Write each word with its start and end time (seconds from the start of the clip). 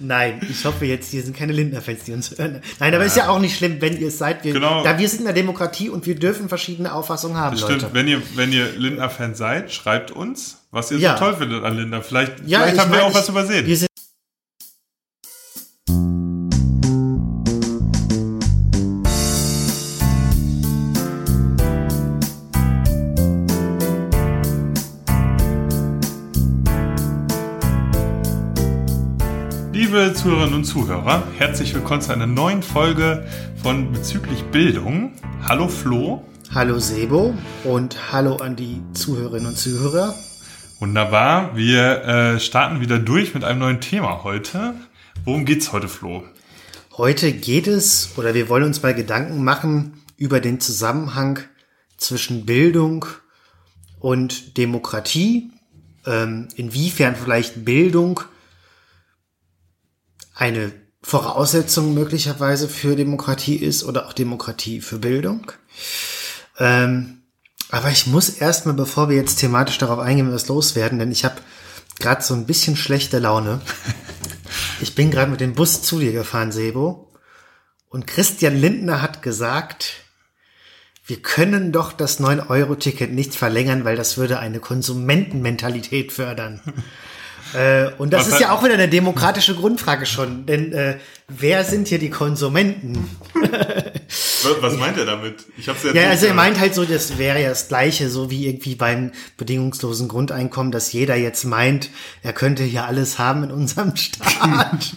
Nein, 0.00 0.40
ich 0.48 0.64
hoffe 0.64 0.84
jetzt, 0.84 1.10
hier 1.10 1.22
sind 1.22 1.36
keine 1.36 1.52
Lindner-Fans, 1.52 2.04
die 2.04 2.12
uns 2.12 2.30
hören. 2.38 2.62
Nein, 2.78 2.94
aber 2.94 3.02
ja. 3.02 3.06
ist 3.08 3.16
ja 3.16 3.28
auch 3.28 3.40
nicht 3.40 3.56
schlimm, 3.56 3.80
wenn 3.80 3.98
ihr 4.00 4.08
es 4.08 4.18
seid. 4.18 4.44
Wir, 4.44 4.52
genau. 4.52 4.84
Da 4.84 4.96
wir 4.96 5.08
sind 5.08 5.20
in 5.20 5.24
der 5.24 5.34
Demokratie 5.34 5.88
und 5.88 6.06
wir 6.06 6.14
dürfen 6.14 6.48
verschiedene 6.48 6.92
Auffassungen 6.92 7.36
haben, 7.36 7.56
das 7.56 7.64
stimmt. 7.64 7.82
Leute. 7.82 7.94
Wenn 7.94 8.06
ihr, 8.06 8.22
wenn 8.36 8.52
ihr 8.52 8.70
Lindner-Fan 8.76 9.34
seid, 9.34 9.72
schreibt 9.72 10.12
uns, 10.12 10.58
was 10.70 10.92
ihr 10.92 10.98
Ja. 10.98 11.16
so 11.16 11.24
toll 11.24 11.36
findet 11.36 11.64
an 11.64 11.76
Lindner. 11.76 12.02
Vielleicht, 12.02 12.32
Ja, 12.46 12.58
vielleicht 12.60 12.74
ich 12.76 12.80
haben 12.80 12.92
wir 12.92 12.98
mein, 12.98 13.06
auch 13.10 13.14
was 13.14 13.24
ich- 13.24 13.28
übersehen. 13.30 13.87
Zuhörerinnen 30.18 30.54
und 30.54 30.64
Zuhörer, 30.64 31.22
herzlich 31.38 31.72
willkommen 31.76 32.00
zu 32.00 32.12
einer 32.12 32.26
neuen 32.26 32.64
Folge 32.64 33.24
von 33.62 33.92
Bezüglich 33.92 34.42
Bildung. 34.46 35.12
Hallo 35.44 35.68
Flo. 35.68 36.24
Hallo 36.52 36.80
Sebo 36.80 37.34
und 37.62 38.12
hallo 38.12 38.34
an 38.34 38.56
die 38.56 38.82
Zuhörerinnen 38.94 39.46
und 39.46 39.56
Zuhörer. 39.56 40.16
Wunderbar. 40.80 41.56
Wir 41.56 42.02
äh, 42.02 42.40
starten 42.40 42.80
wieder 42.80 42.98
durch 42.98 43.32
mit 43.32 43.44
einem 43.44 43.60
neuen 43.60 43.80
Thema 43.80 44.24
heute. 44.24 44.74
Worum 45.24 45.44
geht's 45.44 45.70
heute, 45.70 45.86
Flo? 45.86 46.24
Heute 46.96 47.30
geht 47.30 47.68
es, 47.68 48.14
oder 48.16 48.34
wir 48.34 48.48
wollen 48.48 48.64
uns 48.64 48.82
mal 48.82 48.94
Gedanken 48.94 49.44
machen 49.44 50.02
über 50.16 50.40
den 50.40 50.58
Zusammenhang 50.58 51.38
zwischen 51.96 52.44
Bildung 52.44 53.06
und 54.00 54.56
Demokratie. 54.56 55.52
Ähm, 56.04 56.48
inwiefern 56.56 57.14
vielleicht 57.14 57.64
Bildung 57.64 58.20
eine 60.38 60.72
Voraussetzung 61.02 61.94
möglicherweise 61.94 62.68
für 62.68 62.96
Demokratie 62.96 63.56
ist 63.56 63.84
oder 63.84 64.06
auch 64.06 64.12
Demokratie 64.12 64.80
für 64.80 64.98
Bildung. 64.98 65.52
Ähm, 66.58 67.22
aber 67.70 67.90
ich 67.90 68.06
muss 68.06 68.30
erstmal, 68.30 68.74
bevor 68.74 69.08
wir 69.08 69.16
jetzt 69.16 69.36
thematisch 69.36 69.78
darauf 69.78 69.98
eingehen, 69.98 70.32
was 70.32 70.48
loswerden, 70.48 70.98
denn 70.98 71.12
ich 71.12 71.24
habe 71.24 71.36
gerade 71.98 72.22
so 72.22 72.34
ein 72.34 72.46
bisschen 72.46 72.76
schlechte 72.76 73.18
Laune. 73.18 73.60
Ich 74.80 74.94
bin 74.94 75.10
gerade 75.10 75.30
mit 75.30 75.40
dem 75.40 75.54
Bus 75.54 75.82
zu 75.82 75.98
dir 75.98 76.12
gefahren, 76.12 76.52
Sebo. 76.52 77.12
Und 77.88 78.06
Christian 78.06 78.56
Lindner 78.56 79.02
hat 79.02 79.22
gesagt, 79.22 80.04
wir 81.04 81.20
können 81.20 81.72
doch 81.72 81.92
das 81.92 82.20
9-Euro-Ticket 82.20 83.12
nicht 83.12 83.34
verlängern, 83.34 83.84
weil 83.84 83.96
das 83.96 84.18
würde 84.18 84.38
eine 84.38 84.60
Konsumentenmentalität 84.60 86.12
fördern. 86.12 86.60
äh, 87.54 87.90
und 87.98 88.12
das 88.12 88.26
Was 88.26 88.34
ist 88.34 88.40
ja 88.40 88.52
auch 88.52 88.62
wieder 88.62 88.74
eine 88.74 88.88
demokratische 88.88 89.54
Grundfrage 89.54 90.06
schon. 90.06 90.46
Denn 90.46 90.72
äh, 90.72 90.98
wer 91.28 91.64
sind 91.64 91.88
hier 91.88 91.98
die 91.98 92.10
Konsumenten? 92.10 93.08
Was 94.60 94.76
meint 94.76 94.96
er 94.96 95.04
damit? 95.04 95.44
Ich 95.56 95.68
hab's 95.68 95.82
Ja, 95.82 95.92
nicht 95.92 96.06
also 96.06 96.26
er 96.26 96.34
meint 96.34 96.58
halt 96.58 96.74
so, 96.74 96.84
das 96.84 97.18
wäre 97.18 97.42
ja 97.42 97.48
das 97.50 97.68
Gleiche, 97.68 98.08
so 98.08 98.30
wie 98.30 98.46
irgendwie 98.46 98.74
beim 98.74 99.12
bedingungslosen 99.36 100.08
Grundeinkommen, 100.08 100.72
dass 100.72 100.92
jeder 100.92 101.16
jetzt 101.16 101.44
meint, 101.44 101.90
er 102.22 102.32
könnte 102.32 102.62
hier 102.62 102.84
alles 102.84 103.18
haben 103.18 103.44
in 103.44 103.50
unserem 103.50 103.96
Staat. 103.96 104.94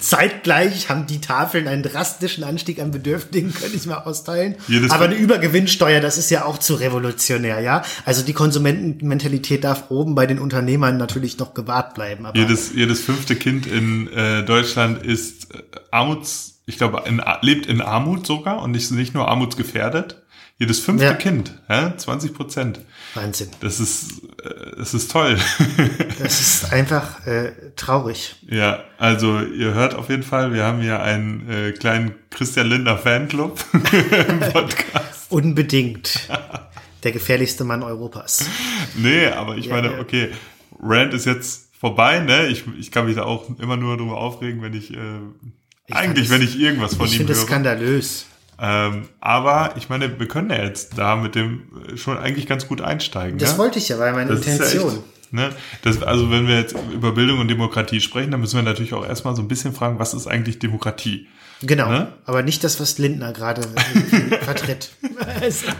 Zeitgleich 0.00 0.88
haben 0.88 1.06
die 1.06 1.20
Tafeln 1.20 1.68
einen 1.68 1.82
drastischen 1.82 2.44
Anstieg 2.44 2.80
an 2.80 2.90
Bedürftigen, 2.90 3.52
könnte 3.60 3.76
ich 3.76 3.86
mal 3.86 3.98
austeilen. 3.98 4.56
Jedes 4.68 4.90
Aber 4.90 5.06
eine 5.06 5.14
Übergewinnsteuer, 5.14 6.00
das 6.00 6.18
ist 6.18 6.30
ja 6.30 6.44
auch 6.44 6.58
zu 6.58 6.74
revolutionär, 6.74 7.60
ja. 7.60 7.82
Also 8.04 8.22
die 8.22 8.32
Konsumentenmentalität 8.32 9.64
darf 9.64 9.90
oben 9.90 10.14
bei 10.14 10.26
den 10.26 10.38
Unternehmern 10.38 10.96
natürlich 10.96 11.38
noch 11.38 11.54
gewahrt 11.54 11.94
bleiben. 11.94 12.26
Jedes, 12.34 12.72
jedes 12.74 13.00
fünfte 13.00 13.36
Kind 13.36 13.66
in 13.66 14.08
äh, 14.12 14.44
Deutschland 14.44 15.04
ist 15.04 15.54
äh, 15.54 15.62
Armuts, 15.90 16.62
ich 16.66 16.78
glaube, 16.78 17.02
in, 17.06 17.20
lebt 17.40 17.66
in 17.66 17.80
Armut 17.80 18.26
sogar 18.26 18.62
und 18.62 18.70
nicht, 18.70 18.90
nicht 18.92 19.14
nur 19.14 19.28
armutsgefährdet. 19.28 20.21
Jedes 20.58 20.78
fünfte 20.78 21.06
Ja. 21.06 21.14
Kind, 21.14 21.58
ja, 21.68 21.96
20 21.96 22.34
Prozent. 22.34 22.80
Wahnsinn. 23.14 23.48
Das 23.60 23.80
ist, 23.80 24.22
äh, 24.44 24.76
das 24.78 24.94
ist 24.94 25.10
toll. 25.10 25.36
Das 26.22 26.40
ist 26.40 26.72
einfach 26.72 27.26
äh, 27.26 27.52
traurig. 27.74 28.36
ja, 28.48 28.84
also 28.98 29.40
ihr 29.40 29.74
hört 29.74 29.94
auf 29.94 30.08
jeden 30.08 30.22
Fall, 30.22 30.52
wir 30.52 30.62
haben 30.64 30.80
hier 30.80 31.02
einen 31.02 31.48
äh, 31.50 31.72
kleinen 31.72 32.14
Christian 32.30 32.68
Lindner 32.68 32.96
Fanclub 32.96 33.64
im 33.72 34.40
Podcast. 34.52 35.26
Unbedingt. 35.30 36.28
Der 37.02 37.10
gefährlichste 37.10 37.64
Mann 37.64 37.82
Europas. 37.82 38.46
Nee, 38.94 39.26
aber 39.26 39.56
ich 39.56 39.66
Ja, 39.66 39.74
meine, 39.74 39.98
okay, 39.98 40.30
Rand 40.80 41.12
ist 41.14 41.26
jetzt 41.26 41.70
vorbei, 41.80 42.20
ne? 42.20 42.46
Ich, 42.46 42.64
ich 42.78 42.92
kann 42.92 43.06
mich 43.06 43.16
da 43.16 43.24
auch 43.24 43.58
immer 43.58 43.76
nur 43.76 43.96
drüber 43.96 44.18
aufregen, 44.18 44.62
wenn 44.62 44.74
ich, 44.74 44.92
äh, 44.92 44.96
Ich 45.86 45.94
eigentlich, 45.96 46.30
wenn 46.30 46.42
ich 46.42 46.60
irgendwas 46.60 46.94
von 46.94 47.06
Ich 47.06 47.14
ihm 47.14 47.18
finde 47.18 47.32
das 47.32 47.40
höre. 47.40 47.46
skandalös. 47.48 48.26
Ähm, 48.64 49.08
aber 49.18 49.74
ich 49.76 49.88
meine, 49.88 50.20
wir 50.20 50.28
können 50.28 50.50
ja 50.50 50.62
jetzt 50.62 50.96
da 50.96 51.16
mit 51.16 51.34
dem 51.34 51.62
äh, 51.88 51.96
schon 51.96 52.16
eigentlich 52.16 52.46
ganz 52.46 52.68
gut 52.68 52.80
einsteigen. 52.80 53.38
Das 53.38 53.54
ne? 53.54 53.58
wollte 53.58 53.80
ich 53.80 53.88
ja, 53.88 53.98
war 53.98 54.12
meine 54.12 54.30
Das 54.30 54.40
ist 54.40 54.46
ja 54.46 54.52
Intention. 54.52 54.92
echt, 54.92 55.32
ne? 55.32 55.50
das, 55.82 56.00
also 56.00 56.30
wenn 56.30 56.46
wir 56.46 56.60
jetzt 56.60 56.76
über 56.92 57.10
Bildung 57.10 57.40
und 57.40 57.48
Demokratie 57.48 58.00
sprechen, 58.00 58.30
dann 58.30 58.40
müssen 58.40 58.54
wir 58.54 58.62
natürlich 58.62 58.94
auch 58.94 59.04
erstmal 59.04 59.34
so 59.34 59.42
ein 59.42 59.48
bisschen 59.48 59.72
fragen, 59.72 59.98
was 59.98 60.14
ist 60.14 60.28
eigentlich 60.28 60.60
Demokratie? 60.60 61.26
Genau. 61.62 61.88
Ne? 61.88 62.12
Aber 62.24 62.42
nicht 62.42 62.64
das, 62.64 62.80
was 62.80 62.98
Lindner 62.98 63.32
gerade 63.32 63.62
vertritt. 64.42 64.90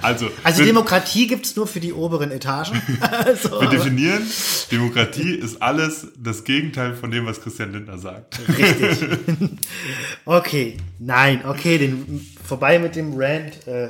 Also, 0.00 0.30
Also 0.44 0.64
Demokratie 0.64 1.26
gibt's 1.26 1.56
nur 1.56 1.66
für 1.66 1.80
die 1.80 1.92
oberen 1.92 2.30
Etagen. 2.30 2.80
Also, 3.10 3.60
wir 3.60 3.68
definieren, 3.68 4.22
Demokratie 4.70 5.34
ist 5.34 5.60
alles 5.62 6.08
das 6.16 6.44
Gegenteil 6.44 6.94
von 6.94 7.10
dem, 7.10 7.26
was 7.26 7.40
Christian 7.40 7.72
Lindner 7.72 7.98
sagt. 7.98 8.38
richtig. 8.48 9.08
okay, 10.24 10.76
nein, 10.98 11.42
okay, 11.46 11.78
den, 11.78 12.26
vorbei 12.46 12.78
mit 12.78 12.96
dem 12.96 13.14
Rant. 13.16 13.66
Äh, 13.66 13.88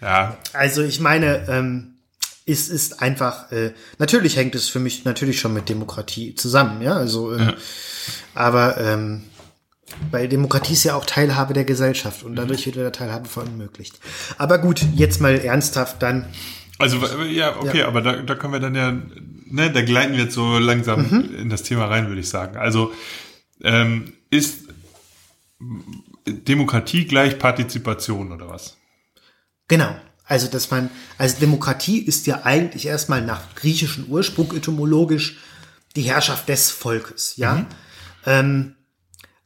Ja, 0.00 0.36
also 0.52 0.82
ich 0.82 1.00
meine, 1.00 1.46
ähm, 1.48 1.94
es 2.46 2.68
ist 2.68 3.00
einfach, 3.00 3.52
äh, 3.52 3.72
natürlich 3.98 4.36
hängt 4.36 4.54
es 4.54 4.68
für 4.68 4.80
mich 4.80 5.04
natürlich 5.04 5.38
schon 5.40 5.54
mit 5.54 5.68
Demokratie 5.68 6.34
zusammen, 6.34 6.82
ja, 6.82 6.94
also, 6.94 7.32
äh, 7.32 7.54
aber 8.34 8.78
ähm, 8.78 9.22
bei 10.10 10.26
Demokratie 10.26 10.72
ist 10.74 10.84
ja 10.84 10.94
auch 10.94 11.04
Teilhabe 11.06 11.54
der 11.54 11.64
Gesellschaft 11.64 12.22
und 12.22 12.36
dadurch 12.36 12.66
wird 12.66 12.76
wieder 12.76 12.92
Teilhabe 12.92 13.28
verunmöglicht. 13.28 13.98
Aber 14.38 14.58
gut, 14.58 14.84
jetzt 14.94 15.20
mal 15.20 15.38
ernsthaft 15.38 16.02
dann. 16.02 16.26
Also 16.78 16.98
ja, 17.24 17.56
okay, 17.60 17.80
Ja. 17.80 17.88
aber 17.88 18.00
da, 18.02 18.16
da 18.16 18.34
können 18.34 18.52
wir 18.52 18.60
dann 18.60 18.74
ja, 18.74 18.92
ne, 19.46 19.70
da 19.70 19.82
gleiten 19.82 20.14
wir 20.16 20.24
jetzt 20.24 20.34
so 20.34 20.58
langsam 20.58 21.02
Mhm. 21.08 21.34
in 21.36 21.48
das 21.50 21.62
Thema 21.62 21.86
rein, 21.86 22.08
würde 22.08 22.20
ich 22.20 22.28
sagen. 22.28 22.56
Also 22.56 22.92
ähm, 23.62 24.12
ist 24.30 24.62
Demokratie 26.26 27.04
gleich 27.06 27.38
Partizipation 27.38 28.32
oder 28.32 28.48
was? 28.48 28.76
Genau. 29.68 29.94
Also, 30.24 30.46
dass 30.48 30.70
man, 30.70 30.88
also 31.18 31.38
Demokratie 31.40 31.98
ist 31.98 32.26
ja 32.26 32.42
eigentlich 32.44 32.86
erstmal 32.86 33.22
nach 33.22 33.54
griechischem 33.54 34.06
Ursprung 34.06 34.52
etymologisch 34.54 35.36
die 35.96 36.02
Herrschaft 36.02 36.48
des 36.48 36.70
Volkes, 36.70 37.34
ja. 37.36 37.66
Ähm, 38.24 38.76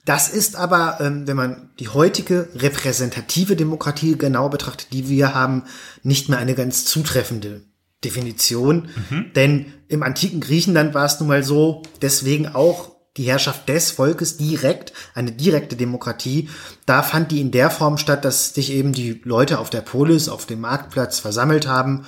das 0.07 0.29
ist 0.29 0.57
aber, 0.57 0.99
ähm, 1.01 1.27
wenn 1.27 1.37
man 1.37 1.71
die 1.79 1.89
heutige 1.89 2.49
repräsentative 2.55 3.57
Demokratie 3.57 4.17
genau 4.17 4.49
betrachtet, 4.49 4.93
die 4.93 5.09
wir 5.09 5.35
haben, 5.35 5.65
nicht 6.03 6.29
mehr 6.29 6.39
eine 6.39 6.55
ganz 6.55 6.85
zutreffende 6.87 7.63
Definition. 8.05 8.89
Denn 9.35 9.73
im 9.89 10.03
antiken 10.03 10.41
Griechenland 10.41 10.95
war 10.95 11.07
es 11.07 11.19
nun 11.19 11.29
mal 11.29 11.43
so, 11.43 11.83
deswegen 12.03 12.47
auch 12.47 12.93
die 13.17 13.25
Herrschaft 13.25 13.69
des 13.69 13.91
Volkes 13.91 14.37
direkt, 14.37 14.93
eine 15.15 15.33
direkte 15.33 15.75
Demokratie, 15.75 16.51
da 16.85 17.03
fand 17.03 17.33
die 17.33 17.41
in 17.41 17.51
der 17.51 17.71
Form 17.71 17.99
statt, 17.99 18.25
dass 18.25 18.55
sich 18.55 18.71
eben 18.71 18.93
die 18.93 19.23
Leute 19.25 19.59
auf 19.59 19.71
der 19.71 19.81
Polis, 19.81 20.29
auf 20.29 20.47
dem 20.47 20.61
Marktplatz 20.61 21.19
versammelt 21.19 21.67
haben 21.67 22.07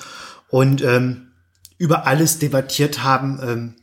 und 0.48 0.82
ähm, 0.82 1.32
über 1.78 2.06
alles 2.06 2.38
debattiert 2.38 3.02
haben, 3.02 3.40
ähm, 3.42 3.74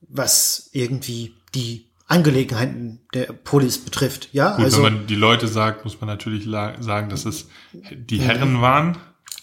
was 0.00 0.70
irgendwie 0.72 1.34
die 1.54 1.89
Angelegenheiten 2.10 3.00
der 3.14 3.26
Polis 3.32 3.78
betrifft. 3.78 4.28
Ja, 4.32 4.56
Gut, 4.56 4.64
also 4.66 4.82
wenn 4.84 4.94
man 4.94 5.06
die 5.06 5.14
Leute 5.14 5.46
sagt, 5.48 5.84
muss 5.84 6.00
man 6.00 6.08
natürlich 6.08 6.44
sagen, 6.80 7.08
dass 7.08 7.24
es 7.24 7.48
die 7.72 8.18
Herren 8.20 8.60
waren. 8.60 8.96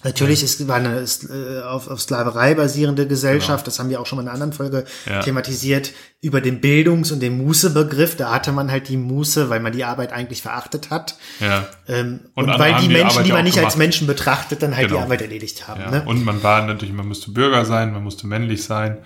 Natürlich, 0.03 0.44
es 0.44 0.65
war 0.68 0.75
eine 0.75 1.00
äh, 1.01 1.62
auf, 1.63 1.88
auf 1.89 2.00
Sklaverei 2.00 2.53
basierende 2.53 3.07
Gesellschaft, 3.07 3.65
das 3.65 3.80
haben 3.80 3.89
wir 3.89 4.00
auch 4.00 4.06
schon 4.06 4.18
mal 4.18 4.21
in 4.21 4.27
einer 4.27 4.33
anderen 4.36 4.53
Folge 4.53 4.86
Genau. 5.06 5.18
Ja. 5.18 5.24
thematisiert, 5.24 5.91
über 6.21 6.39
den 6.39 6.62
Bildungs- 6.62 7.12
und 7.12 7.19
den 7.19 7.38
Muße-Begriff. 7.44 8.15
Da 8.15 8.31
hatte 8.31 8.51
man 8.51 8.69
halt 8.69 8.89
die 8.89 8.97
Muße, 8.97 9.50
weil 9.50 9.59
man 9.59 9.74
die 9.74 9.83
Arbeit 9.86 10.13
eigentlich 10.13 10.44
verachtet 10.44 10.91
hat. 10.91 11.18
Ja. 11.39 11.68
Ähm, 11.88 12.19
Und 12.36 12.47
und, 12.50 12.59
weil 12.59 12.75
die 12.75 12.88
die 12.89 12.94
Menschen, 12.94 13.24
die 13.24 13.31
man 13.31 13.44
nicht 13.44 13.57
als 13.57 13.74
gemacht. 13.74 13.77
Menschen 13.80 14.06
betrachtet, 14.07 14.62
dann 14.62 14.75
halt 14.75 14.88
Genau. 14.88 15.00
die 15.00 15.03
Arbeit 15.06 15.21
erledigt 15.24 15.68
haben. 15.68 15.81
ja. 15.81 15.89
Ne? 15.89 16.03
Und 16.06 16.24
man 16.24 16.44
war 16.44 16.63
natürlich, 16.65 16.94
man 16.94 17.07
musste 17.07 17.31
Bürger 17.31 17.65
sein, 17.65 17.91
man 17.91 18.03
musste 18.03 18.27
männlich 18.27 18.63
sein. 18.63 19.00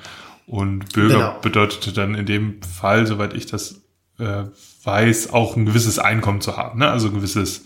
Und 0.47 0.93
Bürger 0.93 1.13
Genau. 1.15 1.39
bedeutete 1.41 1.93
dann 1.93 2.15
in 2.15 2.25
dem 2.25 2.61
Fall, 2.61 3.07
soweit 3.07 3.33
ich 3.33 3.45
das 3.45 3.81
äh, 4.19 4.43
weiß, 4.83 5.31
auch 5.33 5.55
ein 5.55 5.65
gewisses 5.65 5.97
Einkommen 5.99 6.41
zu 6.41 6.57
haben, 6.57 6.79
ne? 6.79 6.89
Also 6.89 7.07
ein 7.07 7.13
gewisses, 7.13 7.65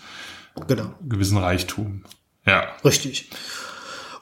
Genau. 0.68 0.94
gewissen 1.08 1.38
Reichtum. 1.38 2.04
Ja. 2.46 2.64
Richtig. 2.84 3.30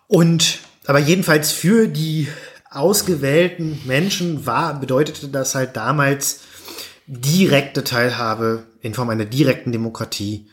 Und 0.07 0.59
aber 0.85 1.00
jedenfalls 1.00 1.51
für 1.51 1.88
die 1.88 2.27
ausgewählten 2.69 3.79
Menschen 3.85 4.45
war, 4.45 4.79
bedeutete 4.79 5.27
das 5.27 5.56
halt 5.56 5.75
damals, 5.75 6.41
direkte 7.06 7.83
Teilhabe 7.83 8.63
in 8.81 8.94
Form 8.94 9.09
einer 9.09 9.25
direkten 9.25 9.71
Demokratie 9.71 10.47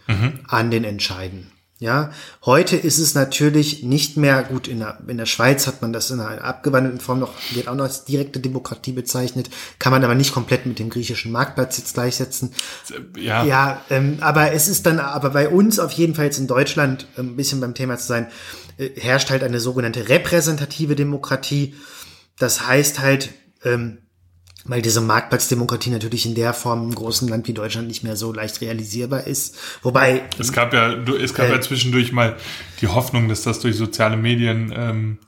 an 0.49 0.70
den 0.70 0.85
Entscheiden. 0.85 1.50
Ja, 1.81 2.11
heute 2.44 2.77
ist 2.77 2.99
es 2.99 3.15
natürlich 3.15 3.82
nicht 3.82 4.19
mehr 4.19 4.43
gut. 4.43 4.69
In 4.69 4.81
der, 4.81 4.99
in 5.09 5.17
der 5.17 5.25
Schweiz 5.25 5.67
hat 5.67 5.81
man 5.81 5.94
das 5.94 6.11
in 6.11 6.21
einer 6.21 6.44
abgewandelten 6.44 7.00
Form 7.00 7.21
noch, 7.21 7.32
wird 7.53 7.69
auch 7.69 7.75
noch 7.75 7.85
als 7.85 8.05
direkte 8.05 8.38
Demokratie 8.38 8.93
bezeichnet, 8.93 9.49
kann 9.79 9.91
man 9.91 10.05
aber 10.05 10.15
nicht 10.15 10.35
komplett 10.35 10.67
mit 10.67 10.79
dem 10.79 10.91
griechischen 10.91 11.32
Marktplatz 11.32 11.79
jetzt 11.79 11.94
gleichsetzen. 11.94 12.53
Ja, 13.17 13.44
Ja, 13.47 13.82
ähm, 13.88 14.19
aber 14.21 14.53
es 14.53 14.69
ist 14.69 14.85
dann, 14.85 14.99
aber 14.99 15.31
bei 15.31 15.49
uns 15.49 15.79
auf 15.79 15.93
jeden 15.93 16.15
Fall 16.15 16.27
jetzt 16.27 16.38
in 16.38 16.47
Deutschland, 16.47 17.06
ähm, 17.17 17.29
ein 17.29 17.37
bisschen 17.37 17.61
beim 17.61 17.73
Thema 17.73 17.97
zu 17.97 18.09
sein, 18.09 18.27
äh, 18.77 18.91
herrscht 19.00 19.31
halt 19.31 19.43
eine 19.43 19.59
sogenannte 19.59 20.11
repräsentative 20.11 20.97
Demokratie. 20.97 21.75
Das 22.38 22.67
heißt 22.67 23.00
halt, 23.00 23.31
ähm, 23.65 24.03
weil 24.65 24.83
diese 24.83 25.01
Marktplatzdemokratie 25.01 25.91
natürlich 25.91 26.27
in 26.27 26.35
der 26.35 26.53
Form 26.53 26.85
im 26.85 26.95
großen 26.95 27.29
Land 27.29 27.49
wie 27.49 27.53
Deutschland 27.55 27.89
nicht 27.89 28.03
mehr 28.05 28.17
so 28.17 28.33
leicht 28.33 28.61
realisierbar 28.61 29.27
ist. 29.27 29.57
Wobei, 29.83 30.23
es 30.39 30.53
gab 30.53 30.73
ja, 30.75 30.95
du- 30.95 31.17
es 31.17 31.35
gab 31.35 31.49
Äh. 31.49 31.53
ja 31.53 31.61
zwischendurch 31.61 32.12
mal 32.12 32.37
die 32.81 32.89
Hoffnung, 32.89 33.29
dass 33.29 33.43
das 33.43 33.61
durch 33.61 33.77
soziale 33.77 34.17
Medien 34.17 34.73
ähm, 34.77 35.19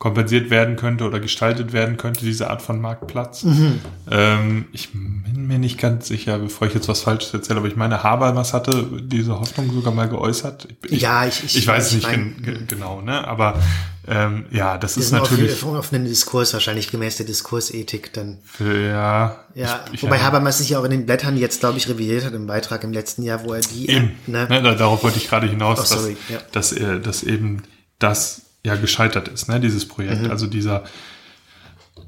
kompensiert 0.00 0.48
werden 0.48 0.76
könnte 0.76 1.04
oder 1.04 1.20
gestaltet 1.20 1.74
werden 1.74 1.98
könnte, 1.98 2.24
diese 2.24 2.48
Art 2.48 2.62
von 2.62 2.80
Marktplatz. 2.80 3.42
Mhm. 3.42 3.80
Ähm, 4.10 4.64
ich 4.72 4.90
bin 4.92 5.46
mir 5.46 5.58
nicht 5.58 5.78
ganz 5.78 6.08
sicher, 6.08 6.38
bevor 6.38 6.66
ich 6.66 6.72
jetzt 6.74 6.88
was 6.88 7.02
Falsches 7.02 7.34
erzähle, 7.34 7.58
aber 7.58 7.68
ich 7.68 7.76
meine, 7.76 8.02
Habermas 8.02 8.54
hatte 8.54 8.88
diese 9.02 9.38
Hoffnung 9.38 9.70
sogar 9.74 9.92
mal 9.92 10.08
geäußert. 10.08 10.68
Ich, 10.88 11.02
Ja, 11.02 11.26
ich- 11.26 11.44
ich- 11.44 11.58
ich 11.58 11.66
weiß 11.66 11.84
es 11.84 11.88
ich 11.90 11.94
nicht 11.96 12.06
mein- 12.08 12.34
gen 12.42 12.42
ge- 12.42 12.64
genau, 12.66 13.02
ne? 13.02 13.28
Aber 13.28 13.60
ähm, 14.08 14.46
ja, 14.50 14.78
das 14.78 14.96
ist 14.96 15.12
natürlich, 15.12 15.62
auf, 15.62 15.74
auf 15.76 15.92
einen 15.92 16.06
Diskurs 16.06 16.54
wahrscheinlich 16.54 16.90
gemäß 16.90 17.18
der 17.18 17.26
Diskursethik 17.26 18.10
dann. 18.14 18.38
ja, 18.58 19.36
Ja, 19.54 19.84
ich, 19.92 20.02
wobei 20.02 20.16
ja. 20.16 20.22
Habermas 20.22 20.58
sich 20.58 20.70
ja 20.70 20.78
auch 20.78 20.84
in 20.84 20.92
den 20.92 21.04
Blättern 21.04 21.36
jetzt, 21.36 21.60
glaube 21.60 21.76
ich, 21.76 21.90
revidiert 21.90 22.24
hat 22.24 22.32
im 22.32 22.46
Beitrag 22.46 22.84
im 22.84 22.92
letzten 22.94 23.22
Jahr, 23.22 23.44
wo 23.44 23.52
er 23.52 23.60
die, 23.60 23.90
Eben, 23.90 24.12
ne, 24.26 24.46
ne, 24.48 24.62
da, 24.62 24.74
darauf 24.74 25.02
wollte 25.04 25.18
ich 25.18 25.28
gerade 25.28 25.46
hinaus, 25.46 25.78
Oh, 25.78 25.84
sorry, 25.84 26.16
dass, 26.52 26.70
ja. 26.72 26.86
dass, 26.88 26.94
äh, 26.96 27.00
dass 27.00 27.22
eben 27.22 27.64
das 27.98 28.40
ja 28.64 28.76
gescheitert 28.76 29.28
ist, 29.28 29.48
ne, 29.48 29.60
dieses 29.60 29.86
Projekt. 29.88 30.22
Mhm. 30.22 30.30
Also 30.30 30.46
dieser, 30.46 30.84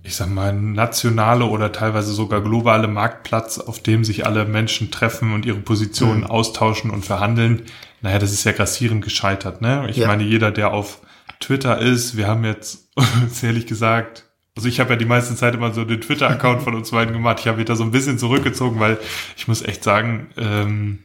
ich 0.02 0.16
sag 0.16 0.28
mal, 0.30 0.52
nationale 0.52 1.44
oder 1.44 1.72
teilweise 1.72 2.12
sogar 2.12 2.40
globale 2.40 2.88
Marktplatz, 2.88 3.58
auf 3.58 3.82
dem 3.82 4.04
sich 4.04 4.26
alle 4.26 4.44
Menschen 4.44 4.90
treffen 4.90 5.32
und 5.32 5.46
ihre 5.46 5.60
Positionen 5.60 6.20
Mhm. 6.20 6.26
austauschen 6.26 6.90
und 6.90 7.04
verhandeln. 7.04 7.62
Naja, 8.00 8.18
das 8.18 8.32
ist 8.32 8.44
ja 8.44 8.52
grassierend 8.52 9.04
gescheitert, 9.04 9.62
ne? 9.62 9.86
Ich 9.90 9.96
Ja. 9.98 10.08
meine, 10.08 10.24
jeder, 10.24 10.50
der 10.50 10.72
auf 10.72 11.00
Twitter 11.40 11.78
ist, 11.78 12.16
wir 12.16 12.26
haben 12.26 12.44
jetzt, 12.44 12.88
ehrlich 13.42 13.66
gesagt, 13.66 14.24
also 14.56 14.68
ich 14.68 14.80
habe 14.80 14.90
ja 14.90 14.96
die 14.96 15.04
meiste 15.06 15.34
Zeit 15.34 15.54
immer 15.54 15.72
so 15.72 15.84
den 15.84 16.00
Twitter-Account 16.00 16.62
von 16.62 16.74
uns 16.74 16.90
beiden 16.90 17.14
gemacht. 17.14 17.38
Ich 17.40 17.46
habe 17.46 17.56
mich 17.56 17.66
da 17.66 17.74
so 17.76 17.84
ein 17.84 17.90
bisschen 17.90 18.18
zurückgezogen, 18.18 18.78
weil 18.80 18.98
ich 19.36 19.48
muss 19.48 19.62
echt 19.62 19.82
sagen, 19.82 20.28
ähm, 20.36 20.98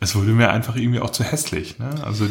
es 0.00 0.14
wurde 0.16 0.30
mir 0.30 0.50
einfach 0.50 0.74
irgendwie 0.76 1.00
auch 1.00 1.10
zu 1.10 1.22
hässlich. 1.22 1.78
Ne? 1.78 1.90
Also 2.02 2.26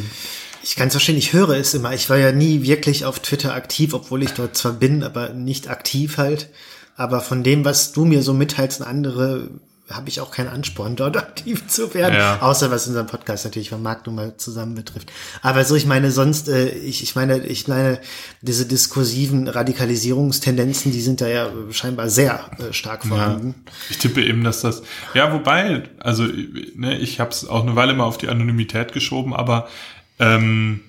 Ich 0.63 0.75
kann 0.75 0.87
es 0.87 0.93
verstehen, 0.93 1.17
ich 1.17 1.33
höre 1.33 1.51
es 1.51 1.73
immer. 1.73 1.93
Ich 1.93 2.09
war 2.09 2.17
ja 2.17 2.31
nie 2.31 2.61
wirklich 2.63 3.05
auf 3.05 3.19
Twitter 3.19 3.53
aktiv, 3.53 3.93
obwohl 3.93 4.23
ich 4.23 4.31
dort 4.31 4.55
zwar 4.55 4.73
bin, 4.73 5.03
aber 5.03 5.29
nicht 5.29 5.69
aktiv 5.69 6.17
halt. 6.17 6.49
Aber 6.95 7.21
von 7.21 7.43
dem, 7.43 7.65
was 7.65 7.93
du 7.93 8.05
mir 8.05 8.21
so 8.21 8.33
mitteilst 8.33 8.81
und 8.81 8.87
andere, 8.87 9.49
habe 9.89 10.09
ich 10.09 10.21
auch 10.21 10.31
keinen 10.31 10.49
Ansporn, 10.49 10.95
dort 10.95 11.17
aktiv 11.17 11.67
zu 11.67 11.93
werden. 11.93 12.13
Ja. 12.15 12.41
Außer 12.41 12.69
was 12.69 12.87
unseren 12.87 13.07
Podcast 13.07 13.45
natürlich 13.45 13.69
Vermarktung 13.69 14.15
mal 14.15 14.37
zusammen 14.37 14.75
betrifft. 14.75 15.11
Aber 15.41 15.65
so, 15.65 15.75
ich 15.75 15.85
meine, 15.85 16.11
sonst, 16.11 16.47
äh, 16.47 16.69
ich, 16.69 17.01
ich 17.01 17.15
meine, 17.15 17.39
ich 17.45 17.67
meine, 17.67 17.99
diese 18.41 18.65
diskursiven 18.65 19.47
Radikalisierungstendenzen, 19.47 20.91
die 20.91 21.01
sind 21.01 21.21
da 21.21 21.27
ja 21.27 21.49
scheinbar 21.71 22.09
sehr 22.09 22.51
äh, 22.59 22.71
stark 22.71 23.05
vorhanden. 23.05 23.55
ich 23.89 23.97
tippe 23.97 24.23
eben, 24.23 24.43
dass 24.43 24.61
das, 24.61 24.83
ja, 25.13 25.33
wobei, 25.33 25.89
also 25.99 26.23
ne, 26.75 26.99
ich 26.99 27.19
habe 27.19 27.31
es 27.31 27.47
auch 27.47 27.63
eine 27.63 27.75
Weile 27.75 27.93
mal 27.93 28.05
auf 28.05 28.17
die 28.17 28.29
Anonymität 28.29 28.93
geschoben, 28.93 29.33
aber 29.33 29.67
ähm, 30.19 30.81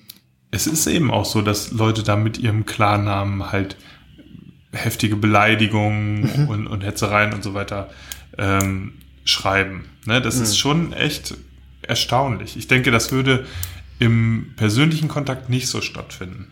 es 0.51 0.67
ist 0.67 0.85
eben 0.87 1.09
auch 1.09 1.25
so, 1.25 1.41
dass 1.41 1.71
Leute 1.71 2.03
da 2.03 2.15
mit 2.15 2.37
ihrem 2.37 2.65
Klarnamen 2.65 3.51
halt 3.51 3.75
heftige 4.71 5.15
Beleidigungen 5.15 6.47
und, 6.47 6.67
und 6.67 6.83
Hetzereien 6.83 7.33
und 7.33 7.43
so 7.43 7.53
weiter 7.53 7.89
ähm, 8.37 8.93
schreiben. 9.25 9.85
Ne, 10.05 10.21
das 10.21 10.39
ist 10.39 10.57
schon 10.57 10.93
echt 10.93 11.35
erstaunlich. 11.81 12.57
Ich 12.57 12.67
denke, 12.67 12.91
das 12.91 13.11
würde 13.11 13.45
im 13.99 14.53
persönlichen 14.55 15.07
Kontakt 15.07 15.49
nicht 15.49 15.67
so 15.67 15.81
stattfinden. 15.81 16.47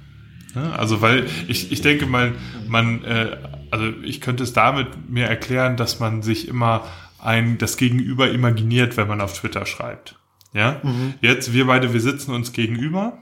Ne? 0.56 0.74
Also 0.78 1.02
weil 1.02 1.28
ich, 1.48 1.72
ich 1.72 1.82
denke 1.82 2.06
mal, 2.06 2.34
man, 2.68 3.04
äh, 3.04 3.38
also 3.72 3.86
ich 4.04 4.22
könnte 4.22 4.44
es 4.44 4.54
damit 4.54 5.10
mir 5.10 5.26
erklären, 5.26 5.78
dass 5.78 6.00
man 6.00 6.22
sich 6.22 6.48
immer 6.48 6.86
ein 7.20 7.58
das 7.58 7.78
Gegenüber 7.78 8.32
imaginiert, 8.32 8.98
wenn 8.98 9.08
man 9.08 9.22
auf 9.22 9.38
Twitter 9.40 9.66
schreibt. 9.66 10.16
Ja, 10.54 10.82
jetzt 11.22 11.54
wir 11.54 11.66
beide, 11.68 11.94
wir 11.94 12.02
sitzen 12.02 12.32
uns 12.34 12.52
gegenüber. 12.52 13.18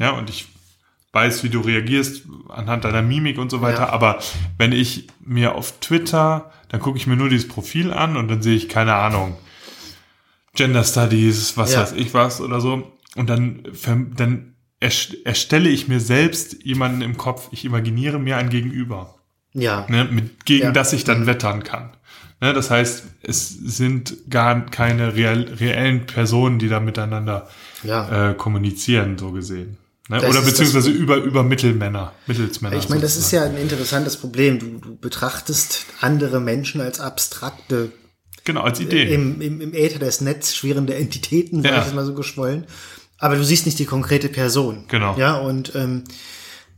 Ja, 0.00 0.10
und 0.12 0.30
ich 0.30 0.46
weiß, 1.12 1.42
wie 1.44 1.48
du 1.48 1.60
reagierst 1.60 2.22
anhand 2.48 2.84
deiner 2.84 3.02
Mimik 3.02 3.38
und 3.38 3.50
so 3.50 3.60
weiter. 3.60 3.80
Ja. 3.82 3.88
Aber 3.90 4.18
wenn 4.58 4.72
ich 4.72 5.08
mir 5.24 5.54
auf 5.54 5.78
Twitter, 5.80 6.50
dann 6.68 6.80
gucke 6.80 6.96
ich 6.98 7.06
mir 7.06 7.16
nur 7.16 7.28
dieses 7.28 7.48
Profil 7.48 7.92
an 7.92 8.16
und 8.16 8.28
dann 8.28 8.42
sehe 8.42 8.56
ich 8.56 8.68
keine 8.68 8.94
Ahnung. 8.94 9.36
Gender 10.54 10.84
Studies, 10.84 11.56
was 11.56 11.72
Ja. 11.72 11.82
weiß 11.82 11.92
ich 11.92 12.14
was 12.14 12.40
oder 12.40 12.60
so. 12.60 12.90
Und 13.16 13.28
dann, 13.30 13.62
dann 14.16 14.54
erst- 14.80 15.16
erstelle 15.24 15.68
ich 15.68 15.88
mir 15.88 16.00
selbst 16.00 16.64
jemanden 16.64 17.02
im 17.02 17.16
Kopf. 17.16 17.48
Ich 17.52 17.64
imaginiere 17.64 18.18
mir 18.18 18.36
ein 18.36 18.50
Gegenüber, 18.50 19.14
Ja. 19.52 19.86
ne, 19.88 20.04
mit, 20.10 20.44
gegen 20.46 20.66
Ja. 20.66 20.72
das 20.72 20.92
ich 20.92 21.04
dann 21.04 21.26
wettern 21.26 21.62
kann. 21.62 21.90
Ne, 22.42 22.54
das 22.54 22.70
heißt, 22.70 23.02
es 23.22 23.48
sind 23.50 24.16
gar 24.30 24.64
keine 24.66 25.14
reellen 25.16 26.06
Personen, 26.06 26.58
die 26.58 26.68
da 26.68 26.80
miteinander 26.80 27.48
Ja. 27.82 28.30
äh, 28.30 28.34
kommunizieren, 28.34 29.18
so 29.18 29.30
gesehen. 29.32 29.76
Ne? 30.08 30.22
Oder 30.26 30.40
beziehungsweise 30.42 30.90
über, 30.90 31.16
über 31.18 31.42
Mittelmänner, 31.44 32.12
Mittelsmänner. 32.26 32.76
Ich 32.76 32.88
meine, 32.88 33.02
das 33.02 33.16
ist 33.16 33.30
ja 33.30 33.44
ein 33.44 33.56
interessantes 33.56 34.16
Problem. 34.16 34.58
Du, 34.58 34.78
du 34.78 34.96
betrachtest 34.96 35.84
andere 36.00 36.40
Menschen 36.40 36.80
als 36.80 36.98
abstrakte 36.98 37.92
Genau, 38.44 38.62
als 38.62 38.80
Idee. 38.80 39.12
im, 39.14 39.40
im, 39.42 39.60
im 39.60 39.74
Äther 39.74 39.98
des 39.98 40.22
Netz 40.22 40.54
schwirrende 40.54 40.94
Entitäten, 40.94 41.62
sag 41.62 41.70
Ja. 41.72 41.84
ich 41.86 41.92
mal 41.94 42.06
so 42.06 42.14
geschwollen. 42.14 42.64
Aber 43.18 43.36
du 43.36 43.44
siehst 43.44 43.66
nicht 43.66 43.78
die 43.78 43.84
konkrete 43.84 44.30
Person. 44.30 44.86
Genau. 44.88 45.16
Ja, 45.18 45.36
und 45.36 45.74
ähm, 45.74 46.04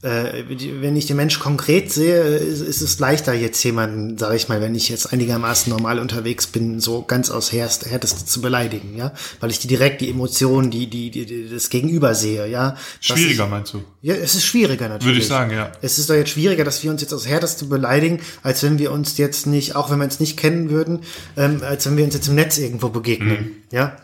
äh, 0.02 0.44
wenn 0.80 0.96
ich 0.96 1.06
den 1.06 1.16
Mensch 1.16 1.38
konkret 1.38 1.92
sehe, 1.92 2.20
ist, 2.20 2.60
ist 2.60 2.80
es 2.80 2.98
leichter 2.98 3.34
jetzt 3.34 3.62
jemanden, 3.62 4.18
sage 4.18 4.34
ich 4.34 4.48
mal, 4.48 4.60
wenn 4.60 4.74
ich 4.74 4.88
jetzt 4.88 5.12
einigermaßen 5.12 5.72
normal 5.72 6.00
unterwegs 6.00 6.48
bin, 6.48 6.80
so 6.80 7.02
ganz 7.02 7.30
aus 7.30 7.52
Härst, 7.52 7.88
Härteste 7.88 8.24
zu 8.24 8.40
beleidigen, 8.40 8.96
ja, 8.96 9.12
weil 9.38 9.50
ich 9.50 9.60
die 9.60 9.68
direkt 9.68 10.00
die 10.00 10.10
Emotionen, 10.10 10.72
die 10.72 10.88
die, 10.88 11.10
die, 11.10 11.24
die 11.24 11.48
das 11.48 11.70
Gegenüber 11.70 12.16
sehe, 12.16 12.48
ja. 12.48 12.76
Schwieriger, 13.00 13.44
ich, 13.44 13.50
meinst 13.50 13.74
du? 13.74 13.84
ja, 14.00 14.14
es 14.14 14.34
ist 14.34 14.44
schwieriger 14.44 14.88
natürlich. 14.88 15.06
Würde 15.06 15.20
ich 15.20 15.28
sagen, 15.28 15.52
ja. 15.52 15.70
Es 15.82 16.00
ist 16.00 16.10
doch 16.10 16.16
jetzt 16.16 16.30
schwieriger, 16.30 16.64
dass 16.64 16.82
wir 16.82 16.90
uns 16.90 17.00
jetzt 17.00 17.14
aus 17.14 17.28
Härteste 17.28 17.66
beleidigen, 17.66 18.18
als 18.42 18.64
wenn 18.64 18.80
wir 18.80 18.90
uns 18.90 19.18
jetzt 19.18 19.46
nicht, 19.46 19.76
auch 19.76 19.90
wenn 19.90 19.98
wir 19.98 20.04
uns 20.04 20.18
nicht 20.18 20.36
kennen 20.36 20.70
würden, 20.70 21.00
ähm, 21.36 21.62
als 21.62 21.86
wenn 21.86 21.96
wir 21.96 22.04
uns 22.04 22.14
jetzt 22.14 22.26
im 22.26 22.34
Netz 22.34 22.58
irgendwo 22.58 22.88
begegnen. 22.88 23.28
Mhm. 23.30 23.76
Ja. 23.76 23.96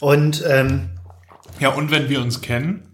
Und 0.00 0.42
ähm, 0.48 0.88
Ja, 1.60 1.68
und 1.68 1.90
wenn 1.90 2.08
wir 2.08 2.22
uns 2.22 2.40
kennen, 2.40 2.84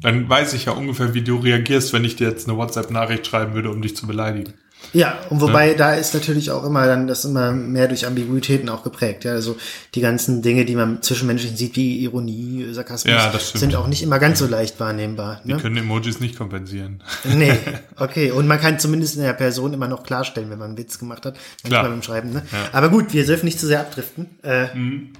dann 0.00 0.28
weiß 0.28 0.52
ich 0.54 0.66
ja 0.66 0.72
ungefähr, 0.72 1.14
wie 1.14 1.22
du 1.22 1.36
reagierst, 1.36 1.92
wenn 1.92 2.04
ich 2.04 2.16
dir 2.16 2.28
jetzt 2.28 2.48
eine 2.48 2.56
WhatsApp-Nachricht 2.58 3.26
schreiben 3.26 3.54
würde, 3.54 3.70
um 3.70 3.82
dich 3.82 3.96
zu 3.96 4.06
beleidigen. 4.06 4.54
ja, 4.92 5.18
und 5.28 5.40
wobei 5.40 5.74
da 5.74 5.94
ist 5.94 6.14
natürlich 6.14 6.52
auch 6.52 6.62
immer 6.64 6.86
dann 6.86 7.08
das 7.08 7.24
immer 7.24 7.50
mehr 7.50 7.88
durch 7.88 8.06
Ambiguitäten 8.06 8.68
auch 8.68 8.84
geprägt. 8.84 9.24
Ja, 9.24 9.32
also 9.32 9.56
die 9.96 10.00
ganzen 10.00 10.40
Dinge, 10.40 10.64
die 10.64 10.76
man 10.76 11.02
zwischenmenschlich 11.02 11.50
sieht, 11.56 11.74
wie 11.74 11.98
Ironie, 12.04 12.68
Sarkasmus, 12.70 13.12
Ja, 13.12 13.32
sind 13.38 13.74
auch 13.74 13.88
nicht 13.88 14.04
immer 14.04 14.20
ganz 14.20 14.38
so 14.38 14.46
leicht 14.46 14.78
wahrnehmbar. 14.78 15.40
Die 15.44 15.52
Ne? 15.52 15.58
können 15.58 15.76
Emojis 15.76 16.20
nicht 16.20 16.36
kompensieren. 16.38 17.02
Nee, 17.24 17.54
okay. 17.96 18.30
Und 18.30 18.46
man 18.46 18.60
kann 18.60 18.78
zumindest 18.78 19.16
in 19.16 19.22
der 19.22 19.32
Person 19.32 19.72
immer 19.72 19.88
noch 19.88 20.04
klarstellen, 20.04 20.48
wenn 20.48 20.60
man 20.60 20.68
einen 20.68 20.78
Witz 20.78 21.00
gemacht 21.00 21.26
hat. 21.26 21.34
Manchmal 21.64 21.80
Klar. 21.80 21.90
beim 21.90 22.02
Schreiben, 22.02 22.32
ne? 22.32 22.42
Aber 22.72 22.88
gut, 22.88 23.12
wir 23.12 23.26
dürfen 23.26 23.46
nicht 23.46 23.58
zu 23.58 23.66
sehr 23.66 23.80
abdriften. 23.80 24.26
Äh, 24.42 24.68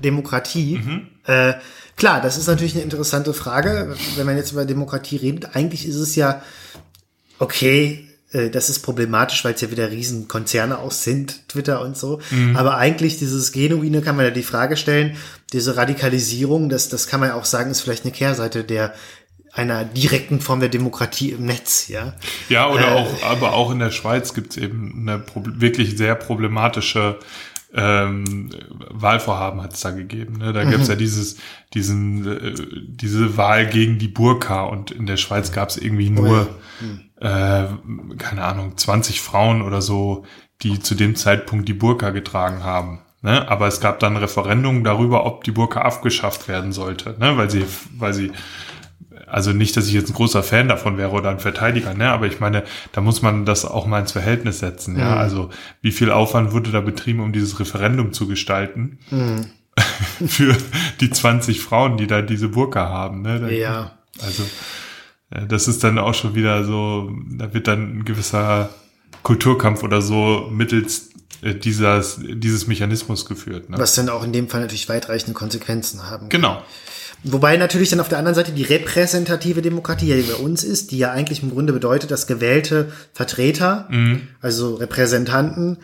Demokratie. 0.04 0.80
Äh, 1.26 1.54
klar, 1.98 2.22
das 2.22 2.38
ist 2.38 2.46
natürlich 2.46 2.74
eine 2.74 2.84
interessante 2.84 3.34
Frage, 3.34 3.94
wenn 4.16 4.26
man 4.26 4.36
jetzt 4.36 4.52
über 4.52 4.64
Demokratie 4.64 5.16
redet. 5.16 5.54
Eigentlich 5.54 5.86
ist 5.86 5.96
es 5.96 6.16
ja 6.16 6.42
okay, 7.38 8.08
äh, 8.32 8.50
das 8.50 8.68
ist 8.68 8.80
problematisch, 8.80 9.44
weil 9.44 9.54
es 9.54 9.60
ja 9.60 9.70
wieder 9.70 9.90
Riesenkonzerne 9.90 10.78
auch 10.78 10.92
sind, 10.92 11.48
Twitter 11.48 11.82
und 11.82 11.96
so. 11.96 12.20
Aber 12.54 12.76
eigentlich 12.76 13.18
dieses 13.18 13.52
Genuine 13.52 14.00
kann 14.00 14.16
man 14.16 14.24
ja 14.24 14.30
die 14.30 14.42
Frage 14.42 14.76
stellen, 14.76 15.16
diese 15.52 15.76
Radikalisierung, 15.76 16.68
das, 16.68 16.88
das 16.88 17.06
kann 17.06 17.20
man 17.20 17.30
ja 17.30 17.34
auch 17.34 17.44
sagen, 17.44 17.70
ist 17.70 17.80
vielleicht 17.80 18.04
eine 18.04 18.12
Kehrseite 18.12 18.64
der 18.64 18.94
einer 19.52 19.84
direkten 19.84 20.40
Form 20.40 20.60
der 20.60 20.68
Demokratie 20.68 21.30
im 21.30 21.46
Netz, 21.46 21.88
ja. 21.88 22.14
Ja, 22.48 22.70
oder 22.70 22.88
Äh, 22.88 22.94
auch, 22.94 23.22
aber 23.24 23.54
auch 23.54 23.72
in 23.72 23.78
der 23.78 23.90
Schweiz 23.90 24.34
gibt's 24.34 24.56
eben 24.56 25.08
eine 25.08 25.22
wirklich 25.34 25.96
sehr 25.96 26.14
problematische 26.14 27.18
ähm, 27.74 28.50
Wahlvorhaben 28.90 29.62
hat 29.62 29.74
es 29.74 29.80
da 29.80 29.90
gegeben. 29.90 30.38
Ne? 30.38 30.52
Da 30.52 30.64
Mhm. 30.64 30.70
gibt's 30.70 30.88
ja 30.88 30.94
dieses, 30.94 31.36
diesen, 31.74 32.26
äh, 32.26 32.54
diese 32.88 33.36
Wahl 33.36 33.66
gegen 33.66 33.98
die 33.98 34.08
Burka 34.08 34.62
und 34.64 34.90
in 34.90 35.06
der 35.06 35.16
Schweiz 35.18 35.52
gab's 35.52 35.76
irgendwie 35.76 36.10
nur, 36.10 36.48
Hm. 36.80 37.00
äh, 37.20 37.66
keine 38.18 38.44
Ahnung, 38.44 38.76
20 38.76 39.20
Frauen 39.20 39.62
oder 39.62 39.82
so, 39.82 40.24
die 40.62 40.80
zu 40.80 40.94
dem 40.94 41.14
Zeitpunkt 41.14 41.68
die 41.68 41.74
Burka 41.74 42.10
getragen 42.10 42.64
haben. 42.64 43.00
Ne? 43.20 43.48
Aber 43.48 43.66
es 43.66 43.80
gab 43.80 43.98
dann 44.00 44.16
Referendum 44.16 44.84
darüber, 44.84 45.26
ob 45.26 45.44
die 45.44 45.50
Burka 45.50 45.82
abgeschafft 45.82 46.48
werden 46.48 46.72
sollte, 46.72 47.16
ne? 47.18 47.36
weil 47.36 47.50
sie, 47.50 47.64
weil 47.98 48.14
sie, 48.14 48.30
also 49.26 49.52
nicht, 49.52 49.76
dass 49.76 49.86
ich 49.86 49.92
jetzt 49.94 50.10
ein 50.10 50.14
großer 50.14 50.42
Fan 50.42 50.68
davon 50.68 50.96
wäre 50.98 51.10
oder 51.10 51.30
ein 51.30 51.38
Verteidiger, 51.40 51.94
ne? 51.94 52.10
aber 52.10 52.26
ich 52.26 52.40
meine, 52.40 52.62
da 52.92 53.00
muss 53.00 53.22
man 53.22 53.44
das 53.44 53.64
auch 53.64 53.86
mal 53.86 54.00
ins 54.00 54.12
Verhältnis 54.12 54.58
setzen. 54.60 54.98
Ja, 54.98 55.12
Mhm. 55.12 55.18
also 55.18 55.50
wie 55.82 55.92
viel 55.92 56.10
Aufwand 56.10 56.52
wurde 56.52 56.70
da 56.70 56.80
betrieben, 56.80 57.20
um 57.20 57.32
dieses 57.32 57.58
Referendum 57.60 58.12
zu 58.12 58.26
gestalten 58.26 58.98
Mhm. 59.10 59.46
für 60.26 60.56
die 61.00 61.10
20 61.10 61.60
Frauen, 61.60 61.96
die 61.96 62.06
da 62.06 62.22
diese 62.22 62.48
Burka 62.48 62.88
haben. 62.88 63.22
Ne? 63.22 63.40
Da- 63.40 63.48
Ja. 63.48 63.98
Also 64.20 64.42
äh, 65.30 65.46
das 65.46 65.68
ist 65.68 65.84
dann 65.84 65.98
auch 65.98 66.14
schon 66.14 66.34
wieder 66.34 66.64
so, 66.64 67.12
da 67.30 67.52
wird 67.54 67.68
dann 67.68 67.98
ein 67.98 68.04
gewisser 68.04 68.70
Kulturkampf 69.22 69.82
oder 69.82 70.00
so 70.02 70.48
mittels 70.50 71.10
äh, 71.42 71.54
dieses, 71.54 72.18
dieses 72.20 72.66
Mechanismus 72.66 73.26
geführt. 73.26 73.70
Ne? 73.70 73.78
Was 73.78 73.94
dann 73.94 74.08
auch 74.08 74.24
in 74.24 74.32
dem 74.32 74.48
Fall 74.48 74.60
natürlich 74.62 74.88
weitreichende 74.88 75.34
Konsequenzen 75.34 76.08
haben. 76.10 76.28
Genau. 76.30 76.62
Wobei 77.24 77.56
natürlich 77.56 77.90
dann 77.90 78.00
auf 78.00 78.08
der 78.08 78.18
anderen 78.18 78.36
Seite 78.36 78.52
die 78.52 78.62
repräsentative 78.62 79.60
Demokratie, 79.60 80.14
die 80.14 80.22
bei 80.22 80.34
uns 80.36 80.62
ist, 80.62 80.92
die 80.92 80.98
ja 80.98 81.10
eigentlich 81.10 81.42
im 81.42 81.50
Grunde 81.50 81.72
bedeutet, 81.72 82.10
dass 82.10 82.26
gewählte 82.26 82.92
Vertreter, 83.12 83.88
also 84.40 84.76
Repräsentanten 84.76 85.78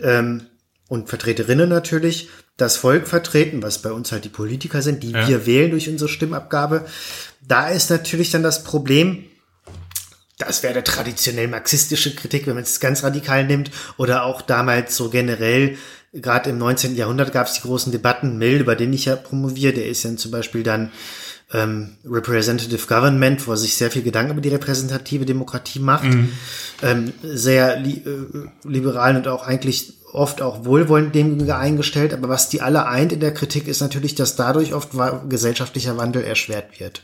ähm, 0.00 0.42
und 0.88 1.08
Vertreterinnen 1.08 1.68
natürlich, 1.68 2.28
das 2.56 2.76
Volk 2.76 3.08
vertreten, 3.08 3.62
was 3.62 3.82
bei 3.82 3.90
uns 3.90 4.12
halt 4.12 4.24
die 4.24 4.28
Politiker 4.28 4.80
sind, 4.80 5.02
die 5.02 5.10
Ja. 5.10 5.26
wir 5.28 5.46
wählen 5.46 5.70
durch 5.70 5.88
unsere 5.88 6.08
Stimmabgabe. 6.08 6.86
Da 7.46 7.68
ist 7.68 7.90
natürlich 7.90 8.30
dann 8.30 8.42
das 8.44 8.62
Problem, 8.64 9.24
das 10.38 10.62
wäre 10.62 10.74
der 10.74 10.84
traditionell 10.84 11.48
marxistische 11.48 12.14
Kritik, 12.14 12.46
wenn 12.46 12.54
man 12.54 12.62
es 12.62 12.80
ganz 12.80 13.02
radikal 13.02 13.44
nimmt, 13.44 13.70
oder 13.96 14.24
auch 14.24 14.40
damals 14.40 14.96
so 14.96 15.10
generell, 15.10 15.76
gerade 16.14 16.50
im 16.50 16.58
19. 16.58 16.94
Jahrhundert 16.94 17.32
gab 17.32 17.46
es 17.46 17.54
die 17.54 17.62
großen 17.62 17.92
Debatten, 17.92 18.38
Mill, 18.38 18.60
über 18.60 18.76
den 18.76 18.92
ich 18.92 19.06
ja 19.06 19.16
promoviere, 19.16 19.72
der 19.72 19.88
ist 19.88 20.04
ja 20.04 20.14
zum 20.16 20.30
Beispiel 20.30 20.62
dann 20.62 20.90
ähm, 21.52 21.96
Representative 22.04 22.86
Government, 22.86 23.46
wo 23.46 23.52
er 23.52 23.56
sich 23.56 23.76
sehr 23.76 23.90
viel 23.90 24.02
Gedanken 24.02 24.32
über 24.32 24.40
die 24.40 24.48
repräsentative 24.48 25.24
Demokratie 25.26 25.80
macht, 25.80 26.04
ähm, 26.82 27.12
sehr 27.22 27.78
li 27.78 28.02
äh, 28.04 28.68
liberal 28.68 29.16
und 29.16 29.28
auch 29.28 29.46
eigentlich 29.46 29.94
oft 30.14 30.40
auch 30.42 30.64
wohlwollend 30.64 31.14
dem 31.14 31.50
eingestellt, 31.50 32.14
aber 32.14 32.28
was 32.28 32.48
die 32.48 32.60
alle 32.62 32.86
eint 32.86 33.12
in 33.12 33.20
der 33.20 33.34
Kritik 33.34 33.66
ist 33.68 33.80
natürlich, 33.80 34.14
dass 34.14 34.36
dadurch 34.36 34.72
oft 34.72 34.90
gesellschaftlicher 35.28 35.96
Wandel 35.96 36.22
erschwert 36.22 36.78
wird. 36.80 37.02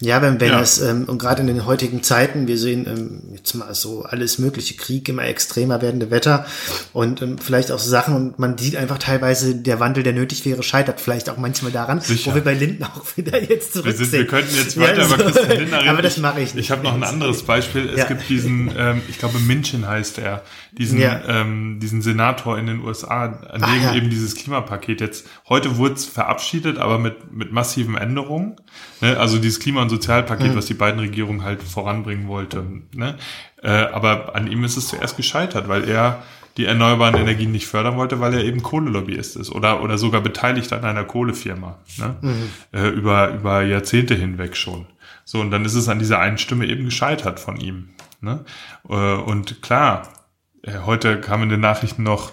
Ja, 0.00 0.22
wenn, 0.22 0.40
wenn 0.40 0.48
Ja. 0.52 0.60
es, 0.60 0.80
ähm, 0.80 1.04
und 1.04 1.18
gerade 1.18 1.42
in 1.42 1.46
den 1.48 1.66
heutigen 1.66 2.02
Zeiten, 2.02 2.46
wir 2.46 2.56
sehen 2.58 2.86
ähm, 2.86 3.20
jetzt 3.36 3.54
mal 3.54 3.74
so 3.74 4.02
alles 4.04 4.38
mögliche, 4.38 4.74
Krieg, 4.76 5.08
immer 5.08 5.24
extremer 5.24 5.82
werdende 5.82 6.10
Wetter 6.10 6.46
und 6.92 7.20
ähm, 7.22 7.38
vielleicht 7.38 7.70
auch 7.72 7.78
so 7.78 7.90
Sachen 7.90 8.14
und 8.14 8.38
man 8.38 8.56
sieht 8.58 8.76
einfach 8.76 8.98
teilweise, 8.98 9.54
der 9.54 9.78
Wandel, 9.80 10.02
der 10.02 10.12
nötig 10.14 10.44
wäre, 10.46 10.62
scheitert 10.62 11.00
vielleicht 11.00 11.28
auch 11.28 11.36
manchmal 11.36 11.72
daran, 11.72 12.00
Sicher. 12.00 12.30
wo 12.30 12.34
wir 12.36 12.42
bei 12.44 12.54
Linden 12.54 12.84
auch 12.84 13.04
wieder 13.16 13.38
jetzt 13.42 13.74
Wir, 13.74 13.82
zurück 13.82 13.96
sind, 13.96 14.12
wir 14.12 14.26
könnten 14.26 14.56
jetzt 14.56 14.76
Ja, 14.76 14.82
weiter 14.82 15.04
über. 15.06 15.16
Christian 15.18 15.48
Lindner 15.50 15.78
reden. 15.80 15.88
Aber 15.90 16.02
das 16.02 16.16
mache 16.18 16.40
ich 16.40 16.54
nicht. 16.54 16.64
Ich 16.64 16.70
habe 16.70 16.82
noch 16.82 16.94
ein 16.94 17.04
anderes 17.04 17.42
Beispiel. 17.42 17.88
Es 17.90 17.98
Ja. 17.98 18.04
gibt 18.06 18.28
diesen, 18.28 18.72
ähm, 18.76 19.02
ich 19.08 19.18
glaube 19.18 19.38
Minchin 19.40 19.86
heißt 19.86 20.18
er, 20.18 20.42
diesen, 20.78 21.02
ähm, 21.28 21.78
diesen 21.80 22.02
Senator 22.02 22.45
in 22.54 22.66
den 22.66 22.80
USA, 22.84 23.24
an 23.24 23.62
Ah, 23.62 23.72
dem 23.74 23.82
ja. 23.82 23.94
eben 23.94 24.10
dieses 24.10 24.34
Klimapaket 24.36 25.00
jetzt, 25.00 25.26
heute 25.48 25.76
wurde 25.76 25.94
es 25.94 26.06
verabschiedet, 26.06 26.78
aber 26.78 26.98
mit, 26.98 27.32
mit 27.32 27.52
massiven 27.52 27.96
Änderungen. 27.96 28.56
Ne? 29.00 29.18
Also 29.18 29.38
dieses 29.38 29.60
Klima- 29.60 29.82
und 29.82 29.88
Sozialpaket, 29.90 30.52
Mhm. 30.52 30.56
was 30.56 30.66
die 30.66 30.74
beiden 30.74 31.00
Regierungen 31.00 31.42
halt 31.42 31.62
voranbringen 31.62 32.28
wollten. 32.28 32.88
Ne? 32.94 33.16
Äh, 33.62 33.70
aber 33.70 34.34
an 34.36 34.46
ihm 34.50 34.62
ist 34.64 34.76
es 34.76 34.88
zuerst 34.88 35.16
gescheitert, 35.16 35.68
weil 35.68 35.88
er 35.88 36.22
die 36.56 36.64
erneuerbaren 36.64 37.16
Energien 37.16 37.52
nicht 37.52 37.66
fördern 37.66 37.96
wollte, 37.96 38.18
weil 38.20 38.32
er 38.32 38.42
eben 38.44 38.62
Kohlelobbyist 38.62 39.36
ist 39.36 39.50
oder, 39.50 39.82
oder 39.82 39.98
sogar 39.98 40.22
beteiligt 40.22 40.72
an 40.72 40.84
einer 40.84 41.04
Kohlefirma. 41.04 41.78
Ne? 41.98 42.16
Äh, 42.72 42.88
über, 42.88 43.30
über 43.34 43.62
Jahrzehnte 43.62 44.14
hinweg 44.14 44.56
schon. 44.56 44.86
So, 45.24 45.40
und 45.40 45.50
dann 45.50 45.64
ist 45.64 45.74
es 45.74 45.88
an 45.88 45.98
dieser 45.98 46.18
einen 46.20 46.38
Stimme 46.38 46.66
eben 46.66 46.84
gescheitert 46.86 47.40
von 47.40 47.56
ihm. 47.60 47.90
Ne? 48.22 48.44
Äh, 48.88 48.94
und 48.94 49.60
klar, 49.60 50.08
äh, 50.62 50.78
heute 50.86 51.20
kam 51.20 51.42
in 51.42 51.50
den 51.50 51.60
Nachrichten 51.60 52.02
noch 52.04 52.32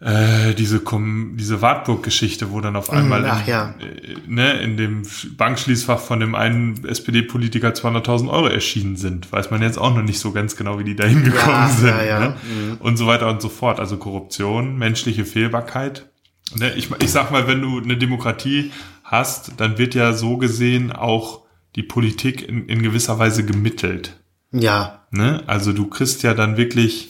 äh, 0.00 0.54
diese, 0.54 0.80
Kom 0.80 1.36
diese 1.36 1.60
Wartburg-Geschichte, 1.60 2.52
wo 2.52 2.60
dann 2.60 2.76
auf 2.76 2.90
einmal 2.90 3.24
ach 3.26 3.42
in, 3.46 3.50
ja. 3.52 3.74
äh, 3.80 4.16
ne, 4.28 4.52
in 4.60 4.76
dem 4.76 5.02
Bankschließfach 5.36 5.98
von 5.98 6.20
dem 6.20 6.34
einen 6.34 6.84
SPD-Politiker 6.84 7.70
200.000 7.70 8.28
Euro 8.30 8.46
erschienen 8.46 8.96
sind. 8.96 9.32
Weiß 9.32 9.50
man 9.50 9.60
jetzt 9.62 9.78
auch 9.78 9.94
noch 9.94 10.02
nicht 10.02 10.20
so 10.20 10.30
ganz 10.32 10.54
genau, 10.56 10.78
wie 10.78 10.84
die 10.84 10.94
da 10.96 11.04
hingekommen 11.04 11.46
Ja, 11.54 11.68
sind. 11.68 11.88
ja, 11.88 12.04
ja. 12.04 12.20
Ne? 12.20 12.36
Und 12.80 12.96
so 12.96 13.06
weiter 13.06 13.28
und 13.28 13.42
so 13.42 13.48
fort. 13.48 13.80
Also 13.80 13.96
Korruption, 13.96 14.78
menschliche 14.78 15.24
Fehlbarkeit. 15.24 16.08
Ne, 16.54 16.72
ich, 16.76 16.88
ich 17.02 17.10
sag 17.10 17.30
mal, 17.30 17.46
wenn 17.48 17.60
du 17.60 17.80
eine 17.80 17.96
Demokratie 17.96 18.70
hast, 19.04 19.54
dann 19.58 19.78
wird 19.78 19.94
ja 19.94 20.12
so 20.12 20.36
gesehen 20.36 20.92
auch 20.92 21.42
die 21.76 21.82
Politik 21.82 22.48
in, 22.48 22.66
in 22.68 22.82
gewisser 22.82 23.18
Weise 23.18 23.44
gemittelt. 23.44 24.18
Ja, 24.52 24.94
Ne? 25.10 25.42
Also 25.46 25.72
du 25.72 25.86
kriegst 25.86 26.22
ja 26.22 26.34
dann 26.34 26.56
wirklich, 26.58 27.08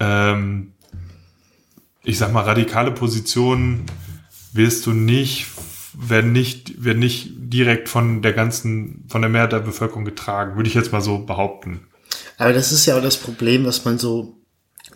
ähm, 0.00 0.72
ich 2.04 2.18
sag 2.18 2.32
mal, 2.32 2.42
radikale 2.42 2.90
Positionen 2.90 3.86
wirst 4.52 4.86
du 4.86 4.92
nicht, 4.92 5.46
werden 5.94 6.32
nicht, 6.32 6.82
werden 6.82 6.98
nicht 6.98 7.30
direkt 7.36 7.88
von 7.88 8.22
der 8.22 8.32
ganzen, 8.32 9.04
von 9.08 9.22
der 9.22 9.30
Mehrheit 9.30 9.52
der 9.52 9.60
Bevölkerung 9.60 10.04
getragen, 10.04 10.56
würde 10.56 10.68
ich 10.68 10.74
jetzt 10.74 10.92
mal 10.92 11.00
so 11.00 11.18
behaupten. 11.18 11.86
aber 12.38 12.52
das 12.52 12.72
ist 12.72 12.86
ja 12.86 12.96
auch 12.96 13.02
das 13.02 13.16
Problem, 13.16 13.64
was 13.64 13.84
man 13.84 13.98
so 13.98 14.41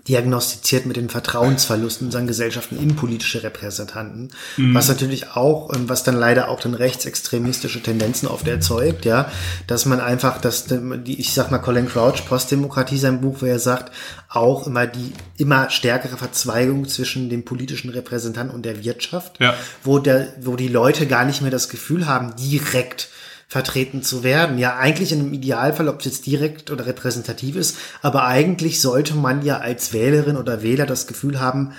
diagnostiziert 0.08 0.86
mit 0.86 0.96
den 0.96 1.08
Vertrauensverlusten 1.08 2.04
in 2.04 2.08
unseren 2.08 2.26
Gesellschaften 2.26 2.78
in 2.78 2.94
politische 2.96 3.42
Repräsentanten, 3.42 4.30
was 4.56 4.88
natürlich 4.88 5.32
auch, 5.32 5.74
ähm, 5.74 5.88
was 5.88 6.04
dann 6.04 6.16
leider 6.16 6.48
auch 6.48 6.60
dann 6.60 6.74
rechtsextremistische 6.74 7.82
Tendenzen 7.82 8.28
oft 8.28 8.46
erzeugt, 8.46 9.04
ja, 9.04 9.30
dass 9.66 9.84
man 9.86 10.00
einfach, 10.00 10.40
dass 10.40 10.66
die, 10.66 11.20
ich 11.20 11.32
sag 11.34 11.50
mal, 11.50 11.58
Colin 11.58 11.88
Crouch, 11.88 12.24
Postdemokratie, 12.28 12.98
sein 12.98 13.20
Buch, 13.20 13.36
wo 13.40 13.46
er 13.46 13.58
sagt, 13.58 13.92
auch 14.28 14.66
immer 14.66 14.86
die 14.86 15.12
immer 15.38 15.70
stärkere 15.70 16.16
Verzweigung 16.16 16.88
zwischen 16.88 17.28
dem 17.28 17.44
politischen 17.44 17.90
Repräsentanten 17.90 18.54
und 18.54 18.64
der 18.64 18.84
Wirtschaft, 18.84 19.40
Ja. 19.40 19.54
wo 19.82 19.98
der, 19.98 20.32
wo 20.40 20.56
die 20.56 20.68
Leute 20.68 21.06
gar 21.06 21.24
nicht 21.24 21.42
mehr 21.42 21.50
das 21.50 21.68
Gefühl 21.68 22.06
haben, 22.06 22.34
direkt 22.36 23.08
vertreten 23.48 24.02
zu 24.02 24.24
werden. 24.24 24.58
Ja, 24.58 24.76
eigentlich 24.76 25.12
in 25.12 25.20
einem 25.20 25.32
Idealfall, 25.32 25.88
ob 25.88 26.00
es 26.00 26.06
jetzt 26.06 26.26
direkt 26.26 26.70
oder 26.70 26.86
repräsentativ 26.86 27.56
ist, 27.56 27.76
aber 28.02 28.26
eigentlich 28.26 28.80
sollte 28.80 29.14
man 29.14 29.44
ja 29.44 29.58
als 29.58 29.92
Wählerin 29.92 30.36
oder 30.36 30.62
Wähler 30.62 30.86
das 30.86 31.06
Gefühl 31.06 31.40
haben, 31.40 31.72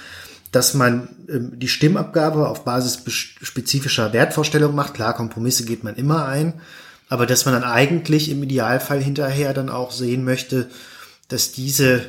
dass 0.52 0.74
man 0.74 1.10
ähm, 1.30 1.60
die 1.60 1.68
Stimmabgabe 1.68 2.48
auf 2.48 2.64
Basis 2.64 3.04
spezifischer 3.08 4.14
Wertvorstellungen 4.14 4.76
macht. 4.76 4.94
Klar, 4.94 5.14
Kompromisse 5.14 5.66
geht 5.66 5.84
man 5.84 5.96
immer 5.96 6.26
ein, 6.26 6.54
aber 7.10 7.26
dass 7.26 7.46
man 7.46 7.54
dann 7.54 7.64
eigentlich 7.64 8.30
im 8.30 8.44
Idealfall 8.44 9.02
hinterher 9.02 9.54
dann 9.54 9.70
auch 9.70 9.92
sehen 9.92 10.24
möchte, 10.24 10.70
dass 11.28 11.52
diese 11.52 12.02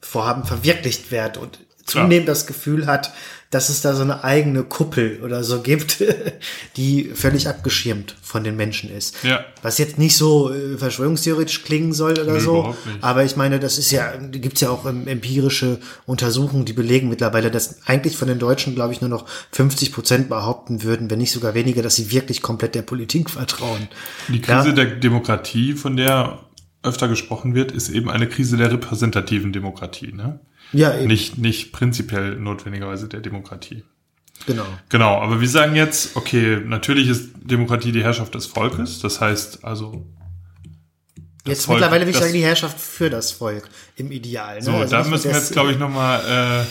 Vorhaben 0.00 0.44
verwirklicht 0.44 1.12
werden 1.12 1.40
und 1.40 1.60
zunehmend 1.84 2.28
das 2.28 2.46
Gefühl 2.46 2.86
hat, 2.86 3.12
dass 3.50 3.68
es 3.68 3.82
da 3.82 3.94
so 3.94 4.02
eine 4.02 4.24
eigene 4.24 4.64
Kuppel 4.64 5.20
oder 5.22 5.44
so 5.44 5.62
gibt, 5.62 6.02
die 6.76 7.04
völlig 7.14 7.48
abgeschirmt 7.48 8.16
von 8.20 8.42
den 8.42 8.56
Menschen 8.56 8.90
ist. 8.90 9.22
Ja. 9.22 9.44
Was 9.62 9.78
jetzt 9.78 9.96
nicht 9.96 10.16
so 10.16 10.52
äh, 10.52 10.76
verschwörungstheoretisch 10.76 11.62
klingen 11.62 11.92
soll 11.92 12.18
oder 12.18 12.32
Nee, 12.32 12.40
so, 12.40 12.74
aber 13.00 13.24
ich 13.24 13.36
meine, 13.36 13.60
das 13.60 13.78
ist 13.78 13.92
ja, 13.92 14.12
gibt's 14.16 14.60
ja 14.60 14.70
auch 14.70 14.86
ähm, 14.86 15.06
empirische 15.06 15.78
Untersuchungen, 16.04 16.64
die 16.64 16.72
belegen 16.72 17.08
mittlerweile, 17.08 17.50
dass 17.52 17.86
eigentlich 17.86 18.16
von 18.16 18.26
den 18.26 18.40
Deutschen, 18.40 18.74
glaube 18.74 18.92
ich, 18.92 19.00
nur 19.00 19.10
noch 19.10 19.24
50 19.52 19.92
Prozent 19.92 20.28
behaupten 20.28 20.82
würden, 20.82 21.08
wenn 21.10 21.18
nicht 21.18 21.32
sogar 21.32 21.54
weniger, 21.54 21.82
dass 21.82 21.94
sie 21.94 22.10
wirklich 22.10 22.42
komplett 22.42 22.74
der 22.74 22.82
Politik 22.82 23.30
vertrauen. 23.30 23.88
Die 24.28 24.40
Krise 24.40 24.70
Ja. 24.70 24.74
der 24.74 24.86
Demokratie, 24.96 25.74
von 25.74 25.96
der 25.96 26.40
öfter 26.82 27.08
gesprochen 27.08 27.54
wird, 27.54 27.72
ist 27.72 27.88
eben 27.88 28.10
eine 28.10 28.28
Krise 28.28 28.56
der 28.56 28.72
repräsentativen 28.72 29.52
Demokratie, 29.52 30.12
ne? 30.12 30.40
Ja, 30.72 30.96
eben. 30.96 31.06
Nicht, 31.06 31.38
nicht 31.38 31.72
prinzipiell 31.72 32.36
notwendigerweise 32.36 33.08
der 33.08 33.20
Demokratie. 33.20 33.84
Genau. 34.46 34.66
Genau, 34.88 35.20
aber 35.22 35.40
wir 35.40 35.48
sagen 35.48 35.76
jetzt, 35.76 36.16
okay, 36.16 36.60
natürlich 36.64 37.08
ist 37.08 37.30
Demokratie 37.36 37.92
die 37.92 38.02
Herrschaft 38.02 38.34
des 38.34 38.46
Volkes, 38.46 39.00
das 39.00 39.20
heißt 39.20 39.64
also. 39.64 40.04
das 41.44 41.52
Jetzt 41.52 41.66
Volk- 41.66 41.78
mittlerweile 41.78 42.04
will 42.06 42.12
ich 42.12 42.18
sagen, 42.18 42.32
die 42.32 42.42
Herrschaft 42.42 42.78
für 42.80 43.08
das 43.10 43.30
Volk 43.32 43.68
im 43.96 44.10
Ideal. 44.10 44.56
Ne? 44.56 44.62
So, 44.62 44.72
Also 44.72 44.90
da 44.96 45.04
müssen 45.04 45.24
wir 45.30 45.36
jetzt, 45.36 45.52
glaube 45.52 45.70
ich, 45.72 45.78
nochmal, 45.78 46.20
äh, 46.62 46.66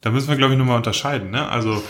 da 0.00 0.10
müssen 0.10 0.28
wir, 0.28 0.36
glaube 0.36 0.54
ich, 0.54 0.58
nochmal 0.58 0.76
unterscheiden. 0.76 1.30
Ne? 1.30 1.48
Also 1.48 1.82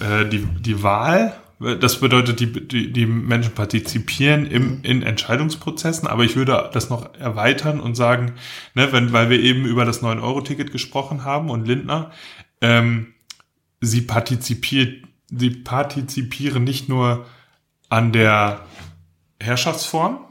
äh, 0.00 0.26
die, 0.28 0.44
die 0.44 0.82
Wahl, 0.82 1.34
das 1.58 2.00
bedeutet, 2.00 2.40
die, 2.40 2.52
die, 2.52 2.92
die 2.92 3.06
Menschen 3.06 3.54
partizipieren 3.54 4.46
im, 4.46 4.82
in 4.82 5.02
Entscheidungsprozessen, 5.02 6.06
aber 6.06 6.24
ich 6.24 6.36
würde 6.36 6.70
das 6.72 6.90
noch 6.90 7.14
erweitern 7.14 7.80
und 7.80 7.94
sagen, 7.94 8.34
ne, 8.74 8.92
wenn, 8.92 9.12
weil 9.12 9.30
wir 9.30 9.40
eben 9.40 9.64
über 9.64 9.86
das 9.86 10.02
9-Euro-Ticket 10.02 10.70
gesprochen 10.70 11.24
haben 11.24 11.48
und 11.48 11.66
Lindner, 11.66 12.10
ähm, 12.60 13.14
sie 13.80 14.02
partizipiert, 14.02 15.06
sie 15.30 15.50
partizipieren 15.50 16.64
nicht 16.64 16.90
nur 16.90 17.24
an 17.88 18.12
der 18.12 18.60
Herrschaftsform, 19.40 20.25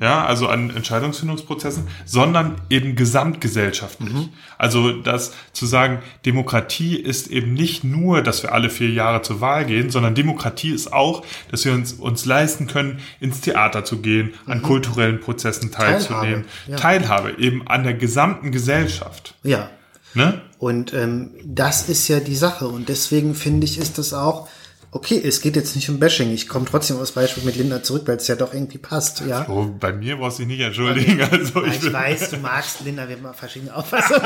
ja, 0.00 0.24
also 0.24 0.46
an 0.46 0.70
Entscheidungsfindungsprozessen, 0.70 1.88
sondern 2.04 2.60
eben 2.70 2.94
gesamtgesellschaftlich. 2.94 4.12
Mhm. 4.12 4.28
Also 4.58 4.92
das 4.92 5.32
zu 5.52 5.66
sagen, 5.66 6.02
Demokratie 6.24 6.94
ist 6.94 7.26
eben 7.26 7.52
nicht 7.52 7.82
nur, 7.82 8.22
dass 8.22 8.44
wir 8.44 8.52
alle 8.52 8.70
vier 8.70 8.90
Jahre 8.90 9.22
zur 9.22 9.40
Wahl 9.40 9.64
gehen, 9.64 9.90
sondern 9.90 10.14
Demokratie 10.14 10.70
ist 10.70 10.92
auch, 10.92 11.24
dass 11.50 11.64
wir 11.64 11.72
uns, 11.72 11.94
uns 11.94 12.24
leisten 12.24 12.68
können, 12.68 13.00
ins 13.18 13.40
Theater 13.40 13.84
zu 13.84 13.98
gehen, 13.98 14.34
an 14.46 14.62
kulturellen 14.62 15.18
Prozessen 15.18 15.72
teilzunehmen. 15.72 16.44
Mhm. 16.68 16.76
Teilhabe, 16.76 17.30
ja. 17.30 17.30
Teilhabe 17.32 17.42
eben 17.42 17.66
an 17.66 17.82
der 17.82 17.94
gesamten 17.94 18.52
Gesellschaft. 18.52 19.34
Ja. 19.42 19.70
Ne? 20.14 20.40
Und 20.58 20.94
ähm, 20.94 21.30
das 21.44 21.88
ist 21.88 22.06
ja 22.06 22.20
die 22.20 22.36
Sache. 22.36 22.68
Und 22.68 22.88
deswegen 22.88 23.34
finde 23.34 23.66
ich, 23.66 23.78
ist 23.78 23.98
das 23.98 24.14
auch, 24.14 24.48
okay, 24.96 25.20
es 25.22 25.40
geht 25.42 25.56
jetzt 25.56 25.76
nicht 25.76 25.88
um 25.90 25.98
Bashing. 25.98 26.32
Ich 26.32 26.48
komme 26.48 26.64
trotzdem 26.64 26.98
aufs 26.98 27.12
Beispiel 27.12 27.44
mit 27.44 27.56
Linda 27.56 27.82
zurück, 27.82 28.02
weil 28.06 28.16
es 28.16 28.26
ja 28.28 28.34
doch 28.34 28.54
irgendwie 28.54 28.78
passt, 28.78 29.20
ja. 29.26 29.46
Oh, 29.48 29.66
bei 29.78 29.92
mir 29.92 30.16
brauchst 30.16 30.38
du 30.38 30.44
dich 30.44 30.56
nicht 30.56 30.66
entschuldigen. 30.66 31.20
Also 31.30 31.64
Ja, 31.64 31.72
ich 31.72 31.84
ich 31.84 31.92
weiß, 31.92 32.30
du 32.30 32.38
magst 32.38 32.80
Linda, 32.84 33.08
wir 33.08 33.16
haben 33.16 33.34
verschiedene 33.34 33.74
Auffassungen. 33.76 34.22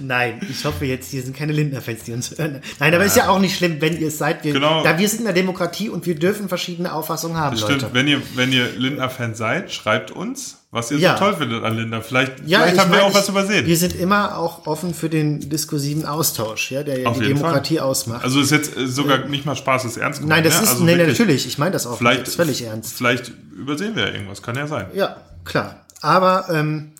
Nein, 0.00 0.40
ich 0.50 0.64
hoffe 0.64 0.84
jetzt, 0.84 1.10
hier 1.10 1.22
sind 1.22 1.36
keine 1.36 1.52
Lindner-Fans, 1.52 2.02
die 2.04 2.12
uns 2.12 2.36
hören. 2.36 2.60
Nein, 2.80 2.94
aber 2.94 3.04
ist 3.04 3.16
ja 3.16 3.28
auch 3.28 3.38
nicht 3.38 3.56
schlimm, 3.56 3.80
wenn 3.80 3.96
ihr 3.98 4.08
es 4.08 4.18
seid. 4.18 4.42
Wir, 4.44 4.52
Genau. 4.52 4.82
Da 4.82 4.98
wir 4.98 5.08
sind 5.08 5.20
in 5.20 5.24
der 5.26 5.34
Demokratie 5.34 5.88
und 5.88 6.06
wir 6.06 6.14
dürfen 6.16 6.48
verschiedene 6.48 6.92
Auffassungen 6.92 7.36
haben, 7.36 7.56
Stimmt, 7.56 7.82
Leute. 7.82 7.94
wenn 7.94 8.08
ihr, 8.08 8.20
wenn 8.34 8.52
ihr 8.52 8.68
Lindner-Fan 8.76 9.34
seid, 9.34 9.72
schreibt 9.72 10.10
uns, 10.10 10.58
was 10.70 10.90
ihr 10.90 10.98
Ja. 10.98 11.16
so 11.16 11.24
toll 11.24 11.36
findet 11.36 11.62
an 11.62 11.76
Lindner. 11.76 12.02
Vielleicht, 12.02 12.32
Ja, 12.46 12.58
vielleicht 12.60 12.74
ich 12.74 12.80
haben 12.80 12.90
wir 12.90 12.96
meine, 12.98 13.08
auch 13.10 13.14
was 13.14 13.24
ich- 13.24 13.28
übersehen. 13.30 13.66
Wir 13.66 13.76
sind 13.76 13.94
immer 13.94 14.38
auch 14.38 14.66
offen 14.66 14.92
für 14.92 15.08
den 15.08 15.48
diskursiven 15.48 16.04
Austausch, 16.04 16.72
ja, 16.72 16.82
der 16.82 16.98
ja 17.00 17.10
die 17.12 17.20
Demokratie 17.20 17.76
Fall. 17.76 17.86
ausmacht. 17.86 18.24
Also 18.24 18.40
ist 18.40 18.50
jetzt 18.50 18.76
äh, 18.76 18.86
sogar 18.88 19.18
nicht 19.26 19.46
mal 19.46 19.54
Spaß, 19.54 19.84
ist 19.84 19.96
ernst 19.98 20.24
Nein, 20.24 20.42
das 20.42 20.56
ne? 20.56 20.62
ist, 20.64 20.70
also 20.70 20.84
nee, 20.84 20.96
wirklich, 20.96 21.16
natürlich, 21.18 21.46
ich 21.46 21.58
meine 21.58 21.70
das 21.72 21.86
auch. 21.86 21.96
Vielleicht, 21.98 22.22
das 22.22 22.28
ist 22.30 22.34
völlig 22.36 22.62
ernst. 22.62 22.96
Vielleicht 22.96 23.30
übersehen 23.56 23.94
wir 23.94 24.08
ja 24.08 24.12
irgendwas, 24.14 24.42
kann 24.42 24.56
ja 24.56 24.66
sein. 24.66 24.86
Ja, 24.94 25.16
klar. 25.44 25.84
Aber 26.00 26.46
ähm, 26.50 26.90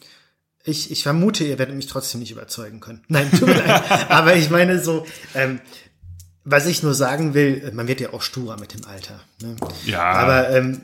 ich, 0.64 0.90
ich 0.90 1.02
vermute, 1.02 1.44
ihr 1.44 1.58
werdet 1.58 1.76
mich 1.76 1.86
trotzdem 1.86 2.20
nicht 2.20 2.32
überzeugen 2.32 2.80
können. 2.80 3.02
Nein, 3.08 3.30
tut 3.30 3.48
mir 3.48 3.54
leid. 3.54 3.82
Aber 4.10 4.34
ich 4.34 4.50
meine 4.50 4.82
so, 4.82 5.06
ähm, 5.34 5.60
was 6.46 6.66
ich 6.66 6.82
nur 6.82 6.94
sagen 6.94 7.32
will, 7.32 7.70
man 7.74 7.88
wird 7.88 8.00
ja 8.00 8.12
auch 8.12 8.20
sturer 8.20 8.58
mit 8.58 8.74
dem 8.74 8.84
Alter. 8.86 9.20
Ne? 9.40 9.56
Ja. 9.86 10.02
Aber 10.02 10.50
ähm, 10.50 10.82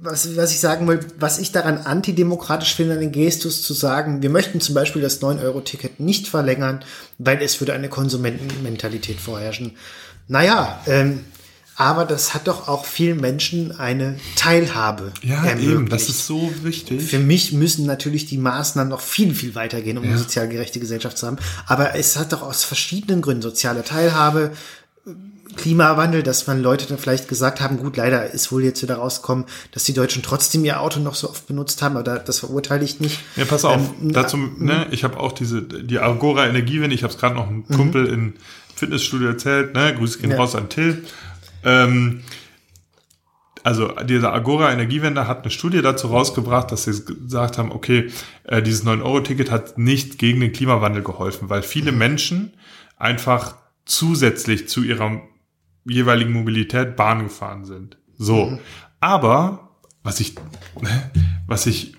was, 0.00 0.36
was 0.36 0.52
ich 0.52 0.60
sagen 0.60 0.86
will, 0.86 1.00
was 1.18 1.38
ich 1.38 1.50
daran 1.50 1.78
antidemokratisch 1.78 2.74
finde, 2.74 2.94
an 2.94 3.00
den 3.00 3.12
Gestus 3.12 3.62
zu 3.62 3.74
sagen, 3.74 4.22
wir 4.22 4.30
möchten 4.30 4.60
zum 4.60 4.74
Beispiel 4.74 5.02
das 5.02 5.20
9-Euro-Ticket 5.20 5.98
nicht 5.98 6.28
verlängern, 6.28 6.84
weil 7.18 7.42
es 7.42 7.60
würde 7.60 7.72
eine 7.72 7.88
Konsumentenmentalität 7.88 9.18
vorherrschen. 9.18 9.72
Naja, 10.28 10.80
ähm, 10.86 11.24
aber 11.76 12.04
das 12.04 12.34
hat 12.34 12.48
doch 12.48 12.68
auch 12.68 12.84
vielen 12.84 13.20
Menschen 13.20 13.72
eine 13.78 14.18
Teilhabe 14.36 15.12
Ja, 15.22 15.44
ermöglicht. 15.44 15.70
eben, 15.72 15.88
das 15.88 16.08
ist 16.08 16.26
so 16.26 16.52
wichtig. 16.62 17.02
Für 17.02 17.18
mich 17.18 17.52
müssen 17.52 17.86
natürlich 17.86 18.26
die 18.26 18.38
Maßnahmen 18.38 18.90
noch 18.90 19.00
viel, 19.00 19.34
viel 19.34 19.54
weitergehen, 19.54 19.96
um 19.98 20.04
eine 20.04 20.18
sozial 20.18 20.48
gerechte 20.48 20.80
Gesellschaft 20.80 21.16
zu 21.18 21.26
haben. 21.26 21.38
Aber 21.66 21.94
es 21.96 22.16
hat 22.18 22.32
doch 22.32 22.42
aus 22.42 22.64
verschiedenen 22.64 23.22
Gründen 23.22 23.42
soziale 23.42 23.82
Teilhabe, 23.84 24.52
Klimawandel, 25.56 26.22
dass 26.22 26.46
man 26.46 26.62
Leute 26.62 26.86
dann 26.86 26.96
vielleicht 26.96 27.28
gesagt 27.28 27.60
haben, 27.60 27.76
gut, 27.76 27.98
leider 27.98 28.30
ist 28.32 28.50
wohl 28.52 28.64
jetzt 28.64 28.82
wieder 28.82 28.94
rausgekommen, 28.96 29.44
dass 29.72 29.84
die 29.84 29.92
Deutschen 29.92 30.22
trotzdem 30.22 30.64
ihr 30.64 30.80
Auto 30.80 30.98
noch 30.98 31.14
so 31.14 31.28
oft 31.28 31.46
benutzt 31.46 31.82
haben, 31.82 31.96
aber 31.98 32.18
das 32.18 32.38
verurteile 32.38 32.84
ich 32.84 33.00
nicht. 33.00 33.18
Ja, 33.36 33.44
pass 33.44 33.64
auf, 33.66 33.78
Ähm, 34.00 34.12
dazu, 34.12 34.38
ne, 34.38 34.86
ich 34.92 35.04
habe 35.04 35.20
auch 35.20 35.32
diese, 35.32 35.60
die 35.62 35.98
Agora 35.98 36.46
Energiewende, 36.46 36.94
ich 36.94 37.02
habe 37.02 37.12
es 37.12 37.18
gerade 37.18 37.34
noch 37.34 37.48
einem 37.48 37.66
Kumpel 37.68 38.06
im 38.06 38.32
Fitnessstudio 38.74 39.28
erzählt, 39.28 39.74
ne, 39.74 39.94
Grüße 39.94 40.20
gehen 40.20 40.30
Ja. 40.30 40.38
raus 40.38 40.54
an 40.54 40.70
Till. 40.70 41.04
Ähm, 41.64 42.22
also 43.64 43.92
diese 44.04 44.32
Agora 44.32 44.72
Energiewende 44.72 45.28
hat 45.28 45.42
eine 45.42 45.50
Studie 45.50 45.82
dazu 45.82 46.08
rausgebracht, 46.08 46.72
dass 46.72 46.84
sie 46.84 47.04
gesagt 47.04 47.58
haben, 47.58 47.70
okay, 47.70 48.10
äh, 48.44 48.62
dieses 48.62 48.84
9-Euro-Ticket 48.84 49.50
hat 49.50 49.78
nicht 49.78 50.18
gegen 50.18 50.40
den 50.40 50.52
Klimawandel 50.52 51.02
geholfen, 51.02 51.48
weil 51.48 51.62
viele 51.62 51.92
Menschen 51.92 52.54
einfach 52.96 53.56
zusätzlich 53.84 54.68
zu 54.68 54.82
ihrer 54.82 55.20
jeweiligen 55.84 56.32
Mobilität 56.32 56.96
Bahn 56.96 57.22
gefahren 57.24 57.64
sind. 57.64 57.98
So. 58.16 58.58
Aber, 59.00 59.76
was 60.02 60.20
ich, 60.20 60.34
ne, 60.80 61.10
was 61.46 61.66
ich, 61.66 61.94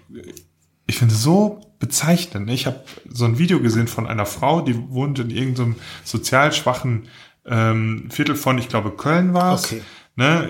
ich 0.86 0.97
finde 0.97 1.13
so 1.13 1.62
bezeichnend. 1.80 2.47
ne? 2.47 2.54
Ich 2.54 2.65
habe 2.65 2.82
so 3.10 3.26
ein 3.26 3.39
Video 3.39 3.60
gesehen 3.60 3.88
von 3.88 4.08
einer 4.08 4.26
Frau, 4.26 4.62
die 4.62 4.89
wohnt 4.89 5.19
in 5.19 5.30
irgendeinem 5.30 5.76
sozial 6.04 6.54
schwachen 6.54 7.08
ähm, 7.45 8.10
Viertel 8.12 8.36
von, 8.36 8.58
ich 8.58 8.69
glaube, 8.69 8.91
Köln 8.91 9.34
war 9.34 9.56
es. 9.56 9.65
Okay. 9.65 9.82
Ne? 10.15 10.49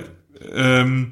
Ähm, 0.54 1.12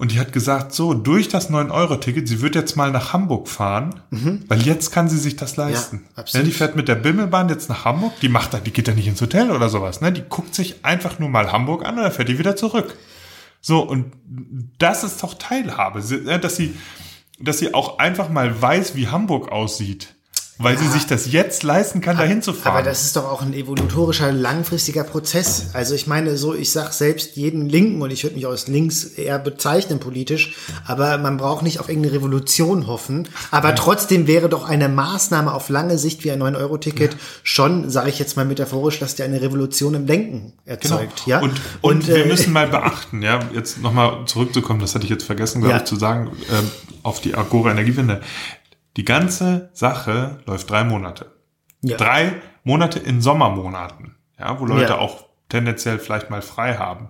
und 0.00 0.12
die 0.12 0.18
hat 0.18 0.32
gesagt, 0.32 0.72
so, 0.72 0.94
durch 0.94 1.28
das 1.28 1.50
9-Euro-Ticket, 1.50 2.26
sie 2.26 2.40
wird 2.40 2.54
jetzt 2.54 2.74
mal 2.74 2.90
nach 2.90 3.12
Hamburg 3.12 3.48
fahren, 3.48 4.00
weil 4.48 4.62
jetzt 4.62 4.92
kann 4.92 5.10
sie 5.10 5.18
sich 5.18 5.36
das 5.36 5.56
leisten. 5.56 5.96
Mhm. 5.96 6.06
absolut. 6.16 6.46
Ja, 6.46 6.50
die 6.50 6.56
fährt 6.56 6.74
mit 6.74 6.88
der 6.88 6.94
Bimmelbahn 6.94 7.50
jetzt 7.50 7.68
nach 7.68 7.84
Hamburg, 7.84 8.14
die 8.22 8.30
macht 8.30 8.54
da, 8.54 8.60
die 8.60 8.72
geht 8.72 8.88
da 8.88 8.92
nicht 8.92 9.08
ins 9.08 9.20
Hotel 9.20 9.50
oder 9.50 9.68
sowas, 9.68 10.00
ne? 10.00 10.10
Die 10.10 10.22
guckt 10.26 10.54
sich 10.54 10.86
einfach 10.86 11.18
nur 11.18 11.28
mal 11.28 11.52
Hamburg 11.52 11.84
an 11.84 11.98
und 11.98 12.02
dann 12.02 12.12
fährt 12.12 12.30
die 12.30 12.38
wieder 12.38 12.56
zurück. 12.56 12.96
So, 13.60 13.80
und 13.80 14.14
das 14.78 15.04
ist 15.04 15.22
doch 15.22 15.34
Teilhabe, 15.34 16.00
äh, 16.00 16.38
dass 16.38 16.56
sie, 16.56 16.74
dass 17.38 17.58
sie 17.58 17.74
auch 17.74 17.98
einfach 17.98 18.30
mal 18.30 18.62
weiß, 18.62 18.94
wie 18.94 19.08
Hamburg 19.08 19.52
aussieht. 19.52 20.14
Weil 20.62 20.76
sie 20.76 20.88
sich 20.88 21.06
das 21.06 21.32
jetzt 21.32 21.62
leisten 21.62 22.02
kann, 22.02 22.18
dahin 22.18 22.42
zu 22.42 22.52
fahren. 22.52 22.74
Aber 22.76 22.82
das 22.82 23.04
ist 23.04 23.16
doch 23.16 23.24
auch 23.24 23.40
ein 23.40 23.54
evolutorischer, 23.54 24.30
langfristiger 24.30 25.04
Prozess. 25.04 25.70
Also 25.72 25.94
ich 25.94 26.06
meine 26.06 26.36
so, 26.36 26.54
ich 26.54 26.70
sag 26.70 26.92
selbst 26.92 27.36
jeden 27.36 27.66
Linken, 27.66 28.02
und 28.02 28.10
ich 28.10 28.24
würde 28.24 28.36
mich 28.36 28.46
aus 28.46 28.68
links 28.68 29.04
eher 29.04 29.38
bezeichnen 29.38 30.00
politisch, 30.00 30.54
aber 30.86 31.16
man 31.16 31.38
braucht 31.38 31.62
nicht 31.62 31.80
auf 31.80 31.88
irgendeine 31.88 32.14
Revolution 32.16 32.86
hoffen. 32.86 33.26
Aber 33.50 33.74
trotzdem 33.74 34.26
wäre 34.26 34.50
doch 34.50 34.68
eine 34.68 34.90
Maßnahme 34.90 35.52
auf 35.52 35.70
lange 35.70 35.96
Sicht 35.96 36.24
wie 36.24 36.30
ein 36.30 36.42
9-Euro-Ticket 36.42 37.16
schon, 37.42 37.88
sage 37.88 38.10
ich 38.10 38.18
jetzt 38.18 38.36
mal 38.36 38.44
metaphorisch, 38.44 38.98
dass 38.98 39.14
der 39.14 39.26
eine 39.26 39.40
Revolution 39.40 39.94
im 39.94 40.06
Denken 40.06 40.52
erzeugt. 40.66 41.22
Ja? 41.26 41.40
Genau. 41.40 41.52
Und, 41.52 41.60
und, 41.80 42.06
wir 42.06 42.26
äh, 42.26 42.28
müssen 42.28 42.52
mal 42.52 42.66
beachten, 42.68 43.22
ja, 43.22 43.40
jetzt 43.54 43.80
nochmal 43.80 44.26
zurückzukommen, 44.26 44.80
das 44.80 44.94
hatte 44.94 45.04
ich 45.04 45.10
jetzt 45.10 45.24
vergessen, 45.24 45.60
glaube 45.62 45.76
Ja. 45.76 45.80
ich, 45.80 45.84
zu 45.86 45.96
sagen, 45.96 46.30
ähm, 46.50 46.70
auf 47.02 47.20
die 47.20 47.34
Agora 47.34 47.70
Energiewende. 47.70 48.20
Die 48.96 49.04
ganze 49.04 49.70
Sache 49.72 50.40
läuft 50.46 50.68
drei 50.70 50.84
Monate. 50.84 51.32
Ja. 51.82 51.96
Drei 51.96 52.34
Monate 52.64 52.98
in 52.98 53.20
Sommermonaten, 53.22 54.16
ja, 54.38 54.58
wo 54.60 54.66
Leute 54.66 54.92
Ja. 54.92 54.98
auch 54.98 55.26
tendenziell 55.48 55.98
vielleicht 55.98 56.30
mal 56.30 56.42
frei 56.42 56.76
haben. 56.76 57.08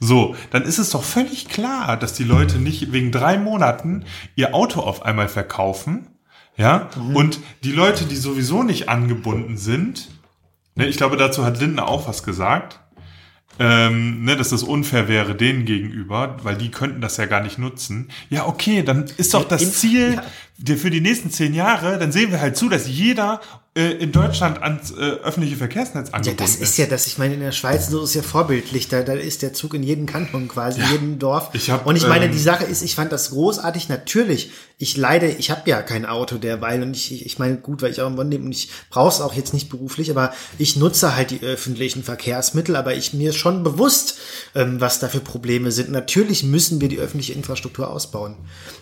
So, 0.00 0.34
dann 0.50 0.62
ist 0.62 0.78
es 0.78 0.90
doch 0.90 1.02
völlig 1.04 1.48
klar, 1.48 1.96
dass 1.96 2.14
die 2.14 2.24
Leute 2.24 2.58
nicht 2.58 2.92
wegen 2.92 3.12
drei 3.12 3.38
Monaten 3.38 4.04
ihr 4.34 4.54
Auto 4.54 4.80
auf 4.80 5.02
einmal 5.04 5.28
verkaufen, 5.28 6.08
ja, 6.56 6.88
Mhm. 6.96 7.16
und 7.16 7.40
die 7.64 7.72
Leute, 7.72 8.04
die 8.06 8.16
sowieso 8.16 8.62
nicht 8.62 8.88
angebunden 8.88 9.56
sind, 9.56 10.08
ne, 10.74 10.86
ich 10.86 10.96
glaube, 10.96 11.16
dazu 11.16 11.44
hat 11.44 11.60
Lindner 11.60 11.86
auch 11.88 12.08
was 12.08 12.22
gesagt, 12.22 12.80
ähm, 13.60 14.24
ne, 14.24 14.36
dass 14.36 14.48
das 14.48 14.62
unfair 14.62 15.06
wäre 15.06 15.34
denen 15.34 15.66
gegenüber, 15.66 16.38
weil 16.42 16.56
die 16.56 16.70
könnten 16.70 17.02
das 17.02 17.18
ja 17.18 17.26
gar 17.26 17.42
nicht 17.42 17.58
nutzen. 17.58 18.08
Ja, 18.30 18.46
okay, 18.46 18.82
dann 18.82 19.04
ist 19.18 19.34
doch 19.34 19.46
das 19.46 19.74
Ziel 19.74 20.18
ja. 20.66 20.76
für 20.76 20.88
die 20.88 21.02
nächsten 21.02 21.30
zehn 21.30 21.52
Jahre, 21.52 21.98
dann 21.98 22.10
sehen 22.10 22.30
wir 22.30 22.40
halt 22.40 22.56
zu, 22.56 22.70
dass 22.70 22.88
jeder 22.88 23.42
äh, 23.76 23.90
in 23.98 24.12
Deutschland 24.12 24.62
ans 24.62 24.92
äh, 24.92 24.94
öffentliche 24.94 25.56
Verkehrsnetz 25.56 26.08
Ja, 26.08 26.14
angebunden 26.14 26.42
das 26.42 26.56
ist 26.56 26.78
ja 26.78 26.86
das, 26.86 27.06
ich 27.06 27.18
meine, 27.18 27.34
in 27.34 27.40
der 27.40 27.52
Schweiz, 27.52 27.88
so 27.88 28.02
ist 28.02 28.14
ja 28.14 28.22
vorbildlich, 28.22 28.88
da, 28.88 29.02
da 29.02 29.12
ist 29.12 29.42
der 29.42 29.52
Zug 29.52 29.74
in 29.74 29.82
jedem 29.82 30.06
Kanton 30.06 30.48
quasi, 30.48 30.80
in 30.80 30.90
jedem 30.90 31.18
Dorf. 31.18 31.50
Ich 31.52 31.68
hab, 31.68 31.84
und 31.84 31.96
ich 31.96 32.08
meine, 32.08 32.24
ähm, 32.24 32.32
die 32.32 32.38
Sache 32.38 32.64
ist, 32.64 32.80
ich 32.80 32.94
fand 32.94 33.12
das 33.12 33.30
großartig, 33.30 33.90
natürlich, 33.90 34.52
ich 34.82 34.96
leide, 34.96 35.28
ich 35.28 35.50
habe 35.50 35.68
ja 35.68 35.82
kein 35.82 36.06
Auto 36.06 36.38
derweil 36.38 36.82
und 36.82 36.96
ich, 36.96 37.26
ich 37.26 37.38
meine, 37.38 37.58
gut, 37.58 37.82
weil 37.82 37.90
ich 37.90 38.00
auch 38.00 38.06
im 38.06 38.16
Bonn 38.16 38.30
lebe 38.30 38.44
und 38.44 38.52
ich 38.52 38.70
brauche 38.88 39.10
es 39.10 39.20
auch 39.20 39.34
jetzt 39.34 39.52
nicht 39.52 39.68
beruflich, 39.68 40.10
aber 40.10 40.32
ich 40.56 40.76
nutze 40.76 41.14
halt 41.14 41.32
die 41.32 41.42
öffentlichen 41.42 42.02
Verkehrsmittel, 42.02 42.74
aber 42.76 42.94
ich 42.94 43.12
mir 43.12 43.28
ist 43.28 43.36
schon 43.36 43.62
bewusst, 43.62 44.16
ähm, 44.54 44.80
was 44.80 44.98
da 44.98 45.08
für 45.08 45.20
Probleme 45.20 45.70
sind. 45.70 45.90
Natürlich 45.90 46.44
müssen 46.44 46.80
wir 46.80 46.88
die 46.88 46.98
öffentliche 46.98 47.34
Infrastruktur 47.34 47.90
ausbauen. 47.90 48.36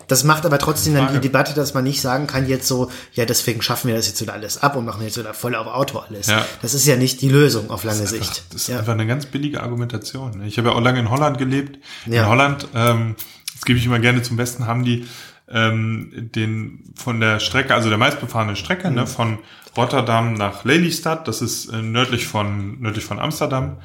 Das 0.06 0.22
macht 0.22 0.46
aber 0.46 0.58
trotzdem 0.58 0.94
dann 0.94 1.14
die. 1.14 1.18
Debatte, 1.18 1.52
dass 1.52 1.74
man 1.74 1.82
nicht 1.82 2.00
sagen 2.00 2.28
kann 2.28 2.46
jetzt 2.46 2.68
so, 2.68 2.92
ja, 3.14 3.24
deswegen 3.24 3.60
schaffen 3.60 3.88
wir 3.88 3.96
das 3.96 4.06
jetzt 4.06 4.20
wieder 4.20 4.34
alles 4.34 4.62
ab 4.62 4.76
und 4.76 4.84
machen 4.84 5.02
jetzt 5.02 5.18
wieder 5.18 5.34
voll 5.34 5.56
auf 5.56 5.66
Auto 5.66 5.98
alles. 5.98 6.28
Ja. 6.28 6.46
Das 6.62 6.74
ist 6.74 6.86
ja 6.86 6.94
nicht 6.94 7.22
die 7.22 7.28
Lösung 7.28 7.70
auf 7.70 7.82
lange 7.82 8.02
Das 8.02 8.12
ist, 8.12 8.20
einfach, 8.20 8.34
Sicht. 8.34 8.44
das 8.52 8.62
ist 8.62 8.68
ja. 8.68 8.78
einfach 8.78 8.92
eine 8.92 9.06
ganz 9.08 9.26
billige 9.26 9.64
Argumentation. 9.64 10.44
Ich 10.46 10.58
habe 10.58 10.68
ja 10.68 10.74
auch 10.76 10.80
lange 10.80 11.00
in 11.00 11.10
Holland 11.10 11.38
gelebt. 11.38 11.80
Ja. 12.06 12.22
In 12.22 12.28
Holland, 12.28 12.68
ähm, 12.72 13.16
das 13.52 13.64
gebe 13.64 13.80
ich 13.80 13.84
immer 13.84 13.98
gerne 13.98 14.22
zum 14.22 14.36
Besten, 14.36 14.68
haben 14.68 14.84
die 14.84 15.08
ähm, 15.50 16.30
den 16.34 16.92
von 16.96 17.20
der 17.20 17.40
Strecke, 17.40 17.74
also 17.74 17.88
der 17.88 17.98
meistbefahrene 17.98 18.56
Strecke, 18.56 18.88
Mhm. 18.88 18.94
ne, 18.96 19.06
von 19.06 19.38
Rotterdam 19.76 20.34
nach 20.34 20.64
Lelystad, 20.64 21.26
das 21.28 21.40
ist 21.42 21.66
äh, 21.72 21.82
nördlich 21.82 22.26
von 22.26 22.80
nördlich 22.80 23.04
von 23.04 23.18
Amsterdam, 23.18 23.78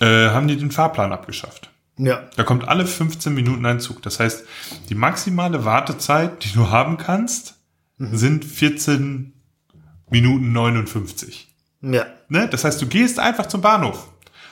äh, 0.00 0.28
haben 0.30 0.48
die 0.48 0.56
den 0.56 0.70
Fahrplan 0.70 1.12
abgeschafft. 1.12 1.70
ja. 1.96 2.28
Da 2.36 2.42
kommt 2.44 2.68
alle 2.68 2.86
15 2.86 3.34
Minuten 3.34 3.64
ein 3.66 3.80
Zug. 3.80 4.02
Das 4.02 4.20
heißt, 4.20 4.44
die 4.88 4.94
maximale 4.94 5.64
Wartezeit, 5.64 6.44
die 6.44 6.52
du 6.52 6.70
haben 6.70 6.96
kannst, 6.96 7.56
Mhm. 7.98 8.16
sind 8.16 8.44
14 8.44 9.32
Minuten 10.10 10.52
59. 10.52 11.48
Ja. 11.82 12.06
Ne? 12.28 12.48
Das 12.48 12.64
heißt, 12.64 12.80
du 12.80 12.86
gehst 12.86 13.18
einfach 13.18 13.46
zum 13.46 13.60
Bahnhof. 13.60 14.08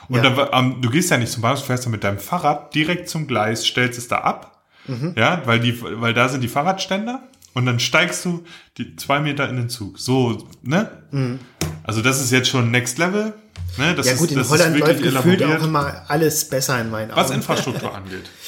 Und 0.09 0.23
Ja. 0.23 0.29
dann, 0.29 0.47
ähm, 0.73 0.81
du 0.81 0.89
gehst 0.89 1.09
ja 1.11 1.17
nicht 1.17 1.31
zum 1.31 1.41
Bahnhof, 1.41 1.59
du 1.61 1.65
fährst 1.67 1.85
dann 1.85 1.91
mit 1.91 2.03
deinem 2.03 2.19
Fahrrad 2.19 2.73
direkt 2.75 3.09
zum 3.09 3.27
Gleis, 3.27 3.65
stellst 3.65 3.97
es 3.97 4.07
da 4.09 4.17
ab 4.19 4.56
Mhm. 4.87 5.13
Ja, 5.17 5.41
weil 5.45 5.59
die, 5.59 5.81
weil 5.81 6.13
da 6.13 6.29
sind 6.29 6.41
die 6.41 6.47
Fahrradständer 6.47 7.23
und 7.53 7.65
dann 7.65 7.79
steigst 7.79 8.23
du 8.25 8.43
die 8.77 8.95
zwei 8.95 9.19
Meter 9.19 9.49
in 9.49 9.55
den 9.55 9.69
Zug. 9.69 9.99
So, 9.99 10.47
ne? 10.61 10.91
Mhm. 11.11 11.39
Also 11.83 12.01
das 12.01 12.21
ist 12.21 12.31
jetzt 12.31 12.49
schon 12.49 12.71
Next 12.71 12.97
Level. 12.97 13.33
Ne? 13.77 13.95
Das 13.95 14.07
ja 14.07 14.13
gut, 14.15 14.31
ist, 14.31 14.37
in 14.37 14.49
Holland 14.49 14.77
läuft 14.77 15.01
gefühlt 15.01 15.43
auch 15.43 15.63
immer 15.63 16.03
alles 16.07 16.47
besser 16.49 16.79
in 16.81 16.89
meinen 16.89 17.11
Augen. 17.11 17.21
Was 17.21 17.31
Infrastruktur 17.31 17.93
angeht. 17.93 18.29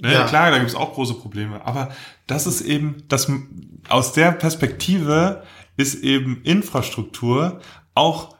Ne, 0.00 0.12
ja. 0.12 0.28
Klar, 0.28 0.52
da 0.52 0.58
gibt 0.58 0.70
es 0.70 0.76
auch 0.76 0.94
große 0.94 1.14
Probleme. 1.14 1.66
Aber 1.66 1.88
das 2.28 2.46
ist 2.46 2.60
eben, 2.60 3.02
das 3.08 3.28
aus 3.88 4.12
der 4.12 4.30
Perspektive 4.30 5.42
ist 5.76 5.96
eben 6.04 6.40
Infrastruktur 6.44 7.60
auch 7.94 8.36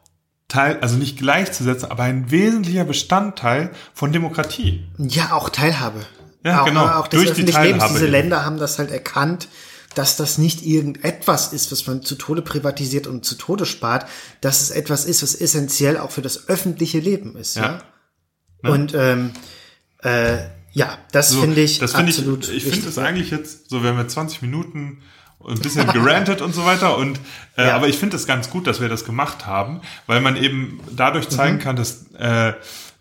Teil, 0.48 0.78
also 0.80 0.96
nicht 0.96 1.18
gleichzusetzen, 1.18 1.90
aber 1.90 2.04
ein 2.04 2.30
wesentlicher 2.30 2.84
Bestandteil 2.84 3.70
von 3.92 4.12
Demokratie. 4.12 4.84
Ja, 4.98 5.32
auch 5.32 5.50
Teilhabe. 5.50 6.06
Ja, 6.44 6.62
auch, 6.62 6.66
genau. 6.66 6.86
Auch 6.86 7.08
Durch 7.08 7.32
die 7.32 7.44
Teilhabe. 7.44 7.92
Diese 7.92 8.06
Länder 8.06 8.44
haben 8.44 8.58
das 8.58 8.78
halt 8.78 8.90
erkannt, 8.90 9.48
dass 9.94 10.16
das 10.16 10.38
nicht 10.38 10.64
irgendetwas 10.64 11.52
ist, 11.52 11.72
was 11.72 11.86
man 11.86 12.02
zu 12.02 12.14
Tode 12.14 12.42
privatisiert 12.42 13.06
und 13.06 13.24
zu 13.24 13.34
Tode 13.34 13.66
spart, 13.66 14.06
dass 14.40 14.60
es 14.60 14.70
etwas 14.70 15.04
ist, 15.04 15.22
was 15.22 15.34
essentiell 15.34 15.98
auch 15.98 16.10
für 16.10 16.22
das 16.22 16.48
öffentliche 16.48 17.00
Leben 17.00 17.36
ist. 17.36 17.56
Ja. 17.56 17.62
ja? 17.62 17.82
ja. 18.62 18.70
Und 18.70 18.94
ähm, 18.94 19.32
äh, 20.02 20.38
ja, 20.72 20.98
das 21.12 21.30
so, 21.30 21.40
finde 21.40 21.60
ich 21.60 21.78
das 21.78 21.94
find 21.94 22.08
absolut. 22.08 22.48
Ich, 22.48 22.66
ich 22.66 22.72
finde 22.72 22.88
es 22.88 22.98
eigentlich 22.98 23.30
jetzt, 23.30 23.70
so 23.70 23.82
wir 23.82 24.06
20 24.06 24.42
Minuten 24.42 25.02
ein 25.46 25.58
bisschen 25.60 25.86
gerantet 25.92 26.42
und 26.42 26.54
so 26.54 26.64
weiter. 26.64 26.96
Und 26.96 27.18
äh, 27.56 27.66
ja. 27.66 27.76
aber 27.76 27.88
ich 27.88 27.98
finde 27.98 28.16
es 28.16 28.26
ganz 28.26 28.50
gut, 28.50 28.66
dass 28.66 28.80
wir 28.80 28.88
das 28.88 29.04
gemacht 29.04 29.46
haben, 29.46 29.80
weil 30.06 30.20
man 30.20 30.36
eben 30.36 30.80
dadurch 30.94 31.28
zeigen 31.28 31.56
mhm. 31.56 31.60
kann, 31.60 31.76
dass 31.76 32.12
äh, 32.12 32.52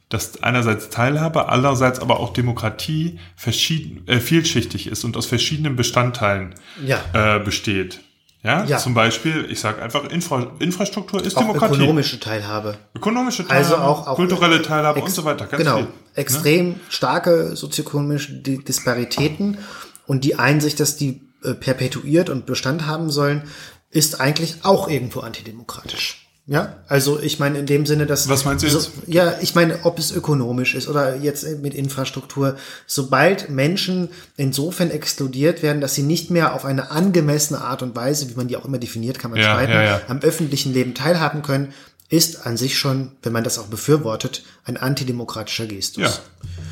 dass 0.10 0.42
einerseits 0.42 0.90
Teilhabe, 0.90 1.50
andererseits 1.50 2.00
aber 2.00 2.20
auch 2.20 2.32
Demokratie 2.32 3.20
verschieden, 3.36 4.08
äh, 4.08 4.20
vielschichtig 4.20 4.88
ist 4.88 5.04
und 5.04 5.18
aus 5.18 5.26
verschiedenen 5.26 5.76
Bestandteilen 5.76 6.56
ja. 6.86 7.02
äh, 7.14 7.40
besteht. 7.40 8.00
Ja? 8.44 8.64
ja, 8.64 8.78
zum 8.78 8.94
Beispiel, 8.94 9.46
ich 9.50 9.60
sage 9.60 9.82
einfach, 9.82 10.06
Infra 10.10 10.52
Infrastruktur 10.60 11.22
ist 11.22 11.36
auch 11.36 11.42
Demokratie. 11.42 11.76
Ökonomische 11.76 12.20
Teilhabe. 12.20 12.78
Ökonomische 12.96 13.46
Teilhabe, 13.46 13.76
also 13.76 13.78
auch, 13.78 14.08
auch 14.08 14.16
kulturelle 14.16 14.62
Teilhabe 14.62 15.02
und 15.02 15.12
so 15.12 15.26
weiter. 15.26 15.48
Ganz 15.48 15.64
genau, 15.64 15.78
viel, 15.78 15.86
ne? 15.86 15.92
extrem 16.14 16.70
ne? 16.70 16.76
starke 16.88 17.56
sozioökonomische 17.56 18.34
Disparitäten 18.34 19.58
und 20.06 20.24
die 20.24 20.36
Einsicht, 20.36 20.80
dass 20.80 20.96
die 20.96 21.28
äh, 21.44 21.56
perpetuiert 21.56 22.30
und 22.30 22.46
Bestand 22.46 22.86
haben 22.86 23.10
sollen, 23.10 23.44
ist 23.90 24.22
eigentlich 24.22 24.60
auch 24.64 24.88
irgendwo 24.88 25.22
antidemokratisch. 25.22 26.27
Ja, 26.50 26.78
also 26.88 27.20
ich 27.20 27.40
meine 27.40 27.60
in 27.60 27.66
dem 27.66 27.86
Sinne, 27.86 28.06
dass 28.06 28.30
was 28.30 28.46
meinst 28.46 28.64
du 28.64 28.70
jetzt? 28.70 28.84
So, 28.84 28.92
ja, 29.06 29.36
ich 29.42 29.54
meine, 29.54 29.80
ob 29.84 30.00
es 30.00 30.12
ökonomisch 30.14 30.76
ist 30.76 30.88
oder 30.88 31.18
jetzt 31.18 31.46
mit 31.62 31.74
Infrastruktur, 31.74 32.56
sobald 32.86 33.50
Menschen 33.50 34.08
insofern 34.38 34.90
exkludiert 34.90 35.62
werden, 35.62 35.82
dass 35.82 35.94
sie 35.94 36.04
nicht 36.04 36.32
mehr 36.32 36.54
auf 36.54 36.64
eine 36.64 36.90
angemessene 36.90 37.60
Art 37.60 37.84
und 37.84 37.98
Weise, 37.98 38.30
wie 38.30 38.36
man 38.36 38.48
die 38.48 38.56
auch 38.56 38.64
immer 38.64 38.78
definiert, 38.78 39.20
kann 39.20 39.32
man 39.32 39.42
ja, 39.42 39.54
streiten, 39.54 39.74
ja, 39.74 39.84
ja. 39.84 40.02
am 40.08 40.20
öffentlichen 40.20 40.74
Leben 40.74 40.96
teilhaben 40.96 41.42
können, 41.42 41.74
ist 42.08 42.46
an 42.46 42.56
sich 42.56 42.80
schon, 42.80 43.12
wenn 43.22 43.34
man 43.34 43.44
das 43.44 43.60
auch 43.60 43.68
befürwortet, 43.68 44.44
ein 44.64 44.78
antidemokratischer 44.78 45.68
Gestus. 45.68 46.04
Ja. 46.04 46.14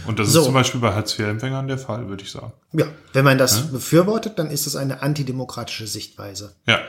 Und 0.07 0.19
das 0.19 0.29
so. 0.29 0.39
ist 0.39 0.45
zum 0.45 0.53
Beispiel 0.53 0.79
bei 0.79 0.93
Hartz-IV-Empfängern 0.93 1.67
der 1.67 1.77
Fall, 1.77 2.07
würde 2.07 2.23
ich 2.23 2.31
sagen. 2.31 2.53
Ja, 2.71 2.85
wenn 3.11 3.25
man 3.25 3.37
das 3.37 3.71
befürwortet, 3.71 4.39
dann 4.39 4.49
ist 4.49 4.67
das 4.67 4.77
eine 4.77 5.01
antidemokratische 5.01 5.87
Sichtweise. 5.87 6.53
Ja. 6.65 6.79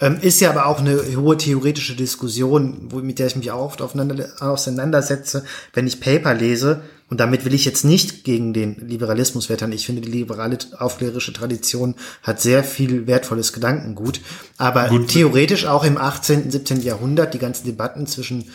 Ähm, 0.00 0.18
ist 0.20 0.40
ja 0.40 0.50
aber 0.50 0.66
auch 0.66 0.78
eine 0.78 1.16
hohe 1.16 1.36
theoretische 1.36 1.96
Diskussion, 1.96 2.88
wo, 2.90 2.98
mit 2.98 3.18
der 3.18 3.26
ich 3.26 3.36
mich 3.36 3.50
auch 3.50 3.64
oft 3.64 3.82
auseinandersetze, 3.82 5.44
wenn 5.72 5.86
ich 5.86 6.00
Paper 6.00 6.34
lese. 6.34 6.82
Und 7.10 7.20
damit 7.20 7.44
will 7.44 7.54
ich 7.54 7.64
jetzt 7.64 7.84
nicht 7.84 8.22
gegen 8.24 8.52
den 8.52 8.76
Liberalismus 8.86 9.48
wettern. 9.48 9.72
Ich 9.72 9.86
finde, 9.86 10.02
die 10.02 10.10
liberale 10.10 10.58
aufklärische 10.78 11.32
Tradition 11.32 11.94
hat 12.22 12.40
sehr 12.40 12.62
viel 12.62 13.06
wertvolles 13.06 13.52
Gedankengut. 13.52 14.20
Aber 14.56 14.88
Gut. 14.88 15.08
theoretisch 15.08 15.66
auch 15.66 15.84
im 15.84 15.96
18., 15.96 16.50
17. 16.50 16.82
Jahrhundert, 16.82 17.34
die 17.34 17.38
ganzen 17.38 17.64
Debatten 17.64 18.06
zwischen 18.06 18.50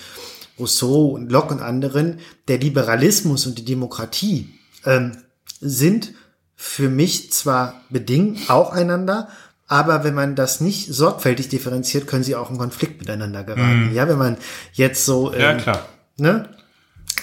Rousseau 0.60 1.08
und 1.08 1.32
Locke 1.32 1.56
und 1.56 1.62
anderen, 1.62 2.20
der 2.48 2.60
Liberalismus 2.60 3.48
und 3.48 3.58
die 3.58 3.66
Demokratie 3.66 4.50
ähm, 4.86 5.14
sind 5.60 6.14
für 6.56 6.90
mich 6.90 7.32
zwar 7.34 7.82
bedingt 7.90 8.50
auch 8.50 8.72
einander, 8.72 9.28
aber 9.74 10.04
wenn 10.04 10.14
man 10.14 10.36
das 10.36 10.62
nicht 10.62 10.94
sorgfältig 10.94 11.50
differenziert, 11.50 12.06
können 12.06 12.24
sie 12.24 12.36
auch 12.36 12.52
in 12.52 12.60
Konflikt 12.60 13.00
miteinander 13.00 13.44
geraten. 13.44 13.90
Mm. 13.90 13.96
Ja, 13.96 14.08
wenn 14.08 14.20
man 14.20 14.38
jetzt 14.74 15.04
so, 15.04 15.34
ähm, 15.34 15.42
ja, 15.42 15.54
klar. 15.56 15.86
ne, 16.18 16.48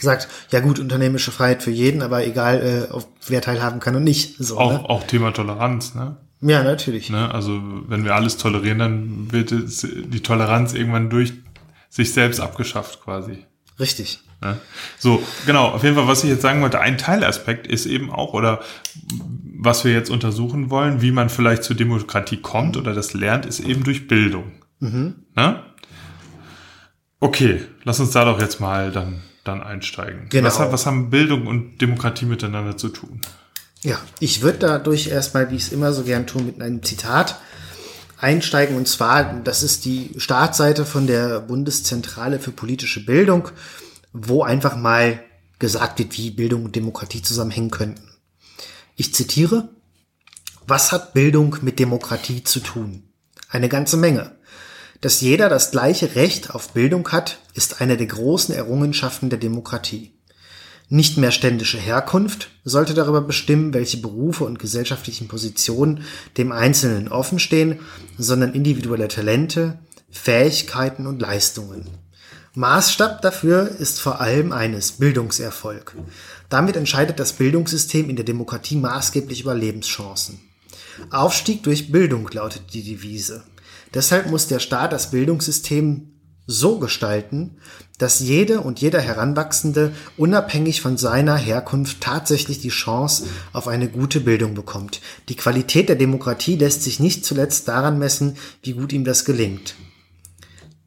sagt, 0.00 0.26
ja 0.50 0.58
gut, 0.58 0.80
unternehmerische 0.80 1.30
Freiheit 1.30 1.62
für 1.62 1.70
jeden, 1.70 2.02
aber 2.02 2.26
egal, 2.26 2.88
äh, 2.90 2.92
auf 2.92 3.06
wer 3.28 3.40
teilhaben 3.40 3.78
kann 3.78 3.94
und 3.94 4.02
nicht. 4.02 4.34
So, 4.38 4.58
auch, 4.58 4.72
ne? 4.72 4.90
auch 4.90 5.06
Thema 5.06 5.30
Toleranz, 5.30 5.94
ne? 5.94 6.16
Ja, 6.40 6.64
natürlich. 6.64 7.08
Ne? 7.08 7.32
Also 7.32 7.60
wenn 7.86 8.04
wir 8.04 8.16
alles 8.16 8.36
tolerieren, 8.36 8.80
dann 8.80 9.30
wird 9.30 9.52
die 9.52 10.20
Toleranz 10.20 10.72
irgendwann 10.74 11.08
durch 11.08 11.34
sich 11.88 12.12
selbst 12.12 12.40
abgeschafft 12.40 13.00
quasi. 13.04 13.44
Richtig. 13.78 14.24
Ne? 14.40 14.58
So, 14.98 15.22
genau, 15.46 15.68
auf 15.68 15.82
jeden 15.82 15.94
Fall, 15.96 16.08
was 16.08 16.24
ich 16.24 16.30
jetzt 16.30 16.42
sagen 16.42 16.62
wollte, 16.62 16.80
ein 16.80 16.96
Teilaspekt 16.96 17.66
ist 17.66 17.86
eben 17.86 18.10
auch, 18.10 18.32
oder 18.32 18.60
was 19.56 19.84
wir 19.84 19.92
jetzt 19.92 20.10
untersuchen 20.10 20.70
wollen, 20.70 21.02
wie 21.02 21.12
man 21.12 21.28
vielleicht 21.28 21.62
zur 21.62 21.76
Demokratie 21.76 22.38
kommt 22.38 22.76
oder 22.76 22.94
das 22.94 23.12
lernt, 23.12 23.44
ist 23.44 23.60
eben 23.60 23.84
durch 23.84 24.08
Bildung. 24.08 24.52
Mhm. 24.78 25.16
Ne? 25.36 25.62
Okay, 27.20 27.62
lass 27.84 28.00
uns 28.00 28.12
da 28.12 28.24
doch 28.24 28.40
jetzt 28.40 28.60
mal 28.60 28.90
dann, 28.92 29.20
dann 29.44 29.62
einsteigen. 29.62 30.28
Genau. 30.30 30.46
Was, 30.46 30.58
was 30.58 30.86
haben 30.86 31.10
Bildung 31.10 31.46
und 31.46 31.78
Demokratie 31.82 32.24
miteinander 32.24 32.78
zu 32.78 32.88
tun? 32.88 33.20
Ja, 33.82 33.98
ich 34.20 34.40
würde 34.40 34.58
dadurch 34.58 35.08
erstmal, 35.08 35.50
wie 35.50 35.56
ich 35.56 35.64
es 35.64 35.72
immer 35.72 35.92
so 35.92 36.02
gern 36.02 36.26
tue, 36.26 36.42
mit 36.42 36.60
einem 36.60 36.82
Zitat 36.82 37.38
einsteigen. 38.18 38.76
Und 38.76 38.88
zwar, 38.88 39.40
das 39.44 39.62
ist 39.62 39.84
die 39.84 40.14
Startseite 40.16 40.86
von 40.86 41.06
der 41.06 41.40
Bundeszentrale 41.40 42.38
für 42.38 42.52
politische 42.52 43.04
Bildung 43.04 43.48
wo 44.12 44.42
einfach 44.42 44.76
mal 44.76 45.22
gesagt 45.58 45.98
wird, 45.98 46.16
wie 46.16 46.30
Bildung 46.30 46.64
und 46.64 46.76
Demokratie 46.76 47.22
zusammenhängen 47.22 47.70
könnten. 47.70 48.08
Ich 48.96 49.14
zitiere, 49.14 49.68
was 50.66 50.92
hat 50.92 51.14
Bildung 51.14 51.56
mit 51.62 51.78
Demokratie 51.78 52.44
zu 52.44 52.60
tun? 52.60 53.04
Eine 53.48 53.68
ganze 53.68 53.96
Menge. 53.96 54.36
Dass 55.00 55.20
jeder 55.20 55.48
das 55.48 55.70
gleiche 55.70 56.14
Recht 56.14 56.54
auf 56.54 56.72
Bildung 56.72 57.08
hat, 57.10 57.38
ist 57.54 57.80
eine 57.80 57.96
der 57.96 58.06
großen 58.06 58.54
Errungenschaften 58.54 59.30
der 59.30 59.38
Demokratie. 59.38 60.12
Nicht 60.88 61.16
mehr 61.16 61.30
ständische 61.30 61.78
Herkunft 61.78 62.50
sollte 62.64 62.94
darüber 62.94 63.20
bestimmen, 63.20 63.72
welche 63.72 63.98
Berufe 63.98 64.44
und 64.44 64.58
gesellschaftlichen 64.58 65.28
Positionen 65.28 66.04
dem 66.36 66.52
Einzelnen 66.52 67.08
offenstehen, 67.08 67.78
sondern 68.18 68.54
individuelle 68.54 69.08
Talente, 69.08 69.78
Fähigkeiten 70.10 71.06
und 71.06 71.20
Leistungen. 71.20 71.86
Maßstab 72.54 73.22
dafür 73.22 73.68
ist 73.78 74.00
vor 74.00 74.20
allem 74.20 74.50
eines 74.50 74.92
Bildungserfolg. 74.92 75.94
Damit 76.48 76.74
entscheidet 76.74 77.20
das 77.20 77.34
Bildungssystem 77.34 78.10
in 78.10 78.16
der 78.16 78.24
Demokratie 78.24 78.74
maßgeblich 78.74 79.42
über 79.42 79.54
Lebenschancen. 79.54 80.40
Aufstieg 81.10 81.62
durch 81.62 81.92
Bildung 81.92 82.28
lautet 82.32 82.74
die 82.74 82.82
Devise. 82.82 83.44
Deshalb 83.94 84.28
muss 84.30 84.48
der 84.48 84.58
Staat 84.58 84.92
das 84.92 85.12
Bildungssystem 85.12 86.10
so 86.48 86.80
gestalten, 86.80 87.58
dass 87.98 88.18
jede 88.18 88.60
und 88.62 88.80
jeder 88.80 89.00
Heranwachsende 89.00 89.92
unabhängig 90.16 90.80
von 90.80 90.96
seiner 90.96 91.36
Herkunft 91.36 92.00
tatsächlich 92.00 92.60
die 92.60 92.70
Chance 92.70 93.26
auf 93.52 93.68
eine 93.68 93.88
gute 93.88 94.18
Bildung 94.18 94.54
bekommt. 94.54 95.00
Die 95.28 95.36
Qualität 95.36 95.88
der 95.88 95.96
Demokratie 95.96 96.56
lässt 96.56 96.82
sich 96.82 96.98
nicht 96.98 97.24
zuletzt 97.24 97.68
daran 97.68 98.00
messen, 98.00 98.36
wie 98.62 98.72
gut 98.72 98.92
ihm 98.92 99.04
das 99.04 99.24
gelingt. 99.24 99.76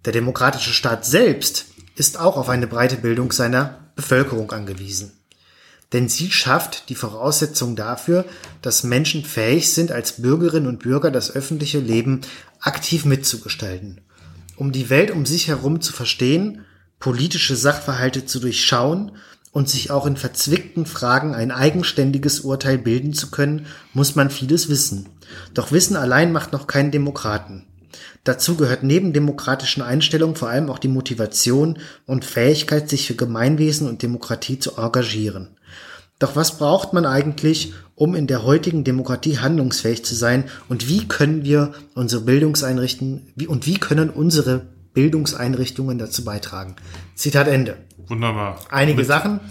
Der 0.05 0.11
demokratische 0.13 0.73
Staat 0.73 1.05
selbst 1.05 1.65
ist 1.95 2.19
auch 2.19 2.35
auf 2.35 2.49
eine 2.49 2.67
breite 2.67 2.97
Bildung 2.97 3.31
seiner 3.31 3.79
Bevölkerung 3.95 4.51
angewiesen. 4.51 5.13
Denn 5.93 6.09
sie 6.09 6.31
schafft 6.31 6.89
die 6.89 6.95
Voraussetzung 6.95 7.75
dafür, 7.75 8.25
dass 8.61 8.83
Menschen 8.83 9.23
fähig 9.23 9.71
sind, 9.71 9.91
als 9.91 10.21
Bürgerinnen 10.21 10.67
und 10.67 10.79
Bürger 10.79 11.11
das 11.11 11.31
öffentliche 11.31 11.79
Leben 11.79 12.21
aktiv 12.59 13.05
mitzugestalten. 13.05 14.01
Um 14.55 14.71
die 14.71 14.89
Welt 14.89 15.11
um 15.11 15.25
sich 15.25 15.47
herum 15.47 15.81
zu 15.81 15.93
verstehen, 15.93 16.65
politische 16.99 17.55
Sachverhalte 17.55 18.25
zu 18.25 18.39
durchschauen 18.39 19.11
und 19.51 19.69
sich 19.69 19.91
auch 19.91 20.07
in 20.07 20.17
verzwickten 20.17 20.85
Fragen 20.85 21.35
ein 21.35 21.51
eigenständiges 21.51 22.39
Urteil 22.39 22.79
bilden 22.79 23.13
zu 23.13 23.29
können, 23.29 23.67
muss 23.93 24.15
man 24.15 24.31
vieles 24.31 24.67
wissen. 24.67 25.09
Doch 25.53 25.71
Wissen 25.71 25.95
allein 25.95 26.31
macht 26.31 26.53
noch 26.53 26.65
keinen 26.65 26.91
Demokraten. 26.91 27.67
Dazu 28.23 28.55
gehört 28.55 28.83
neben 28.83 29.11
demokratischen 29.11 29.81
Einstellungen 29.81 30.35
vor 30.35 30.49
allem 30.49 30.69
auch 30.69 30.79
die 30.79 30.87
Motivation 30.87 31.79
und 32.05 32.23
Fähigkeit, 32.23 32.89
sich 32.89 33.05
für 33.07 33.15
Gemeinwesen 33.15 33.87
und 33.87 34.01
Demokratie 34.01 34.59
zu 34.59 34.77
engagieren. 34.77 35.57
Doch 36.19 36.37
was 36.37 36.57
braucht 36.57 36.93
man 36.93 37.05
eigentlich, 37.05 37.73
um 37.95 38.15
in 38.15 38.27
der 38.27 38.43
heutigen 38.43 38.85
Demokratie 38.85 39.39
handlungsfähig 39.39 40.05
zu 40.05 40.15
sein? 40.15 40.45
Und 40.69 40.87
wie 40.87 41.05
können 41.05 41.43
wir 41.43 41.73
unsere 41.95 42.21
Bildungseinrichtungen 42.21 43.27
wie, 43.35 43.47
und 43.47 43.65
wie 43.65 43.77
können 43.77 44.09
unsere 44.09 44.67
Bildungseinrichtungen 44.93 45.97
dazu 45.97 46.23
beitragen? 46.23 46.77
Zitat 47.15 47.49
Ende. 47.49 47.77
Wunderbar. 48.07 48.57
Einige 48.69 48.99
Mit, 48.99 49.07
Sachen. 49.07 49.41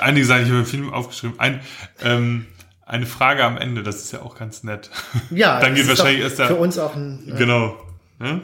Einige 0.00 0.24
Sachen, 0.24 0.44
ich 0.46 0.50
habe 0.50 0.64
Film 0.64 0.90
aufgeschrieben. 0.90 1.38
Ein, 1.38 1.60
ähm, 2.02 2.46
eine 2.86 3.04
Frage 3.04 3.44
am 3.44 3.58
Ende, 3.58 3.82
das 3.82 3.96
ist 3.96 4.12
ja 4.12 4.22
auch 4.22 4.36
ganz 4.36 4.62
nett. 4.64 4.90
Ja, 5.30 5.60
Dann 5.60 5.74
geht 5.74 5.86
wahrscheinlich 5.86 6.22
erst 6.22 6.38
der, 6.38 6.46
für 6.46 6.56
uns 6.56 6.78
auch 6.78 6.96
ein. 6.96 7.28
äh, 7.28 7.36
Genau. 7.36 7.76
Ne? 8.22 8.40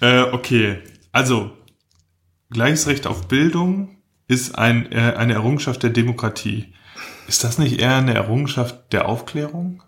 Äh, 0.00 0.22
okay, 0.32 0.78
also 1.12 1.52
gleiches 2.50 2.88
Recht 2.88 3.06
auf 3.06 3.28
Bildung 3.28 3.96
ist 4.26 4.58
ein, 4.58 4.90
äh, 4.90 5.14
eine 5.16 5.34
Errungenschaft 5.34 5.84
der 5.84 5.90
Demokratie. 5.90 6.74
Ist 7.28 7.44
das 7.44 7.58
nicht 7.58 7.78
eher 7.78 7.94
eine 7.94 8.14
Errungenschaft 8.14 8.92
der 8.92 9.08
Aufklärung? 9.08 9.84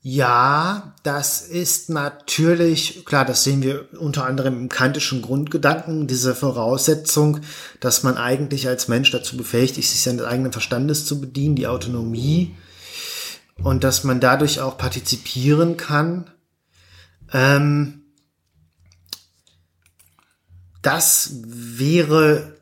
Ja, 0.00 0.94
das 1.02 1.40
ist 1.42 1.90
natürlich, 1.90 3.04
klar, 3.04 3.24
das 3.24 3.42
sehen 3.42 3.62
wir 3.62 3.88
unter 3.98 4.24
anderem 4.24 4.56
im 4.56 4.68
kantischen 4.68 5.20
Grundgedanken, 5.20 6.06
diese 6.06 6.36
Voraussetzung, 6.36 7.40
dass 7.80 8.04
man 8.04 8.16
eigentlich 8.16 8.68
als 8.68 8.86
Mensch 8.86 9.10
dazu 9.10 9.36
befähigt 9.36 9.76
ist, 9.76 9.90
sich 9.90 10.02
seines 10.02 10.24
eigenen 10.24 10.52
Verstandes 10.52 11.04
zu 11.04 11.20
bedienen, 11.20 11.56
die 11.56 11.66
Autonomie 11.66 12.54
und 13.62 13.82
dass 13.82 14.04
man 14.04 14.20
dadurch 14.20 14.60
auch 14.60 14.78
partizipieren 14.78 15.76
kann. 15.76 16.30
Ähm, 17.32 18.02
das 20.82 21.32
wäre, 21.44 22.54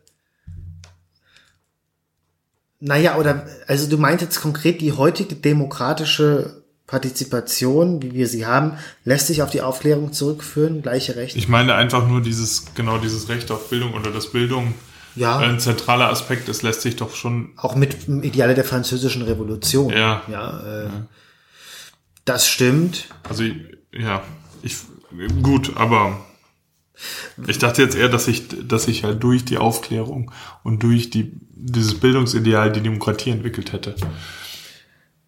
naja, 2.80 3.16
oder, 3.18 3.46
also 3.66 3.88
du 3.88 3.98
meint 3.98 4.20
jetzt 4.20 4.40
konkret 4.40 4.80
die 4.80 4.92
heutige 4.92 5.34
demokratische 5.36 6.62
Partizipation, 6.86 8.00
wie 8.02 8.14
wir 8.14 8.28
sie 8.28 8.46
haben, 8.46 8.78
lässt 9.04 9.26
sich 9.26 9.42
auf 9.42 9.50
die 9.50 9.60
Aufklärung 9.60 10.12
zurückführen, 10.12 10.82
gleiche 10.82 11.16
Rechte. 11.16 11.38
Ich 11.38 11.48
meine 11.48 11.74
einfach 11.74 12.06
nur 12.06 12.22
dieses, 12.22 12.66
genau 12.74 12.98
dieses 12.98 13.28
Recht 13.28 13.50
auf 13.50 13.70
Bildung 13.70 13.94
oder 13.94 14.10
dass 14.12 14.30
Bildung 14.30 14.74
Ja. 15.16 15.38
ein 15.38 15.58
zentraler 15.58 16.10
Aspekt 16.10 16.48
ist, 16.48 16.62
lässt 16.62 16.82
sich 16.82 16.94
doch 16.96 17.14
schon, 17.16 17.50
Auch 17.56 17.74
mit 17.74 18.06
dem 18.06 18.22
Ideale 18.22 18.54
der 18.54 18.64
französischen 18.64 19.22
Revolution. 19.22 19.90
Ja. 19.90 20.22
Ja, 20.30 20.84
äh, 20.84 20.90
das 22.24 22.46
stimmt. 22.48 23.06
also 23.28 23.42
ja, 23.92 24.22
ich, 24.66 25.42
gut, 25.42 25.76
aber 25.76 26.18
ich 27.46 27.58
dachte 27.58 27.82
jetzt 27.82 27.96
eher, 27.96 28.08
dass 28.08 28.26
ich, 28.28 28.44
dass 28.66 28.88
ich 28.88 29.04
halt 29.04 29.22
durch 29.22 29.44
die 29.44 29.58
Aufklärung 29.58 30.32
und 30.62 30.82
durch 30.82 31.10
die, 31.10 31.32
dieses 31.50 31.94
Bildungsideal 31.94 32.72
die 32.72 32.80
Demokratie 32.80 33.30
entwickelt 33.30 33.72
hätte. 33.72 33.94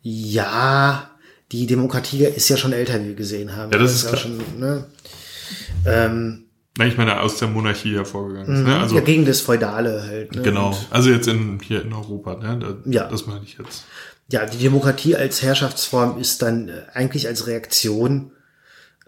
Ja, 0.03 1.11
die 1.53 1.67
Demokratie 1.67 2.25
ist 2.25 2.49
ja 2.49 2.57
schon 2.57 2.73
älter, 2.73 3.01
wie 3.01 3.09
wir 3.09 3.15
gesehen 3.15 3.55
haben. 3.55 3.71
Ja, 3.73 3.79
das 3.79 3.95
ist 3.95 4.05
ja 4.05 4.11
klar. 4.11 4.21
schon, 4.21 4.39
ne? 4.59 4.87
ähm, 5.87 6.45
ich 6.81 6.97
meine, 6.97 7.21
aus 7.21 7.39
der 7.39 7.49
Monarchie 7.49 7.95
hervorgegangen 7.95 8.55
ist. 8.55 8.63
Ne? 8.63 8.79
Also, 8.79 8.95
ja, 8.95 9.01
gegen 9.01 9.25
das 9.25 9.41
Feudale 9.41 10.05
halt. 10.05 10.35
Ne? 10.35 10.43
genau. 10.43 10.79
Also 10.91 11.11
jetzt 11.11 11.27
in, 11.27 11.59
hier 11.61 11.83
in 11.83 11.93
Europa, 11.93 12.37
ne? 12.37 12.59
Da, 12.59 12.91
Ja. 12.91 13.09
Das 13.09 13.27
meine 13.27 13.43
ich 13.45 13.59
jetzt. 13.59 13.85
ja, 14.31 14.47
die 14.47 14.59
Demokratie 14.59 15.17
als 15.17 15.43
Herrschaftsform 15.43 16.19
ist 16.19 16.41
dann 16.43 16.69
äh, 16.69 16.83
eigentlich 16.95 17.27
als 17.27 17.47
Reaktion 17.47 18.31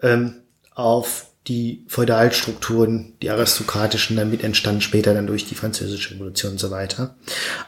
ähm, 0.01 0.35
auf 0.73 1.27
die 1.47 1.85
Feudalstrukturen, 1.87 3.13
die 3.21 3.29
aristokratischen, 3.29 4.15
damit 4.15 4.43
entstanden 4.43 4.81
später 4.81 5.13
dann 5.13 5.27
durch 5.27 5.47
die 5.47 5.55
französische 5.55 6.15
Revolution 6.15 6.53
und 6.53 6.59
so 6.59 6.69
weiter. 6.69 7.15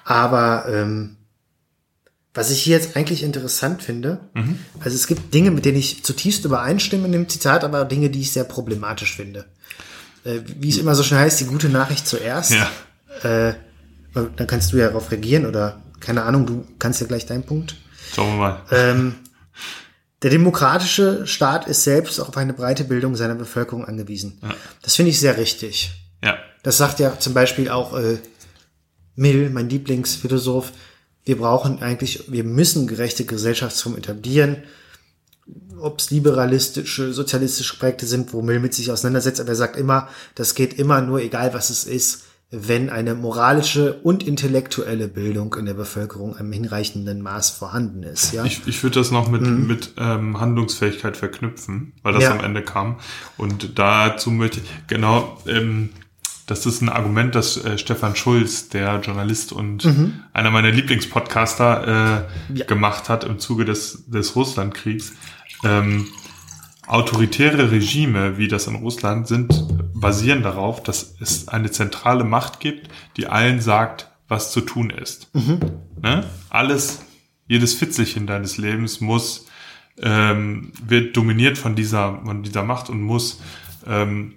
Aber 0.05 0.65
ähm, 0.69 1.17
was 2.35 2.51
ich 2.51 2.61
hier 2.61 2.77
jetzt 2.77 2.95
eigentlich 2.95 3.23
interessant 3.23 3.81
finde, 3.81 4.19
also 4.79 4.95
es 4.95 5.07
gibt 5.07 5.33
Dinge, 5.33 5.51
mit 5.51 5.65
denen 5.65 5.77
ich 5.77 6.03
zutiefst 6.03 6.45
übereinstimme 6.45 7.05
in 7.05 7.11
dem 7.11 7.29
Zitat, 7.29 7.63
aber 7.63 7.85
Dinge, 7.85 8.09
die 8.09 8.21
ich 8.21 8.31
sehr 8.31 8.43
problematisch 8.43 9.15
finde. 9.15 9.45
Äh, 10.23 10.39
wie 10.59 10.69
es 10.69 10.77
immer 10.77 10.95
so 10.95 11.03
schön 11.03 11.17
heißt, 11.17 11.39
die 11.39 11.45
gute 11.45 11.69
Nachricht 11.69 12.07
zuerst. 12.07 12.51
Ja. 12.51 12.69
Äh, 13.23 13.55
dann 14.13 14.47
kannst 14.47 14.71
du 14.71 14.77
ja 14.77 14.87
darauf 14.87 15.11
reagieren 15.11 15.45
oder 15.45 15.81
keine 15.99 16.23
Ahnung, 16.23 16.45
du 16.45 16.67
kannst 16.79 17.01
ja 17.01 17.07
gleich 17.07 17.25
deinen 17.25 17.43
Punkt. 17.43 17.75
Schauen 18.13 18.33
wir 18.33 18.37
mal. 18.37 18.61
Ähm, 18.71 19.15
der 20.23 20.31
demokratische 20.31 21.27
Staat 21.27 21.67
ist 21.67 21.83
selbst 21.83 22.19
auf 22.19 22.35
eine 22.37 22.53
breite 22.53 22.85
Bildung 22.85 23.15
seiner 23.15 23.35
Bevölkerung 23.35 23.85
angewiesen. 23.85 24.39
Das 24.81 24.95
finde 24.95 25.11
ich 25.11 25.19
sehr 25.19 25.37
richtig. 25.37 25.91
ja. 26.23 26.37
Das 26.63 26.77
sagt 26.77 26.99
ja 26.99 27.19
zum 27.19 27.33
Beispiel 27.33 27.69
auch 27.69 27.93
äh, 27.97 28.19
Mill, 29.15 29.49
mein 29.49 29.69
Lieblingsphilosoph. 29.69 30.71
Wir 31.25 31.37
brauchen 31.37 31.81
eigentlich, 31.81 32.31
wir 32.31 32.45
müssen 32.45 32.87
gerechte 32.87 33.25
Gesellschaftsformen 33.25 33.99
etablieren. 33.99 34.63
Ob 35.77 35.99
es 35.99 36.09
liberalistische, 36.09 37.11
sozialistische 37.13 37.77
Projekte 37.77 38.05
sind, 38.05 38.31
wo 38.31 38.41
Mill 38.41 38.61
mit 38.61 38.73
sich 38.73 38.89
auseinandersetzt, 38.91 39.41
aber 39.41 39.49
er 39.49 39.55
sagt 39.55 39.75
immer, 39.75 40.07
das 40.35 40.55
geht 40.55 40.79
immer 40.79 41.01
nur, 41.01 41.19
egal 41.19 41.53
was 41.53 41.69
es 41.69 41.83
ist, 41.83 42.23
wenn 42.55 42.91
eine 42.91 43.15
moralische 43.15 43.95
und 44.03 44.21
intellektuelle 44.21 45.07
Bildung 45.07 45.55
in 45.55 45.65
der 45.65 45.73
Bevölkerung 45.73 46.37
im 46.37 46.51
hinreichenden 46.51 47.21
Maß 47.23 47.49
vorhanden 47.49 48.03
ist. 48.03 48.31
Ja? 48.31 48.45
Ich, 48.45 48.61
ich 48.67 48.83
würde 48.83 48.99
das 48.99 49.09
noch 49.09 49.27
mit, 49.27 49.41
mit 49.41 49.93
ähm, 49.97 50.39
Handlungsfähigkeit 50.39 51.17
verknüpfen, 51.17 51.93
weil 52.03 52.13
das 52.13 52.23
Ja. 52.23 52.31
am 52.31 52.41
Ende 52.43 52.61
kam. 52.61 52.99
Und 53.37 53.79
dazu 53.79 54.29
möchte 54.29 54.59
ich, 54.59 54.65
genau, 54.87 55.41
ähm, 55.47 55.89
das 56.45 56.65
ist 56.67 56.81
ein 56.81 56.89
Argument, 56.89 57.33
das 57.33 57.57
äh, 57.57 57.77
Stefan 57.79 58.15
Schulz, 58.15 58.69
der 58.69 58.99
Journalist 58.99 59.51
und 59.51 59.87
einer 60.33 60.51
meiner 60.51 60.69
Lieblingspodcaster, 60.71 62.27
äh, 62.51 62.53
Ja. 62.59 62.65
gemacht 62.65 63.09
hat 63.09 63.23
im 63.23 63.39
Zuge 63.39 63.65
des, 63.65 64.03
des 64.07 64.35
Russlandkriegs. 64.35 65.13
Ähm, 65.63 66.07
autoritäre 66.87 67.71
Regime, 67.71 68.37
wie 68.37 68.47
das 68.47 68.67
in 68.67 68.75
Russland 68.75 69.27
sind, 69.27 69.65
basieren 69.93 70.43
darauf, 70.43 70.83
dass 70.83 71.15
es 71.19 71.47
eine 71.47 71.71
zentrale 71.71 72.23
Macht 72.23 72.59
gibt, 72.59 72.89
die 73.17 73.27
allen 73.27 73.61
sagt, 73.61 74.11
was 74.27 74.51
zu 74.51 74.61
tun 74.61 74.89
ist. 74.89 75.29
Ne? 76.01 76.25
Alles, 76.49 77.01
jedes 77.47 77.73
Fitzelchen 77.73 78.27
deines 78.27 78.57
Lebens 78.57 78.99
muss, 79.01 79.47
ähm, 80.01 80.71
wird 80.85 81.15
dominiert 81.15 81.57
von 81.57 81.75
dieser, 81.75 82.21
von 82.25 82.43
dieser 82.43 82.63
Macht 82.63 82.89
und 82.89 83.01
muss, 83.01 83.41
ähm, 83.87 84.33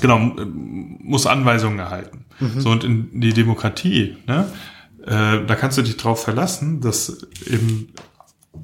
genau, 0.00 0.18
muss 0.18 1.26
Anweisungen 1.26 1.78
erhalten. 1.78 2.24
So, 2.60 2.70
und 2.70 2.84
in 2.84 3.20
die 3.20 3.32
Demokratie, 3.32 4.16
ne, 4.26 4.48
äh, 5.06 5.46
da 5.46 5.54
kannst 5.54 5.78
du 5.78 5.82
dich 5.82 5.96
drauf 5.96 6.22
verlassen, 6.22 6.80
dass 6.80 7.26
eben 7.46 7.92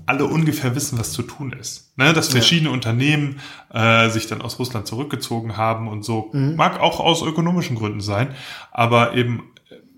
alle 0.07 0.25
ungefähr 0.25 0.75
wissen, 0.75 0.99
was 0.99 1.13
zu 1.13 1.23
tun 1.23 1.53
ist. 1.53 1.93
Ne, 1.97 2.13
dass 2.13 2.29
verschiedene 2.29 2.71
Unternehmen 2.71 3.41
äh, 3.73 4.09
sich 4.11 4.27
dann 4.27 4.43
aus 4.43 4.59
Russland 4.59 4.87
zurückgezogen 4.87 5.57
haben 5.57 5.89
und 5.89 6.05
so. 6.05 6.31
Mag 6.33 6.81
auch 6.81 7.01
aus 7.01 7.23
ökonomischen 7.23 7.77
Gründen 7.77 8.01
sein, 8.01 8.35
aber 8.71 9.15
eben, 9.15 9.51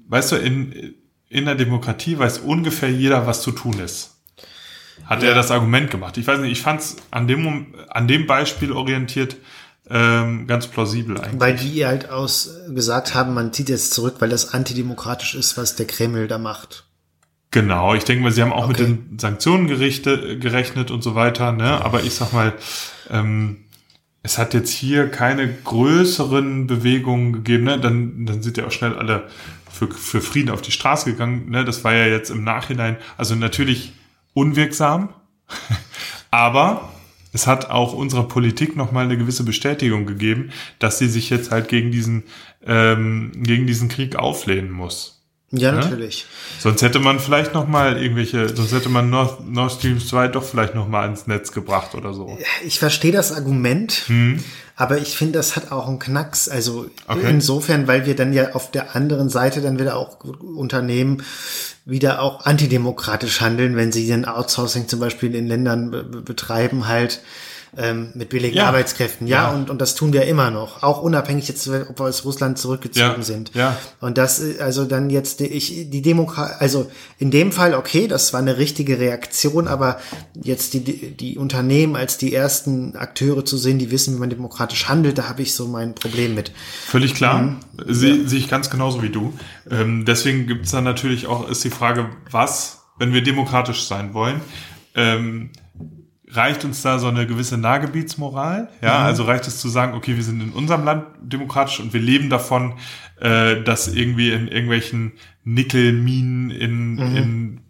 weißt 0.08 0.32
du, 0.32 0.36
in, 0.36 0.94
in 1.28 1.44
der 1.44 1.54
Demokratie 1.54 2.18
weiß 2.18 2.38
ungefähr 2.38 2.90
jeder, 2.90 3.26
was 3.26 3.42
zu 3.42 3.52
tun 3.52 3.78
ist. 3.78 4.16
Hat 5.04 5.22
er 5.22 5.34
das 5.34 5.50
Argument 5.50 5.90
gemacht. 5.90 6.18
Ich 6.18 6.26
weiß 6.26 6.40
nicht, 6.40 6.52
ich 6.52 6.62
fand 6.62 6.80
es 6.80 6.96
an 7.10 7.26
dem, 7.26 7.74
an 7.88 8.06
dem 8.06 8.26
Beispiel 8.26 8.70
orientiert 8.70 9.36
ähm, 9.88 10.46
ganz 10.46 10.68
plausibel 10.68 11.20
eigentlich. 11.20 11.40
Weil 11.40 11.56
die 11.56 11.84
halt 11.84 12.10
aus 12.10 12.50
gesagt 12.68 13.14
haben, 13.14 13.34
man 13.34 13.52
zieht 13.52 13.68
jetzt 13.68 13.92
zurück, 13.92 14.16
weil 14.20 14.28
das 14.28 14.54
antidemokratisch 14.54 15.34
ist, 15.34 15.56
was 15.56 15.74
der 15.74 15.86
Kreml 15.86 16.28
da 16.28 16.38
macht. 16.38 16.84
Genau, 17.52 17.94
ich 17.94 18.04
denke 18.04 18.22
mal, 18.22 18.30
sie 18.30 18.42
haben 18.42 18.52
auch 18.52 18.68
Okay. 18.68 18.82
mit 18.86 19.10
den 19.10 19.18
Sanktionen 19.18 19.66
gerichte, 19.66 20.38
gerechnet 20.38 20.90
und 20.90 21.02
so 21.02 21.14
weiter, 21.16 21.50
ne? 21.52 21.84
Aber 21.84 22.02
ich 22.04 22.14
sag 22.14 22.32
mal, 22.32 22.52
ähm, 23.10 23.64
es 24.22 24.38
hat 24.38 24.54
jetzt 24.54 24.70
hier 24.70 25.08
keine 25.08 25.52
größeren 25.52 26.66
Bewegungen 26.68 27.32
gegeben, 27.32 27.64
ne? 27.64 27.80
Dann, 27.80 28.24
dann 28.26 28.42
sind 28.42 28.56
ja 28.56 28.66
auch 28.66 28.70
schnell 28.70 28.94
alle 28.94 29.28
für, 29.70 29.88
für 29.90 30.20
Frieden 30.20 30.50
auf 30.50 30.62
die 30.62 30.70
Straße 30.70 31.10
gegangen, 31.10 31.50
ne? 31.50 31.64
Das 31.64 31.82
war 31.82 31.92
ja 31.92 32.06
jetzt 32.06 32.30
im 32.30 32.44
Nachhinein, 32.44 32.96
also 33.16 33.34
natürlich 33.34 33.94
unwirksam, 34.32 35.08
aber 36.30 36.90
es 37.32 37.48
hat 37.48 37.70
auch 37.70 37.94
unserer 37.94 38.28
Politik 38.28 38.76
nochmal 38.76 39.04
eine 39.06 39.16
gewisse 39.18 39.42
Bestätigung 39.44 40.06
gegeben, 40.06 40.50
dass 40.78 40.98
sie 40.98 41.08
sich 41.08 41.30
jetzt 41.30 41.50
halt 41.50 41.68
gegen 41.68 41.90
diesen, 41.90 42.24
ähm, 42.64 43.32
gegen 43.34 43.66
diesen 43.66 43.88
Krieg 43.88 44.16
auflehnen 44.16 44.70
muss. 44.70 45.19
Ja, 45.52 45.72
natürlich. 45.72 46.26
Sonst 46.60 46.80
hätte 46.82 47.00
man 47.00 47.18
vielleicht 47.18 47.54
noch 47.54 47.66
mal 47.66 48.00
irgendwelche, 48.00 48.54
sonst 48.54 48.70
hätte 48.72 48.88
man 48.88 49.10
Nord, 49.10 49.48
Nord 49.50 49.72
Stream 49.72 49.98
2 49.98 50.28
doch 50.28 50.44
vielleicht 50.44 50.76
noch 50.76 50.86
mal 50.86 51.08
ins 51.08 51.26
Netz 51.26 51.50
gebracht 51.50 51.96
oder 51.96 52.14
so. 52.14 52.38
Ich 52.64 52.78
verstehe 52.78 53.10
das 53.10 53.32
Argument, 53.32 54.04
Hm. 54.06 54.44
aber 54.76 54.98
ich 54.98 55.16
finde, 55.16 55.38
das 55.40 55.56
hat 55.56 55.72
auch 55.72 55.88
einen 55.88 55.98
Knacks. 55.98 56.48
Also 56.48 56.86
Okay. 57.08 57.26
insofern, 57.28 57.88
weil 57.88 58.06
wir 58.06 58.14
dann 58.14 58.32
ja 58.32 58.52
auf 58.52 58.70
der 58.70 58.94
anderen 58.94 59.28
Seite 59.28 59.60
dann 59.60 59.78
wieder 59.80 59.96
auch 59.96 60.18
Unternehmen 60.22 61.24
wieder 61.84 62.22
auch 62.22 62.44
antidemokratisch 62.46 63.40
handeln, 63.40 63.74
wenn 63.74 63.90
sie 63.90 64.06
den 64.06 64.26
Outsourcing 64.26 64.86
zum 64.86 65.00
Beispiel 65.00 65.34
in 65.34 65.48
Ländern 65.48 65.90
be 65.90 66.04
be- 66.04 66.20
betreiben, 66.20 66.86
halt 66.86 67.20
ähm, 67.76 68.10
mit 68.14 68.28
billigen 68.30 68.56
Ja. 68.56 68.66
Arbeitskräften. 68.66 69.26
Ja, 69.26 69.48
Ja. 69.50 69.54
Und, 69.54 69.70
und 69.70 69.80
das 69.80 69.94
tun 69.94 70.12
wir 70.12 70.24
immer 70.24 70.50
noch, 70.50 70.82
auch 70.82 71.00
unabhängig 71.02 71.48
jetzt, 71.48 71.68
ob 71.68 71.98
wir 72.00 72.06
aus 72.06 72.24
Russland 72.24 72.58
zurückgezogen 72.58 73.14
Ja, 73.18 73.22
sind. 73.22 73.50
ja. 73.54 73.76
Und 74.00 74.18
das, 74.18 74.40
äh, 74.42 74.56
also 74.60 74.84
dann 74.84 75.08
jetzt, 75.10 75.40
die- 75.40 75.46
ich, 75.46 75.88
die 75.90 76.02
Demokratie, 76.02 76.54
also 76.58 76.90
in 77.18 77.30
dem 77.30 77.52
Fall, 77.52 77.74
okay, 77.74 78.08
das 78.08 78.32
war 78.32 78.40
eine 78.40 78.58
richtige 78.58 78.98
Reaktion, 78.98 79.68
aber 79.68 79.98
jetzt 80.42 80.74
die, 80.74 80.80
die, 80.80 81.38
Unternehmen 81.38 81.96
als 81.96 82.18
die 82.18 82.34
ersten 82.34 82.96
Akteure 82.96 83.44
zu 83.44 83.56
sehen, 83.56 83.78
die 83.78 83.90
wissen, 83.90 84.14
wie 84.16 84.18
man 84.20 84.30
demokratisch 84.30 84.88
handelt, 84.88 85.18
da 85.18 85.28
habe 85.28 85.42
ich 85.42 85.54
so 85.54 85.66
mein 85.68 85.94
Problem 85.94 86.34
mit. 86.34 86.52
Völlig 86.86 87.14
klar. 87.14 87.42
Mhm. 87.42 87.56
Sehe 87.86 88.28
sehe 88.28 88.38
ich 88.38 88.48
ganz 88.48 88.68
genauso 88.70 89.02
wie 89.02 89.10
du. 89.10 89.32
Ähm, 89.70 90.04
deswegen 90.04 90.46
gibt's 90.46 90.70
dann 90.72 90.84
natürlich 90.84 91.26
auch, 91.28 91.48
ist 91.48 91.62
die 91.64 91.70
Frage, 91.70 92.10
was 92.30 92.78
wenn 92.98 93.12
wir 93.14 93.22
demokratisch 93.22 93.84
sein 93.84 94.12
wollen, 94.12 94.40
ähm, 94.94 95.50
reicht 96.32 96.64
uns 96.64 96.82
da 96.82 96.98
so 96.98 97.08
eine 97.08 97.26
gewisse 97.26 97.58
Nahgebietsmoral? 97.58 98.68
Ja, 98.80 99.00
mhm. 99.00 99.04
also 99.06 99.24
reicht 99.24 99.46
es 99.46 99.60
zu 99.60 99.68
sagen, 99.68 99.94
okay, 99.94 100.16
wir 100.16 100.22
sind 100.22 100.40
in 100.40 100.50
unserem 100.50 100.84
Land 100.84 101.04
demokratisch 101.20 101.80
und 101.80 101.92
wir 101.92 102.00
leben 102.00 102.30
davon, 102.30 102.74
äh, 103.20 103.62
dass 103.62 103.88
irgendwie 103.88 104.30
in 104.30 104.48
irgendwelchen 104.48 105.12
Nickelminen 105.44 106.50
in, 106.50 106.94
mhm. 106.94 107.16
in 107.16 107.60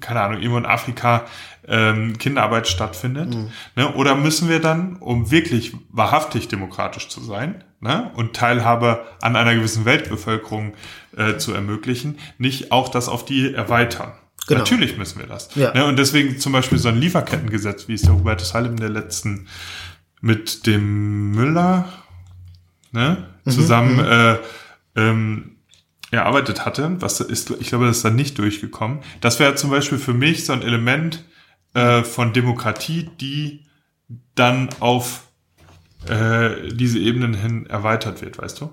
keine 0.00 0.20
Ahnung, 0.20 0.38
irgendwo 0.38 0.58
in 0.58 0.66
Afrika 0.66 1.24
ähm, 1.66 2.18
Kinderarbeit 2.18 2.68
stattfindet. 2.68 3.34
Mhm. 3.34 3.50
Ne? 3.76 3.92
Oder 3.94 4.14
müssen 4.14 4.48
wir 4.48 4.60
dann, 4.60 4.96
um 4.96 5.30
wirklich 5.30 5.74
wahrhaftig 5.90 6.48
demokratisch 6.48 7.08
zu 7.08 7.20
sein 7.20 7.64
ne? 7.80 8.10
und 8.14 8.34
Teilhabe 8.34 9.04
an 9.22 9.36
einer 9.36 9.54
gewissen 9.54 9.84
Weltbevölkerung 9.84 10.74
äh, 11.16 11.36
zu 11.36 11.52
ermöglichen, 11.52 12.18
nicht 12.38 12.72
auch 12.72 12.88
das 12.88 13.08
auf 13.08 13.24
die 13.24 13.54
erweitern? 13.54 14.12
Genau. 14.46 14.60
Natürlich 14.60 14.96
müssen 14.98 15.18
wir 15.18 15.26
das. 15.26 15.54
Ja. 15.54 15.72
Ne? 15.72 15.86
Und 15.86 15.98
deswegen 15.98 16.38
zum 16.38 16.52
Beispiel 16.52 16.78
so 16.78 16.88
ein 16.88 16.96
Lieferkettengesetz, 16.96 17.88
wie 17.88 17.94
es 17.94 18.02
der 18.02 18.14
Hubertus 18.14 18.52
Heil 18.54 18.66
in 18.66 18.76
der 18.76 18.90
letzten 18.90 19.48
mit 20.20 20.66
dem 20.66 21.32
Müller 21.32 21.88
ne, 22.92 23.28
mhm, 23.44 23.50
zusammen 23.50 23.96
mhm, 23.96 24.04
äh, 24.04 24.36
ähm, 24.96 25.56
erarbeitet 26.10 26.64
hatte, 26.64 26.96
was 27.00 27.20
ist, 27.20 27.50
ich 27.50 27.68
glaube, 27.68 27.86
das 27.86 27.98
ist 27.98 28.04
dann 28.04 28.16
nicht 28.16 28.38
durchgekommen. 28.38 29.00
Das 29.20 29.38
wäre 29.38 29.54
zum 29.54 29.70
Beispiel 29.70 29.98
für 29.98 30.14
mich 30.14 30.46
so 30.46 30.52
ein 30.52 30.62
Element 30.62 31.24
äh, 31.74 32.02
von 32.02 32.32
Demokratie, 32.32 33.10
die 33.20 33.66
dann 34.34 34.68
auf 34.80 35.28
äh, 36.08 36.72
diese 36.72 36.98
Ebenen 36.98 37.34
hin 37.34 37.66
erweitert 37.66 38.22
wird, 38.22 38.38
weißt 38.38 38.60
du? 38.60 38.72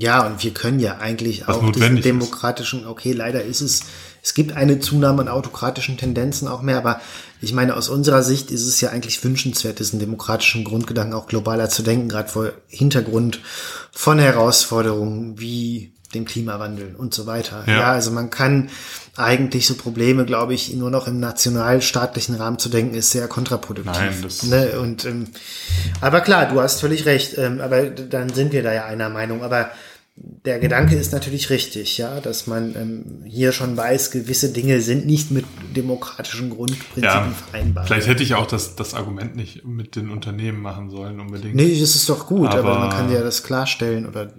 Ja, 0.00 0.26
und 0.26 0.42
wir 0.42 0.52
können 0.52 0.80
ja 0.80 0.98
eigentlich 0.98 1.48
auch 1.48 1.70
diesen 1.70 2.02
demokratischen, 2.02 2.80
ist. 2.80 2.86
okay, 2.86 3.12
leider 3.12 3.44
ist 3.44 3.60
es, 3.60 3.82
es 4.22 4.34
gibt 4.34 4.52
eine 4.52 4.80
Zunahme 4.80 5.22
an 5.22 5.28
autokratischen 5.28 5.96
Tendenzen 5.96 6.48
auch 6.48 6.62
mehr, 6.62 6.78
aber 6.78 7.00
ich 7.40 7.52
meine, 7.52 7.76
aus 7.76 7.88
unserer 7.88 8.22
Sicht 8.22 8.50
ist 8.50 8.66
es 8.66 8.80
ja 8.80 8.90
eigentlich 8.90 9.22
wünschenswert, 9.22 9.78
diesen 9.78 10.00
demokratischen 10.00 10.64
Grundgedanken 10.64 11.14
auch 11.14 11.26
globaler 11.26 11.68
zu 11.68 11.82
denken, 11.82 12.08
gerade 12.08 12.28
vor 12.28 12.52
Hintergrund 12.68 13.40
von 13.92 14.18
Herausforderungen 14.18 15.38
wie 15.38 15.93
dem 16.14 16.24
Klimawandel 16.24 16.94
und 16.96 17.14
so 17.14 17.26
weiter. 17.26 17.64
Ja. 17.66 17.72
ja. 17.72 17.92
also 17.92 18.10
man 18.10 18.30
kann 18.30 18.70
eigentlich 19.16 19.66
so 19.66 19.74
Probleme, 19.74 20.24
glaube 20.24 20.54
ich, 20.54 20.74
nur 20.74 20.90
noch 20.90 21.06
im 21.06 21.20
nationalstaatlichen 21.20 22.34
Rahmen 22.34 22.58
zu 22.58 22.68
denken, 22.68 22.94
ist 22.94 23.10
sehr 23.10 23.28
kontraproduktiv. 23.28 23.92
Nein, 23.94 24.22
das 24.22 24.42
ne? 24.42 24.80
und, 24.80 25.04
ähm, 25.04 25.28
aber 26.00 26.20
klar, 26.20 26.48
du 26.48 26.60
hast 26.60 26.80
völlig 26.80 27.06
recht, 27.06 27.38
ähm, 27.38 27.60
aber 27.60 27.86
dann 27.86 28.30
sind 28.30 28.52
wir 28.52 28.62
da 28.62 28.72
ja 28.72 28.86
einer 28.86 29.08
Meinung. 29.08 29.42
Aber 29.42 29.70
der 30.16 30.60
Gedanke 30.60 30.94
ist 30.94 31.12
natürlich 31.12 31.50
richtig, 31.50 31.98
ja, 31.98 32.20
dass 32.20 32.46
man 32.46 32.76
ähm, 32.76 33.22
hier 33.24 33.50
schon 33.50 33.76
weiß, 33.76 34.12
gewisse 34.12 34.52
Dinge 34.52 34.80
sind 34.80 35.06
nicht 35.06 35.32
mit 35.32 35.44
demokratischen 35.74 36.50
Grundprinzipien 36.50 37.02
ja, 37.02 37.32
vereinbar. 37.50 37.86
Vielleicht 37.86 38.06
hätte 38.06 38.22
ich 38.22 38.34
auch 38.34 38.46
das, 38.46 38.76
das 38.76 38.94
Argument 38.94 39.34
nicht 39.34 39.64
mit 39.64 39.96
den 39.96 40.10
Unternehmen 40.10 40.62
machen 40.62 40.88
sollen 40.88 41.18
unbedingt. 41.18 41.56
Nee, 41.56 41.80
das 41.80 41.96
ist 41.96 42.08
doch 42.08 42.26
gut, 42.26 42.48
aber, 42.48 42.58
aber 42.58 42.78
man 42.78 42.90
kann 42.90 43.12
ja 43.12 43.22
das 43.22 43.42
klarstellen 43.42 44.06
oder 44.06 44.32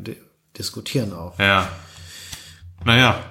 diskutieren 0.57 1.13
auch. 1.13 1.37
Ja. 1.39 1.69
Naja. 2.83 3.23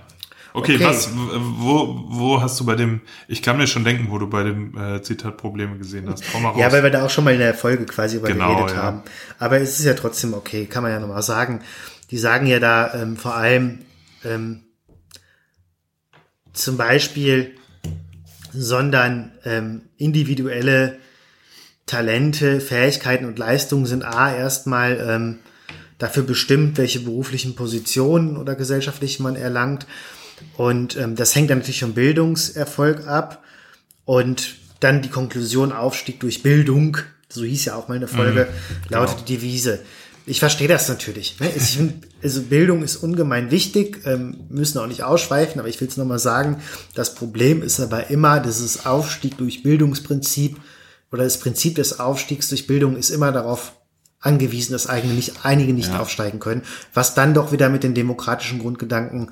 Okay, 0.56 0.76
okay, 0.76 0.84
was, 0.84 1.10
wo, 1.12 2.04
wo 2.06 2.40
hast 2.40 2.60
du 2.60 2.64
bei 2.64 2.76
dem, 2.76 3.00
ich 3.26 3.42
kann 3.42 3.56
mir 3.56 3.66
schon 3.66 3.82
denken, 3.82 4.06
wo 4.10 4.18
du 4.18 4.28
bei 4.28 4.44
dem 4.44 4.78
äh, 4.78 5.02
Zitat 5.02 5.36
Probleme 5.36 5.78
gesehen 5.78 6.08
hast. 6.08 6.22
Komm 6.30 6.44
mal 6.44 6.50
raus. 6.50 6.60
Ja, 6.60 6.70
weil 6.70 6.84
wir 6.84 6.90
da 6.90 7.04
auch 7.04 7.10
schon 7.10 7.24
mal 7.24 7.32
in 7.32 7.40
der 7.40 7.54
Folge 7.54 7.84
quasi 7.86 8.18
über 8.18 8.28
genau, 8.28 8.54
geredet 8.54 8.76
ja. 8.76 8.82
haben. 8.84 9.02
Aber 9.40 9.58
es 9.58 9.80
ist 9.80 9.84
ja 9.84 9.94
trotzdem 9.94 10.32
okay, 10.32 10.66
kann 10.66 10.84
man 10.84 10.92
ja 10.92 11.00
nochmal 11.00 11.24
sagen. 11.24 11.60
Die 12.12 12.18
sagen 12.18 12.46
ja 12.46 12.60
da 12.60 12.94
ähm, 12.94 13.16
vor 13.16 13.34
allem 13.34 13.80
ähm, 14.24 14.62
zum 16.52 16.76
Beispiel, 16.76 17.56
sondern 18.52 19.32
ähm, 19.44 19.82
individuelle 19.96 20.98
Talente, 21.86 22.60
Fähigkeiten 22.60 23.26
und 23.26 23.38
Leistungen 23.38 23.86
sind 23.86 24.04
A 24.04 24.32
erstmal 24.32 25.04
ähm, 25.06 25.38
dafür 25.98 26.22
bestimmt, 26.22 26.78
welche 26.78 27.00
beruflichen 27.00 27.54
Positionen 27.54 28.36
oder 28.36 28.54
gesellschaftlich 28.54 29.20
man 29.20 29.36
erlangt. 29.36 29.86
Und 30.56 30.96
ähm, 30.96 31.16
das 31.16 31.34
hängt 31.34 31.50
dann 31.50 31.58
natürlich 31.58 31.80
vom 31.80 31.94
Bildungserfolg 31.94 33.06
ab. 33.06 33.42
Und 34.04 34.56
dann 34.80 35.02
die 35.02 35.08
Konklusion 35.08 35.72
Aufstieg 35.72 36.20
durch 36.20 36.42
Bildung, 36.42 36.98
so 37.28 37.42
hieß 37.42 37.64
ja 37.66 37.76
auch 37.76 37.88
mal 37.88 37.94
eine 37.94 38.08
Folge, 38.08 38.48
mhm, 38.48 38.90
lautet 38.90 39.16
genau. 39.16 39.26
die 39.26 39.36
Devise. 39.36 39.80
Ich 40.26 40.40
verstehe 40.40 40.68
das 40.68 40.88
natürlich. 40.88 41.38
Ne? 41.40 41.50
Ich 41.54 41.76
find, 41.76 42.06
also 42.22 42.42
Bildung 42.42 42.82
ist 42.82 42.96
ungemein 42.96 43.50
wichtig, 43.50 44.00
ähm, 44.06 44.44
müssen 44.48 44.78
auch 44.78 44.86
nicht 44.86 45.02
ausschweifen, 45.02 45.58
aber 45.58 45.68
ich 45.68 45.80
will 45.80 45.88
es 45.88 45.96
nochmal 45.96 46.18
sagen, 46.18 46.62
das 46.94 47.14
Problem 47.14 47.62
ist 47.62 47.80
aber 47.80 48.08
immer, 48.10 48.40
dieses 48.40 48.86
Aufstieg 48.86 49.36
durch 49.36 49.62
Bildungsprinzip 49.62 50.56
oder 51.12 51.24
das 51.24 51.38
Prinzip 51.38 51.76
des 51.76 52.00
Aufstiegs 52.00 52.48
durch 52.48 52.66
Bildung 52.66 52.96
ist 52.96 53.10
immer 53.10 53.32
darauf 53.32 53.72
angewiesen, 54.24 54.72
dass 54.72 54.88
eigene 54.88 55.14
nicht, 55.14 55.44
einige 55.44 55.72
nicht 55.72 55.92
ja. 55.92 56.00
aufsteigen 56.00 56.40
können, 56.40 56.62
was 56.92 57.14
dann 57.14 57.34
doch 57.34 57.52
wieder 57.52 57.68
mit 57.68 57.82
den 57.84 57.94
demokratischen 57.94 58.58
Grundgedanken, 58.58 59.30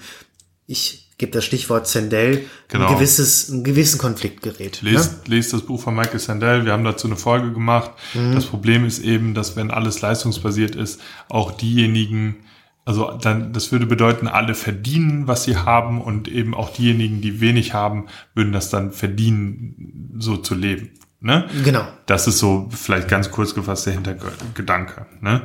ich 0.67 1.11
gebe 1.19 1.33
das 1.33 1.45
Stichwort 1.45 1.87
Sandel, 1.87 2.47
genau. 2.69 2.89
ein 2.89 2.95
gewisses, 2.95 3.51
einen 3.51 3.63
gewissen 3.63 3.99
Konflikt 3.99 4.43
gerät. 4.43 4.83
Lest, 4.83 5.29
ne? 5.29 5.37
lest 5.37 5.53
das 5.53 5.63
Buch 5.63 5.81
von 5.81 5.95
Michael 5.95 6.19
Sandel, 6.19 6.65
wir 6.65 6.73
haben 6.73 6.85
dazu 6.85 7.07
eine 7.07 7.17
Folge 7.17 7.53
gemacht. 7.53 7.93
Mhm. 8.15 8.35
Das 8.35 8.47
Problem 8.47 8.85
ist 8.85 8.99
eben, 8.99 9.33
dass 9.33 9.55
wenn 9.55 9.71
alles 9.71 10.01
leistungsbasiert 10.01 10.75
ist, 10.75 11.01
auch 11.29 11.53
diejenigen, 11.53 12.37
also 12.85 13.13
dann, 13.13 13.53
das 13.53 13.71
würde 13.71 13.87
bedeuten, 13.87 14.27
alle 14.27 14.55
verdienen, 14.55 15.29
was 15.29 15.45
sie 15.45 15.57
haben 15.57 16.01
und 16.01 16.27
eben 16.27 16.55
auch 16.55 16.73
diejenigen, 16.73 17.21
die 17.21 17.41
wenig 17.41 17.73
haben, 17.73 18.07
würden 18.35 18.53
das 18.53 18.71
dann 18.71 18.91
verdienen, 18.91 20.17
so 20.19 20.37
zu 20.37 20.57
leben. 20.57 20.91
Ne? 21.23 21.49
Genau. 21.65 21.87
Das 22.07 22.27
ist 22.27 22.39
so 22.39 22.69
vielleicht 22.71 23.09
ganz 23.09 23.31
kurz 23.31 23.55
gefasst 23.55 23.87
der 23.87 23.95
Hintergedanke. 23.95 25.07
Ne? 25.21 25.43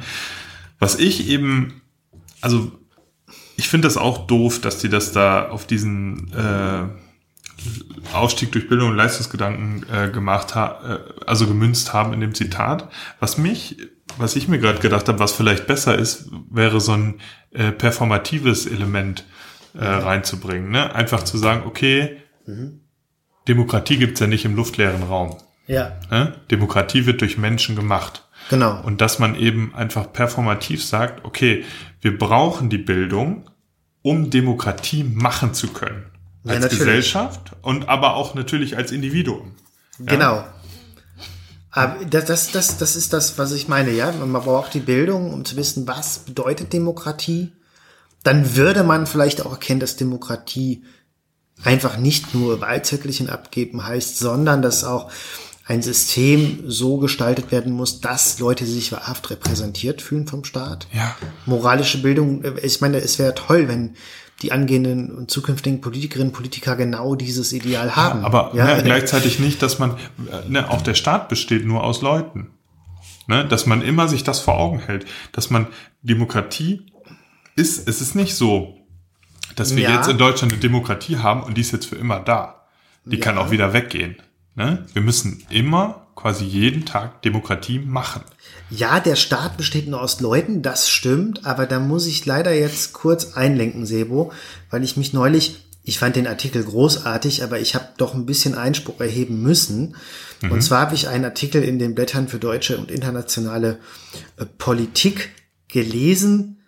Was 0.80 0.98
ich 0.98 1.30
eben, 1.30 1.82
also 2.42 2.72
ich 3.58 3.70
finde 3.70 3.88
das 3.88 3.96
auch 3.96 4.26
doof, 4.26 4.60
dass 4.60 4.80
die 4.80 4.90
das 4.90 5.12
da 5.12 5.50
auf 5.50 5.68
diesen 5.68 6.34
äh, 6.34 6.88
Aufstieg 8.14 8.52
durch 8.52 8.68
Bildung 8.68 8.90
und 8.90 8.96
Leistungsgedanken 8.96 9.86
äh, 9.92 10.10
gemacht 10.10 10.56
haben, 10.56 10.92
äh, 10.92 11.00
also 11.28 11.46
gemünzt 11.46 11.94
haben 11.94 12.12
in 12.12 12.22
dem 12.22 12.34
Zitat. 12.34 12.90
Was 13.20 13.38
mich, 13.38 13.78
was 14.18 14.36
ich 14.36 14.48
mir 14.48 14.58
gerade 14.58 14.80
gedacht 14.80 15.08
habe, 15.08 15.20
was 15.20 15.34
vielleicht 15.34 15.68
besser 15.68 15.98
ist, 15.98 16.30
wäre 16.50 16.82
so 16.82 16.94
ein 16.94 17.20
äh, 17.52 17.72
performatives 17.72 18.66
Element 18.66 19.26
äh, 19.76 19.86
reinzubringen. 19.86 20.72
Ne? 20.72 20.94
Einfach 20.96 21.22
zu 21.22 21.38
sagen, 21.38 21.64
okay, 21.68 22.18
mhm. 22.48 22.82
Demokratie 23.48 23.98
gibt's 23.98 24.20
ja 24.20 24.28
nicht 24.28 24.44
im 24.44 24.56
luftleeren 24.56 25.04
Raum. 25.04 25.38
Ja. 25.68 25.98
Ne? 26.10 26.34
Demokratie 26.50 27.06
wird 27.06 27.22
durch 27.22 27.38
Menschen 27.38 27.76
gemacht. 27.76 28.24
Genau. 28.50 28.82
Und 28.82 29.02
dass 29.02 29.20
man 29.20 29.36
eben 29.36 29.76
einfach 29.76 30.12
performativ 30.12 30.84
sagt, 30.84 31.26
okay, 31.26 31.66
wir 32.02 32.18
brauchen 32.18 32.70
die 32.70 32.78
Bildung, 32.78 33.50
um 34.02 34.30
Demokratie 34.30 35.04
machen 35.04 35.54
zu 35.54 35.68
können. 35.68 36.06
Als 36.46 36.64
ja, 36.64 36.70
Gesellschaft 36.70 37.52
und 37.62 37.90
aber 37.90 38.16
auch 38.16 38.34
natürlich 38.34 38.78
als 38.78 38.94
Individuum. 38.94 39.56
Ja? 40.00 40.06
Genau. 40.06 40.44
Aber 41.72 42.06
das, 42.06 42.26
das, 42.26 42.52
das, 42.52 42.78
das 42.78 42.96
ist 42.96 43.12
das, 43.12 43.38
was 43.38 43.52
ich 43.52 43.68
meine, 43.68 43.92
ja. 43.92 44.12
Man 44.12 44.42
braucht 44.42 44.74
die 44.74 44.80
Bildung, 44.80 45.34
um 45.34 45.44
zu 45.44 45.58
wissen, 45.58 45.88
was 45.88 46.20
bedeutet 46.20 46.72
Demokratie. 46.72 47.52
Dann 48.24 48.56
würde 48.56 48.84
man 48.84 49.06
vielleicht 49.06 49.46
auch 49.46 49.52
erkennen, 49.52 49.82
dass 49.82 49.98
Demokratie 49.98 50.84
einfach 51.64 51.98
nicht 51.98 52.34
nur 52.34 52.62
Wahlzettelchen 52.62 53.30
abgeben 53.30 53.86
heißt, 53.86 54.18
sondern 54.18 54.62
dass 54.62 54.84
auch 54.84 55.12
ein 55.68 55.82
System 55.82 56.64
so 56.66 56.98
gestaltet 56.98 57.52
werden 57.52 57.74
muss, 57.74 58.00
dass 58.00 58.40
Leute 58.40 58.66
sich 58.66 58.92
wahrhaft 58.92 59.30
repräsentiert 59.30 60.02
fühlen 60.02 60.26
vom 60.26 60.46
Staat. 60.46 60.88
Ja. 60.94 61.16
Moralische 61.46 62.02
Bildung, 62.02 62.44
äh, 62.44 62.60
ich 62.62 62.80
meine, 62.80 62.98
es 62.98 63.20
wäre 63.20 63.36
toll, 63.36 63.68
wenn 63.68 63.96
die 64.42 64.52
angehenden 64.52 65.12
und 65.12 65.32
zukünftigen 65.32 65.82
Politikerinnen 65.82 66.30
und 66.30 66.36
Politiker 66.36 66.76
genau 66.76 67.16
dieses 67.16 67.54
Ideal 67.54 67.96
haben. 67.96 68.22
Ja, 68.22 68.26
aber 68.26 68.52
ja, 68.54 68.78
ne, 68.78 68.84
gleichzeitig 68.84 69.40
nicht, 69.40 69.62
dass 69.62 69.80
man, 69.80 69.92
äh, 69.92 70.48
ne, 70.48 70.70
auch 70.70 70.82
der 70.82 70.94
Staat 70.94 71.28
besteht 71.28 71.66
nur 71.66 71.84
aus 71.84 72.02
Leuten. 72.02 72.52
Ne, 73.30 73.46
dass 73.46 73.66
man 73.66 73.82
immer 73.82 74.08
sich 74.08 74.24
das 74.24 74.40
vor 74.40 74.58
Augen 74.58 74.80
hält, 74.80 75.06
dass 75.34 75.50
man 75.50 75.68
Demokratie 76.02 76.86
ist, 77.58 77.90
es 77.90 78.00
ist 78.00 78.16
nicht 78.16 78.36
so, 78.36 78.78
dass 79.58 79.76
wir 79.76 79.84
ja. 79.84 79.96
jetzt 79.96 80.08
in 80.08 80.18
Deutschland 80.18 80.54
eine 80.54 80.62
Demokratie 80.62 81.18
haben 81.18 81.44
und 81.44 81.58
die 81.58 81.62
ist 81.62 81.74
jetzt 81.74 81.88
für 81.88 81.98
immer 81.98 82.22
da. 82.22 82.68
Die 83.04 83.20
kann 83.20 83.38
auch 83.38 83.52
wieder 83.52 83.74
weggehen. 83.74 84.18
Ne? 84.58 84.86
Wir 84.92 85.02
müssen 85.02 85.46
immer 85.50 86.08
quasi 86.16 86.44
jeden 86.44 86.84
Tag 86.84 87.22
Demokratie 87.22 87.80
machen. 87.80 88.24
Ja, 88.70 89.00
der 89.00 89.16
Staat 89.16 89.56
besteht 89.56 89.88
nur 89.88 90.02
aus 90.02 90.20
Leuten, 90.20 90.64
das 90.64 90.90
stimmt, 90.90 91.46
aber 91.46 91.68
da 91.68 91.80
muss 91.80 92.08
ich 92.08 92.26
leider 92.26 92.52
jetzt 92.52 92.92
kurz 92.92 93.34
einlenken, 93.36 93.86
Sebo, 93.86 94.34
weil 94.72 94.84
ich 94.84 94.98
mich 94.98 95.14
neulich, 95.14 95.64
ich 95.84 96.00
fand 96.00 96.16
den 96.16 96.28
Artikel 96.28 96.64
großartig, 96.64 97.44
aber 97.44 97.60
ich 97.60 97.76
habe 97.76 97.90
doch 97.98 98.16
ein 98.16 98.26
bisschen 98.26 98.56
Einspruch 98.56 99.00
erheben 99.00 99.44
müssen. 99.44 99.96
Mhm. 100.42 100.52
Und 100.52 100.62
zwar 100.64 100.82
habe 100.82 100.96
ich 100.96 101.08
einen 101.08 101.26
Artikel 101.26 101.64
in 101.64 101.78
den 101.78 101.94
Blättern 101.96 102.28
für 102.28 102.40
deutsche 102.40 102.78
und 102.80 102.90
internationale 102.90 103.80
äh, 104.38 104.46
Politik 104.58 105.30
gelesen. 105.68 106.62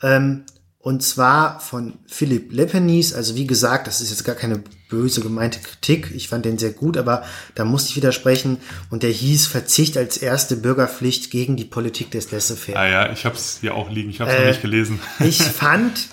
Ähm, 0.00 0.44
Und 0.78 1.02
zwar 1.02 1.60
von 1.60 1.98
Philipp 2.06 2.52
Lepenis. 2.52 3.14
Also 3.14 3.36
wie 3.36 3.46
gesagt, 3.46 3.86
das 3.86 4.00
ist 4.00 4.10
jetzt 4.10 4.24
gar 4.24 4.34
keine 4.34 4.62
böse 4.94 5.20
gemeinte 5.20 5.58
Kritik. 5.58 6.12
Ich 6.14 6.28
fand 6.28 6.44
den 6.44 6.56
sehr 6.56 6.70
gut, 6.70 6.96
aber 6.96 7.24
da 7.54 7.64
musste 7.64 7.90
ich 7.90 7.96
widersprechen. 7.96 8.58
Und 8.90 9.02
der 9.02 9.10
hieß 9.10 9.46
Verzicht 9.46 9.96
als 9.96 10.16
erste 10.16 10.56
Bürgerpflicht 10.56 11.30
gegen 11.30 11.56
die 11.56 11.64
Politik 11.64 12.12
des 12.12 12.30
Laissez-faire. 12.30 12.78
Ah 12.78 12.88
ja, 12.88 13.12
ich 13.12 13.24
habe 13.24 13.34
es 13.34 13.58
hier 13.60 13.74
auch 13.74 13.90
liegen. 13.90 14.10
Ich 14.10 14.20
habe 14.20 14.30
es 14.30 14.36
äh, 14.36 14.40
noch 14.40 14.48
nicht 14.48 14.62
gelesen. 14.62 15.00
ich 15.18 15.42
fand, 15.42 16.08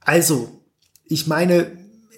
also, 0.00 0.62
ich 1.04 1.26
meine, 1.26 1.70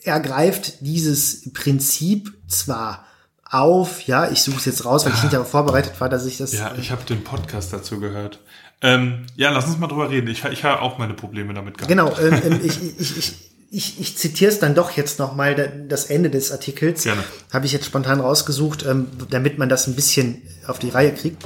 er 0.05 0.21
greift 0.21 0.81
dieses 0.81 1.53
Prinzip 1.53 2.33
zwar 2.47 3.07
auf, 3.45 4.03
ja, 4.03 4.31
ich 4.31 4.43
suche 4.43 4.59
es 4.59 4.65
jetzt 4.67 4.85
raus, 4.85 5.05
weil 5.05 5.13
ich 5.15 5.23
nicht 5.23 5.33
darauf 5.35 5.51
vorbereitet 5.51 6.01
war, 6.01 6.09
dass 6.09 6.27
ich 6.27 6.39
das. 6.39 6.53
Ja, 6.53 6.75
ich 6.79 6.93
habe 6.93 7.05
den 7.05 7.25
Podcast 7.25 7.73
dazu 7.73 7.99
gehört. 7.99 8.41
Ähm, 8.83 9.27
ja, 9.35 9.51
lass 9.51 9.67
uns 9.67 9.79
mal 9.79 9.89
drüber 9.89 10.11
reden. 10.11 10.29
Ich, 10.29 10.45
ich 10.45 10.63
habe 10.63 10.81
auch 10.83 10.99
meine 10.99 11.15
Probleme 11.15 11.55
damit 11.55 11.79
gehabt. 11.79 11.89
Genau, 11.89 12.17
ähm, 12.19 12.41
ähm 12.45 12.61
ich, 12.65 13.01
ich, 13.01 13.17
ich, 13.17 13.54
ich, 13.71 14.01
ich 14.01 14.17
zitiere 14.17 14.51
es 14.51 14.59
dann 14.59 14.75
doch 14.75 14.93
jetzt 14.93 15.19
nochmal, 15.19 15.85
das 15.89 16.07
Ende 16.07 16.31
des 16.31 16.53
Artikels. 16.53 17.05
Habe 17.53 17.67
ich 17.67 17.73
jetzt 17.73 17.87
spontan 17.87 18.21
rausgesucht, 18.21 18.85
ähm, 18.85 19.09
damit 19.31 19.59
man 19.59 19.69
das 19.69 19.87
ein 19.87 19.95
bisschen 19.95 20.43
auf 20.67 20.79
die 20.79 20.91
Reihe 20.91 21.13
kriegt. 21.13 21.45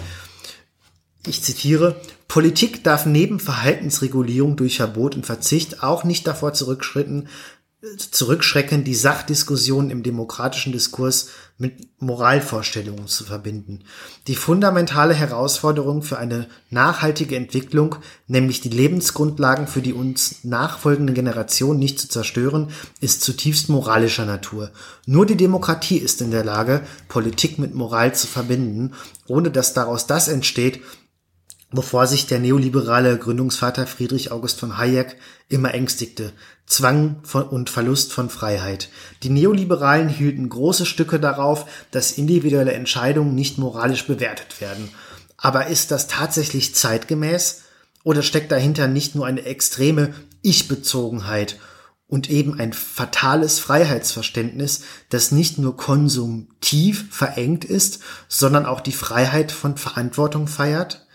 Ich 1.26 1.42
zitiere, 1.42 2.00
Politik 2.28 2.84
darf 2.84 3.06
neben 3.06 3.40
Verhaltensregulierung 3.40 4.56
durch 4.56 4.76
Verbot 4.76 5.14
und 5.14 5.26
Verzicht 5.26 5.82
auch 5.82 6.04
nicht 6.04 6.26
davor 6.26 6.52
zurückschritten, 6.52 7.28
zurückschrecken, 7.96 8.82
die 8.82 8.96
Sachdiskussion 8.96 9.90
im 9.90 10.02
demokratischen 10.02 10.72
Diskurs 10.72 11.28
mit 11.58 11.88
Moralvorstellungen 12.00 13.06
zu 13.06 13.22
verbinden. 13.22 13.84
Die 14.26 14.34
fundamentale 14.34 15.14
Herausforderung 15.14 16.02
für 16.02 16.18
eine 16.18 16.48
nachhaltige 16.70 17.36
Entwicklung, 17.36 17.96
nämlich 18.26 18.60
die 18.60 18.68
Lebensgrundlagen 18.68 19.68
für 19.68 19.80
die 19.80 19.92
uns 19.92 20.42
nachfolgende 20.42 21.12
Generation 21.12 21.78
nicht 21.78 22.00
zu 22.00 22.08
zerstören, 22.08 22.70
ist 23.00 23.22
zutiefst 23.22 23.68
moralischer 23.68 24.26
Natur. 24.26 24.72
Nur 25.06 25.24
die 25.24 25.36
Demokratie 25.36 25.98
ist 25.98 26.20
in 26.20 26.32
der 26.32 26.44
Lage, 26.44 26.82
Politik 27.06 27.60
mit 27.60 27.76
Moral 27.76 28.12
zu 28.12 28.26
verbinden, 28.26 28.92
ohne 29.28 29.52
dass 29.52 29.72
daraus 29.72 30.08
das 30.08 30.26
entsteht, 30.26 30.80
wovor 31.70 32.06
sich 32.06 32.26
der 32.26 32.38
neoliberale 32.38 33.18
Gründungsvater 33.18 33.86
Friedrich 33.86 34.32
August 34.32 34.58
von 34.60 34.78
Hayek 34.78 35.16
immer 35.48 35.74
ängstigte, 35.74 36.32
Zwang 36.66 37.22
und 37.50 37.70
Verlust 37.70 38.12
von 38.12 38.30
Freiheit. 38.30 38.88
Die 39.22 39.30
Neoliberalen 39.30 40.08
hielten 40.08 40.48
große 40.48 40.86
Stücke 40.86 41.20
darauf, 41.20 41.66
dass 41.90 42.12
individuelle 42.12 42.72
Entscheidungen 42.72 43.34
nicht 43.34 43.58
moralisch 43.58 44.06
bewertet 44.06 44.60
werden. 44.60 44.90
Aber 45.36 45.66
ist 45.68 45.90
das 45.90 46.08
tatsächlich 46.08 46.74
zeitgemäß? 46.74 47.62
Oder 48.02 48.22
steckt 48.22 48.52
dahinter 48.52 48.88
nicht 48.88 49.14
nur 49.14 49.26
eine 49.26 49.44
extreme 49.44 50.14
Ich-Bezogenheit 50.42 51.58
und 52.06 52.30
eben 52.30 52.58
ein 52.58 52.72
fatales 52.72 53.58
Freiheitsverständnis, 53.58 54.82
das 55.10 55.30
nicht 55.30 55.58
nur 55.58 55.76
konsumtiv 55.76 57.06
verengt 57.10 57.66
ist, 57.66 58.00
sondern 58.28 58.64
auch 58.64 58.80
die 58.80 58.92
Freiheit 58.92 59.52
von 59.52 59.76
Verantwortung 59.76 60.48
feiert? 60.48 61.06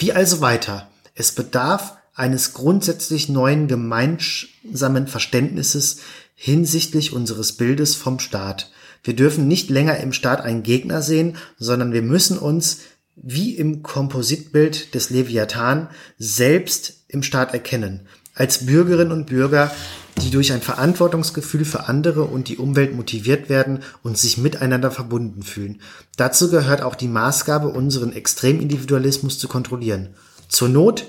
Wie 0.00 0.14
also 0.14 0.40
weiter? 0.40 0.88
Es 1.14 1.32
bedarf 1.32 1.98
eines 2.14 2.54
grundsätzlich 2.54 3.28
neuen 3.28 3.68
gemeinsamen 3.68 5.06
Verständnisses 5.06 5.98
hinsichtlich 6.34 7.12
unseres 7.12 7.52
Bildes 7.52 7.96
vom 7.96 8.18
Staat. 8.18 8.72
Wir 9.04 9.14
dürfen 9.14 9.46
nicht 9.46 9.68
länger 9.68 9.98
im 9.98 10.14
Staat 10.14 10.40
einen 10.40 10.62
Gegner 10.62 11.02
sehen, 11.02 11.36
sondern 11.58 11.92
wir 11.92 12.00
müssen 12.00 12.38
uns, 12.38 12.78
wie 13.14 13.54
im 13.56 13.82
Kompositbild 13.82 14.94
des 14.94 15.10
Leviathan, 15.10 15.90
selbst 16.18 17.04
im 17.08 17.22
Staat 17.22 17.52
erkennen. 17.52 18.08
Als 18.34 18.64
Bürgerinnen 18.64 19.12
und 19.12 19.26
Bürger, 19.26 19.70
die 20.22 20.30
durch 20.30 20.52
ein 20.52 20.62
Verantwortungsgefühl 20.62 21.64
für 21.64 21.88
andere 21.88 22.24
und 22.24 22.48
die 22.48 22.58
Umwelt 22.58 22.94
motiviert 22.94 23.48
werden 23.48 23.82
und 24.02 24.18
sich 24.18 24.38
miteinander 24.38 24.90
verbunden 24.90 25.42
fühlen. 25.42 25.80
Dazu 26.16 26.50
gehört 26.50 26.82
auch 26.82 26.94
die 26.94 27.08
Maßgabe, 27.08 27.68
unseren 27.68 28.12
Extremindividualismus 28.12 29.38
zu 29.38 29.48
kontrollieren. 29.48 30.14
Zur 30.48 30.68
Not, 30.68 31.06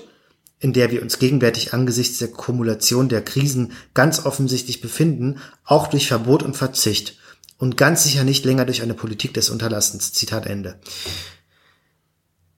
in 0.60 0.72
der 0.72 0.90
wir 0.90 1.02
uns 1.02 1.18
gegenwärtig 1.18 1.74
angesichts 1.74 2.18
der 2.18 2.28
Kumulation 2.28 3.08
der 3.08 3.22
Krisen 3.22 3.72
ganz 3.94 4.24
offensichtlich 4.24 4.80
befinden, 4.80 5.38
auch 5.64 5.88
durch 5.88 6.06
Verbot 6.06 6.42
und 6.42 6.56
Verzicht 6.56 7.18
und 7.58 7.76
ganz 7.76 8.04
sicher 8.04 8.24
nicht 8.24 8.44
länger 8.44 8.64
durch 8.64 8.82
eine 8.82 8.94
Politik 8.94 9.34
des 9.34 9.50
Unterlassens. 9.50 10.12
Zitat 10.12 10.46
Ende. 10.46 10.80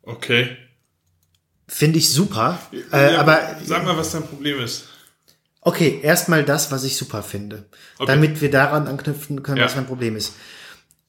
Okay. 0.02 0.56
Finde 1.66 1.98
ich 1.98 2.10
super. 2.10 2.58
Ja, 2.92 2.98
äh, 2.98 3.16
aber 3.16 3.56
sag 3.64 3.84
mal, 3.84 3.96
was 3.96 4.12
dein 4.12 4.22
Problem 4.22 4.60
ist. 4.60 4.84
Okay, 5.66 6.00
erstmal 6.02 6.44
das, 6.44 6.70
was 6.70 6.84
ich 6.84 6.96
super 6.96 7.22
finde. 7.22 7.64
Okay. 7.98 8.06
Damit 8.06 8.42
wir 8.42 8.50
daran 8.50 8.86
anknüpfen 8.86 9.42
können, 9.42 9.56
ja. 9.58 9.64
was 9.64 9.74
mein 9.74 9.86
Problem 9.86 10.14
ist. 10.14 10.34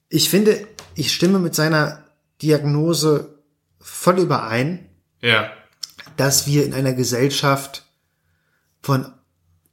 Ich 0.08 0.30
finde, 0.30 0.66
ich 0.94 1.12
stimme 1.12 1.38
mit 1.38 1.54
seiner 1.54 2.04
Diagnose 2.40 3.42
voll 3.78 4.18
überein. 4.18 4.88
Ja. 5.20 5.52
Dass 6.16 6.46
wir 6.46 6.64
in 6.64 6.72
einer 6.72 6.94
Gesellschaft 6.94 7.84
von 8.80 9.12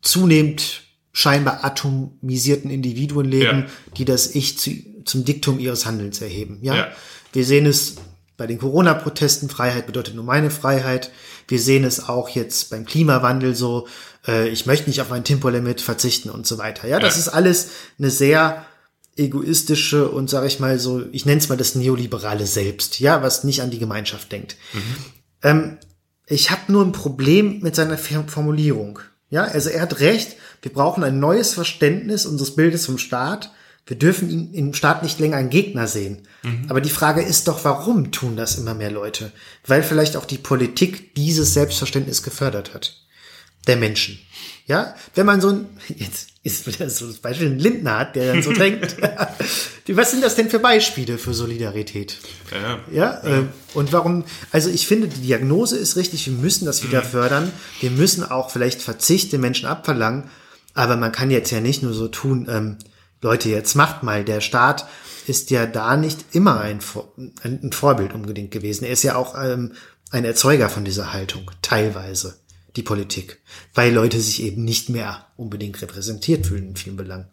zunehmend 0.02 0.84
scheinbar 1.14 1.64
atomisierten 1.64 2.70
Individuen 2.70 3.26
leben, 3.26 3.60
ja. 3.60 3.94
die 3.96 4.06
das 4.06 4.36
Ich 4.36 4.58
zu, 4.58 4.72
zum 5.06 5.24
Diktum 5.24 5.60
ihres 5.60 5.86
Handelns 5.86 6.22
erheben. 6.22 6.60
Ja? 6.62 6.76
ja. 6.76 6.88
Wir 7.32 7.46
sehen 7.46 7.66
es 7.66 7.96
bei 8.36 8.48
den 8.48 8.58
Corona-Protesten, 8.58 9.48
Freiheit 9.48 9.86
bedeutet 9.86 10.16
nur 10.16 10.26
meine 10.26 10.50
Freiheit. 10.50 11.12
Wir 11.48 11.60
sehen 11.60 11.84
es 11.84 12.10
auch 12.10 12.30
jetzt 12.30 12.72
beim 12.72 12.86
Klimawandel 12.86 13.56
so, 13.56 13.88
äh, 14.28 14.50
ich 14.50 14.66
möchte 14.66 14.90
nicht 14.90 15.02
auf 15.02 15.10
mein 15.10 15.24
Tempolimit 15.24 15.82
verzichten 15.82 16.30
und 16.30 16.48
so 16.48 16.58
weiter. 16.58 16.88
Ja, 16.88 17.00
das 17.00 17.16
ja. 17.16 17.22
ist 17.22 17.28
alles 17.30 17.70
eine 18.00 18.10
sehr 18.10 18.66
egoistische 19.16 20.10
und 20.10 20.30
sage 20.30 20.48
ich 20.48 20.60
mal 20.60 20.80
so, 20.80 21.04
ich 21.12 21.26
nenne 21.26 21.40
es 21.40 21.50
mal 21.50 21.58
das 21.58 21.76
neoliberale 21.76 22.48
Selbst, 22.48 23.00
ja, 23.00 23.22
was 23.22 23.44
nicht 23.44 23.62
an 23.62 23.70
die 23.70 23.80
Gemeinschaft 23.80 24.32
denkt. 24.32 24.58
Mhm. 24.74 24.96
Ähm, 25.44 25.78
ich 26.26 26.52
habe 26.52 26.72
nur 26.72 26.84
ein 26.84 26.94
Problem 26.94 27.60
mit 27.62 27.76
seiner 27.76 27.98
Formulierung. 27.98 29.00
Ja, 29.30 29.44
also 29.44 29.70
er 29.70 29.82
hat 29.82 30.00
recht, 30.00 30.36
wir 30.62 30.72
brauchen 30.72 31.04
ein 31.04 31.20
neues 31.20 31.54
Verständnis 31.54 32.26
unseres 32.26 32.56
Bildes 32.56 32.86
vom 32.86 32.98
Staat. 32.98 33.52
Wir 33.86 33.98
dürfen 33.98 34.30
ihn 34.30 34.54
im 34.54 34.74
Staat 34.74 35.04
nicht 35.04 35.20
länger 35.20 35.38
einen 35.38 35.50
Gegner 35.50 35.88
sehen. 35.88 36.28
Mhm. 36.42 36.68
Aber 36.70 36.82
die 36.82 36.90
Frage 36.90 37.22
ist 37.22 37.48
doch, 37.48 37.66
warum 37.66 38.12
tun 38.12 38.38
das 38.38 38.58
immer 38.58 38.74
mehr 38.74 38.92
Leute? 38.92 39.32
Weil 39.68 39.84
vielleicht 39.84 40.16
auch 40.16 40.26
die 40.26 40.38
Politik 40.38 41.14
dieses 41.16 41.54
Selbstverständnis 41.54 42.24
gefördert 42.24 42.74
hat 42.74 43.03
der 43.68 43.78
Menschen. 43.78 44.20
Ja, 44.66 44.96
wenn 45.16 45.26
man 45.26 45.42
so 45.42 45.50
ein, 45.50 45.66
jetzt 45.96 46.30
ist 46.44 46.68
wieder 46.68 46.90
so 46.90 47.08
das 47.08 47.18
Beispiel, 47.18 47.48
ein 47.48 47.60
Lindner 47.60 48.00
hat, 48.00 48.16
der 48.16 48.34
dann 48.34 48.44
so 48.44 48.52
denkt, 48.52 48.98
was 49.88 50.12
sind 50.12 50.24
das 50.24 50.36
denn 50.36 50.50
für 50.50 50.60
Beispiele 50.60 51.18
für 51.18 51.34
Solidarität? 51.34 52.18
Ja, 52.52 52.80
ja, 52.92 53.22
ja. 53.24 53.40
Äh, 53.40 53.44
und 53.74 53.94
warum, 53.94 54.26
also 54.52 54.70
ich 54.70 54.88
finde, 54.88 55.08
die 55.08 55.22
Diagnose 55.22 55.78
ist 55.78 55.96
richtig, 55.96 56.26
wir 56.26 56.34
müssen 56.34 56.66
das 56.66 56.84
wieder 56.84 57.02
mhm. 57.02 57.08
fördern, 57.08 57.52
wir 57.80 57.92
müssen 57.92 58.24
auch 58.24 58.52
vielleicht 58.52 58.82
Verzicht 58.82 59.32
den 59.32 59.42
Menschen 59.42 59.68
abverlangen, 59.68 60.30
aber 60.74 60.98
man 60.98 61.12
kann 61.12 61.32
jetzt 61.32 61.52
ja 61.52 61.60
nicht 61.60 61.84
nur 61.84 61.94
so 61.94 62.08
tun, 62.08 62.48
ähm, 62.50 62.78
Leute, 63.22 63.48
jetzt 63.50 63.76
macht 63.76 64.04
mal, 64.04 64.26
der 64.26 64.42
Staat 64.42 64.86
ist 65.28 65.50
ja 65.50 65.66
da 65.66 65.96
nicht 65.96 66.26
immer 66.34 66.60
ein, 66.60 66.80
ein 67.44 67.72
Vorbild 67.72 68.14
unbedingt 68.14 68.52
gewesen. 68.52 68.84
Er 68.84 68.92
ist 68.92 69.04
ja 69.04 69.16
auch 69.16 69.42
ähm, 69.42 69.72
ein 70.12 70.26
Erzeuger 70.26 70.68
von 70.68 70.84
dieser 70.84 71.14
Haltung, 71.14 71.50
teilweise 71.62 72.36
die 72.76 72.84
Politik, 72.84 73.42
weil 73.74 73.94
Leute 73.94 74.20
sich 74.20 74.44
eben 74.44 74.64
nicht 74.64 74.90
mehr 74.90 75.28
unbedingt 75.38 75.82
repräsentiert 75.82 76.48
fühlen 76.48 76.70
in 76.70 76.76
vielen 76.76 76.98
Belangen. 76.98 77.28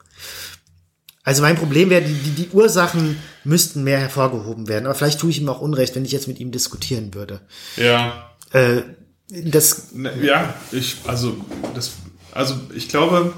Also 1.23 1.43
mein 1.43 1.57
Problem 1.57 1.91
wäre, 1.91 2.03
die, 2.03 2.15
die, 2.15 2.31
die 2.31 2.49
Ursachen 2.51 3.19
müssten 3.45 3.85
mehr 3.85 4.01
hervorgehoben 4.01 4.69
werden. 4.69 4.87
Aber 4.87 4.95
vielleicht 4.95 5.21
tue 5.21 5.31
ich 5.31 5.41
ihm 5.41 5.49
auch 5.49 5.61
Unrecht, 5.61 5.95
wenn 5.95 6.05
ich 6.05 6.13
jetzt 6.13 6.29
mit 6.29 6.41
ihm 6.41 6.51
diskutieren 6.51 7.15
würde. 7.15 7.41
Ja. 7.77 8.31
Äh, 8.53 8.83
das. 9.29 9.89
Ja, 10.23 10.55
ich, 10.73 10.97
also, 11.07 11.37
das, 11.75 11.93
also 12.33 12.59
ich 12.75 12.89
glaube, 12.89 13.35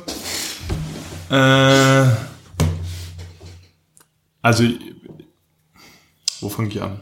äh, 1.29 2.07
also, 4.41 4.65
wo 6.41 6.49
fange 6.49 6.69
ich 6.69 6.81
an? 6.81 7.01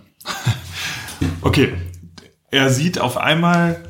okay, 1.42 1.74
er 2.50 2.70
sieht 2.70 2.98
auf 2.98 3.16
einmal 3.16 3.89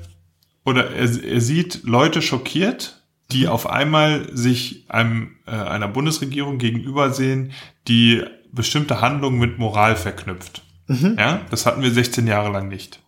oder 0.64 0.90
er, 0.90 1.24
er 1.24 1.40
sieht 1.40 1.84
Leute 1.84 2.22
schockiert, 2.22 3.02
die 3.32 3.48
auf 3.48 3.68
einmal 3.68 4.26
sich 4.36 4.84
einem, 4.88 5.36
äh, 5.46 5.52
einer 5.52 5.88
Bundesregierung 5.88 6.58
gegenüber 6.58 7.10
sehen, 7.10 7.52
die 7.88 8.24
bestimmte 8.52 9.00
Handlungen 9.00 9.38
mit 9.38 9.58
Moral 9.58 9.96
verknüpft. 9.96 10.62
Mhm. 10.88 11.16
Ja, 11.18 11.40
das 11.50 11.66
hatten 11.66 11.82
wir 11.82 11.90
16 11.90 12.26
Jahre 12.26 12.50
lang 12.50 12.68
nicht. 12.68 13.00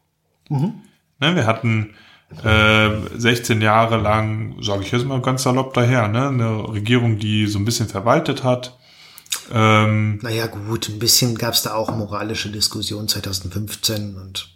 Mhm. 0.48 0.74
Ne, 1.18 1.34
wir 1.34 1.46
hatten 1.46 1.94
äh, 2.44 2.90
16 3.16 3.60
Jahre 3.60 3.98
lang, 3.98 4.56
sage 4.62 4.82
ich 4.82 4.92
jetzt 4.92 5.04
mal 5.04 5.20
ganz 5.20 5.42
salopp 5.42 5.74
daher, 5.74 6.08
ne, 6.08 6.28
eine 6.28 6.68
Regierung, 6.68 7.18
die 7.18 7.46
so 7.46 7.58
ein 7.58 7.64
bisschen 7.64 7.88
verwaltet 7.88 8.44
hat. 8.44 8.78
Ähm, 9.52 10.18
naja 10.22 10.46
gut, 10.46 10.88
ein 10.88 10.98
bisschen 10.98 11.36
gab 11.36 11.54
es 11.54 11.62
da 11.62 11.74
auch 11.74 11.94
moralische 11.94 12.50
Diskussionen 12.50 13.08
2015 13.08 14.16
und 14.16 14.51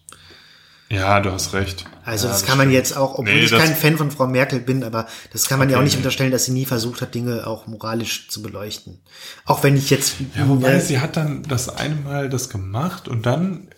Ja, 0.88 1.18
du 1.20 1.32
hast 1.32 1.52
recht. 1.52 1.84
Also 2.04 2.26
ja, 2.28 2.32
das, 2.32 2.44
kann 2.46 2.58
man 2.58 2.66
stimmt. 2.66 2.74
jetzt 2.74 2.96
auch, 2.96 3.12
obwohl 3.18 3.34
Nee, 3.34 3.40
ich 3.44 3.50
das- 3.50 3.60
kein 3.60 3.74
Fan 3.74 3.96
von 3.96 4.10
Frau 4.12 4.28
Merkel 4.28 4.60
bin, 4.60 4.84
aber 4.84 5.06
das 5.32 5.48
kann 5.48 5.58
man 5.58 5.68
ja 5.68 5.76
auch 5.76 5.80
Okay, 5.80 5.86
nicht 5.86 5.96
unterstellen, 5.96 6.30
dass 6.30 6.44
sie 6.44 6.52
nie 6.52 6.64
versucht 6.64 7.00
hat, 7.00 7.14
Dinge 7.14 7.46
auch 7.46 7.66
moralisch 7.66 8.28
zu 8.28 8.40
beleuchten. 8.40 9.00
Auch 9.44 9.64
wenn 9.64 9.76
ich 9.76 9.90
jetzt 9.90 10.14
Ja, 10.36 10.48
wobei 10.48 10.74
äh, 10.74 10.80
sie 10.80 11.00
hat 11.00 11.16
dann 11.16 11.42
das 11.42 11.68
eine 11.68 11.96
Mal 11.96 12.28
das 12.28 12.48
gemacht 12.48 13.08
und 13.08 13.26
dann 13.26 13.68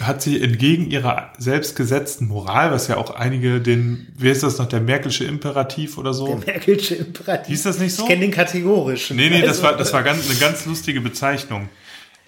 hat 0.00 0.20
sie 0.20 0.42
entgegen 0.42 0.90
ihrer 0.90 1.32
selbstgesetzten 1.38 2.26
Moral, 2.28 2.70
was 2.72 2.88
ja 2.88 2.96
auch 2.98 3.10
einige 3.14 3.60
den, 3.62 4.08
wie 4.18 4.28
ist 4.28 4.42
das 4.42 4.58
noch, 4.58 4.66
der 4.66 4.80
Merkelsche 4.80 5.24
Imperativ 5.24 5.96
oder 5.96 6.12
so? 6.12 6.26
der 6.26 6.36
Merkelsche 6.54 6.96
Imperativ. 6.96 7.46
Hieß 7.46 7.62
das 7.62 7.78
nicht 7.78 7.94
so? 7.94 8.02
Ich 8.02 8.08
kenne 8.08 8.22
den 8.22 8.30
kategorisch. 8.32 9.10
Nee, 9.10 9.30
nee, 9.30 9.40
das 9.40 9.50
Also, 9.50 9.62
war, 9.62 9.76
das 9.76 9.92
war 9.92 10.02
ganz, 10.02 10.28
eine 10.28 10.38
ganz 10.38 10.66
lustige 10.66 11.00
Bezeichnung. 11.00 11.68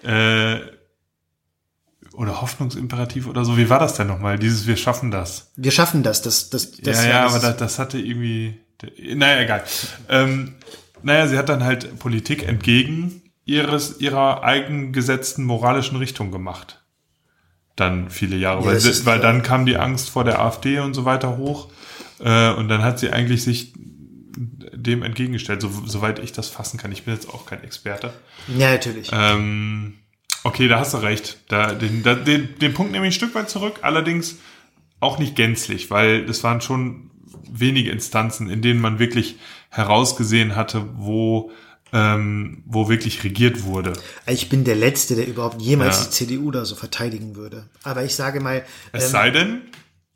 Äh, 0.03 0.59
oder 2.19 2.41
Hoffnungsimperativ 2.41 3.27
oder 3.27 3.45
so. 3.45 3.57
Wie 3.57 3.69
war 3.69 3.79
das 3.79 3.93
denn 3.93 4.07
nochmal? 4.07 4.37
Dieses 4.37 4.67
Wir 4.67 4.75
schaffen 4.75 5.09
das. 5.09 5.53
Wir 5.55 5.71
schaffen 5.71 6.03
das. 6.03 6.21
das, 6.21 6.49
das, 6.49 6.71
das 6.71 7.05
ja, 7.05 7.09
ja, 7.09 7.23
das 7.23 7.33
aber 7.33 7.47
das, 7.47 7.57
das 7.57 7.79
hatte 7.79 7.97
irgendwie. 7.97 8.59
Naja, 9.15 9.41
egal. 9.41 9.63
Ähm, 10.09 10.55
naja, 11.01 11.27
sie 11.27 11.37
hat 11.37 11.47
dann 11.47 11.63
halt 11.63 11.97
Politik 11.97 12.45
entgegen 12.45 13.21
ihres, 13.45 14.01
ihrer 14.01 14.43
eigengesetzten 14.43 15.45
moralischen 15.45 15.97
Richtung 15.97 16.29
gemacht. 16.29 16.83
Dann 17.77 18.09
viele 18.09 18.35
Jahre. 18.35 18.61
Ja, 18.61 18.67
weil 18.67 18.79
sie, 18.81 19.05
weil 19.05 19.21
dann 19.21 19.41
kam 19.41 19.65
die 19.65 19.77
Angst 19.77 20.09
vor 20.09 20.25
der 20.25 20.41
AfD 20.41 20.79
und 20.79 20.95
so 20.95 21.05
weiter 21.05 21.37
hoch. 21.37 21.69
Äh, 22.19 22.51
und 22.51 22.67
dann 22.67 22.83
hat 22.83 22.99
sie 22.99 23.11
eigentlich 23.11 23.45
sich 23.45 23.73
dem 24.73 25.03
entgegengestellt, 25.03 25.61
so, 25.61 25.71
soweit 25.85 26.19
ich 26.19 26.33
das 26.33 26.49
fassen 26.49 26.77
kann. 26.77 26.91
Ich 26.91 27.03
bin 27.03 27.13
jetzt 27.13 27.29
auch 27.29 27.45
kein 27.45 27.63
Experte. 27.63 28.11
ja, 28.49 28.71
natürlich. 28.71 29.09
Ähm, 29.13 29.98
okay, 30.43 30.67
da 30.67 30.79
hast 30.79 30.93
du 30.93 30.97
recht. 30.97 31.37
Da, 31.47 31.73
den, 31.73 32.03
da, 32.03 32.15
den, 32.15 32.57
den 32.59 32.73
Punkt 32.73 32.91
nehme 32.91 33.05
ich 33.07 33.13
ein 33.13 33.17
Stück 33.17 33.35
weit 33.35 33.49
zurück, 33.49 33.79
allerdings 33.81 34.37
auch 34.99 35.19
nicht 35.19 35.35
gänzlich, 35.35 35.89
weil 35.91 36.29
es 36.29 36.43
waren 36.43 36.61
schon 36.61 37.09
wenige 37.51 37.89
Instanzen, 37.91 38.49
in 38.49 38.61
denen 38.61 38.81
man 38.81 38.99
wirklich 38.99 39.37
herausgesehen 39.69 40.55
hatte, 40.55 40.83
wo, 40.97 41.51
ähm, 41.93 42.63
wo 42.65 42.89
wirklich 42.89 43.23
regiert 43.23 43.63
wurde. 43.63 43.93
ich 44.27 44.49
bin 44.49 44.63
der 44.63 44.75
Letzte, 44.75 45.15
der 45.15 45.27
überhaupt 45.27 45.61
jemals 45.61 45.99
Ja. 45.99 46.03
die 46.05 46.09
CDU 46.11 46.51
da 46.51 46.65
so 46.65 46.75
verteidigen 46.75 47.35
würde. 47.35 47.65
Aber 47.83 48.03
ich 48.03 48.15
sage 48.15 48.39
mal, 48.39 48.63
Es 48.91 49.05
ähm, 49.05 49.09
sei 49.11 49.29
denn, 49.31 49.61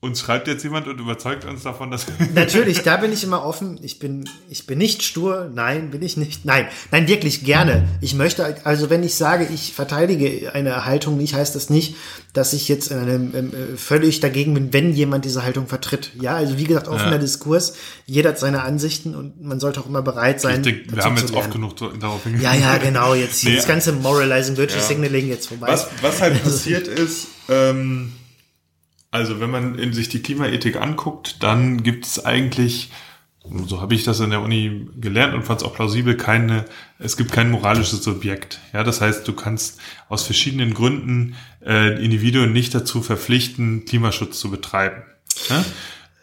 uns 0.03 0.19
schreibt 0.19 0.49
jetzt 0.49 0.63
jemand 0.63 0.87
und 0.89 0.99
überzeugt 0.99 1.45
uns 1.45 1.63
davon, 1.63 1.89
dass 1.89 2.05
Natürlich, 2.35 2.81
da 2.81 2.97
bin 2.97 3.13
ich 3.13 3.23
immer 3.23 3.45
offen. 3.45 3.79
Ich 3.81 3.99
bin, 3.99 4.29
ich 4.49 4.67
bin 4.67 4.77
nicht 4.77 5.01
stur. 5.01 5.49
Nein, 5.55 5.91
bin 5.91 6.01
ich 6.01 6.17
nicht. 6.17 6.43
Nein, 6.43 6.67
nein, 6.91 7.07
wirklich 7.07 7.45
gerne. 7.45 7.87
Ich 8.01 8.13
möchte, 8.13 8.57
also 8.65 8.89
wenn 8.89 9.01
ich 9.01 9.15
sage, 9.15 9.47
ich 9.53 9.73
verteidige 9.73 10.53
eine 10.53 10.83
Haltung 10.85 11.17
nicht, 11.17 11.33
heißt 11.35 11.55
das 11.55 11.69
nicht, 11.69 11.95
dass 12.33 12.51
ich 12.51 12.67
jetzt 12.67 12.91
in 12.91 12.97
einem, 12.99 13.33
äh, 13.33 13.77
völlig 13.77 14.19
dagegen 14.19 14.53
bin, 14.53 14.73
wenn 14.73 14.91
jemand 14.91 15.23
diese 15.23 15.43
Haltung 15.43 15.67
vertritt. 15.67 16.11
Ja, 16.19 16.35
also 16.35 16.57
wie 16.57 16.65
gesagt, 16.65 16.89
offener 16.89 17.13
Ja. 17.13 17.17
Diskurs. 17.19 17.73
Jeder 18.05 18.31
hat 18.31 18.39
seine 18.39 18.63
Ansichten 18.63 19.15
und 19.15 19.41
man 19.41 19.61
sollte 19.61 19.79
auch 19.79 19.85
immer 19.87 20.01
bereit 20.01 20.41
sein. 20.41 20.63
denke, 20.63 20.93
wir 20.95 21.03
haben 21.03 21.15
jetzt 21.15 21.33
oft 21.33 21.49
genug 21.51 21.77
darauf 21.77 22.23
hingewiesen. 22.23 22.53
Ja, 22.53 22.59
ja, 22.59 22.77
genau. 22.77 23.13
Jetzt 23.13 23.41
Nee. 23.45 23.55
das 23.55 23.67
ganze 23.67 23.93
Moralizing, 23.93 24.57
Virtue 24.57 24.77
Ja. 24.79 24.83
Signaling 24.83 25.29
jetzt 25.29 25.47
vorbei. 25.47 25.67
Was, 25.69 25.87
was 26.01 26.21
halt 26.21 26.43
passiert 26.43 26.87
ist, 26.89 27.27
ähm, 27.47 28.11
also 29.14 29.39
wenn 29.39 29.51
man 29.51 29.93
sich 29.93 30.09
die 30.09 30.24
Klimaethik 30.24 30.76
anguckt, 30.76 31.43
dann 31.43 31.84
gibt 31.84 32.07
es 32.07 32.26
eigentlich, 32.26 32.91
so 33.68 33.80
habe 33.80 33.93
ich 33.93 34.03
das 34.03 34.20
in 34.20 34.32
der 34.32 34.41
Uni 34.41 34.88
gelernt 34.99 35.36
und 35.36 35.43
fand 35.43 35.61
es 35.61 35.68
auch 35.68 35.76
plausibel, 35.76 36.18
keine, 36.18 36.66
es 36.97 37.16
gibt 37.16 37.32
kein 37.32 37.51
moralisches 37.51 38.03
Subjekt. 38.03 38.59
Ja, 38.74 38.84
das 38.84 39.01
heißt, 39.01 39.28
du 39.28 39.34
kannst 39.34 39.80
aus 40.09 40.24
verschiedenen 40.24 40.74
Gründen 40.74 41.36
äh, 41.64 42.03
Individuen 42.03 42.53
nicht 42.53 42.74
dazu 42.74 43.03
verpflichten, 43.03 43.86
Klimaschutz 43.86 44.39
zu 44.39 44.49
betreiben. 44.49 45.03
Ja? 45.47 45.64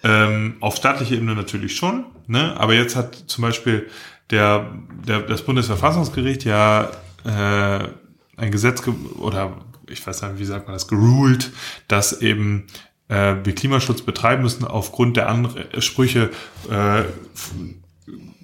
Ähm, 0.02 0.56
auf 0.58 0.74
staatlicher 0.74 1.14
Ebene 1.14 1.36
natürlich 1.36 1.76
schon, 1.76 2.06
ne? 2.26 2.58
aber 2.58 2.74
jetzt 2.74 2.96
hat 2.96 3.14
zum 3.14 3.42
Beispiel 3.42 3.88
der, 4.30 4.68
der, 5.06 5.20
das 5.20 5.42
Bundesverfassungsgericht 5.42 6.42
ja 6.42 6.90
äh, 7.24 7.88
ein 8.36 8.50
Gesetz 8.50 8.82
ge 8.82 8.94
oder 9.20 9.58
ich 9.90 10.06
weiß 10.06 10.22
nicht, 10.22 10.38
wie 10.38 10.44
sagt 10.44 10.66
man 10.66 10.74
das, 10.74 10.88
geruled, 10.88 11.50
dass 11.88 12.20
eben 12.20 12.66
äh, 13.08 13.36
wir 13.44 13.54
Klimaschutz 13.54 14.02
betreiben 14.02 14.42
müssen 14.42 14.64
aufgrund 14.64 15.16
der 15.16 15.28
Ansprüche 15.28 16.30
äh, 16.70 17.00
f- 17.00 17.52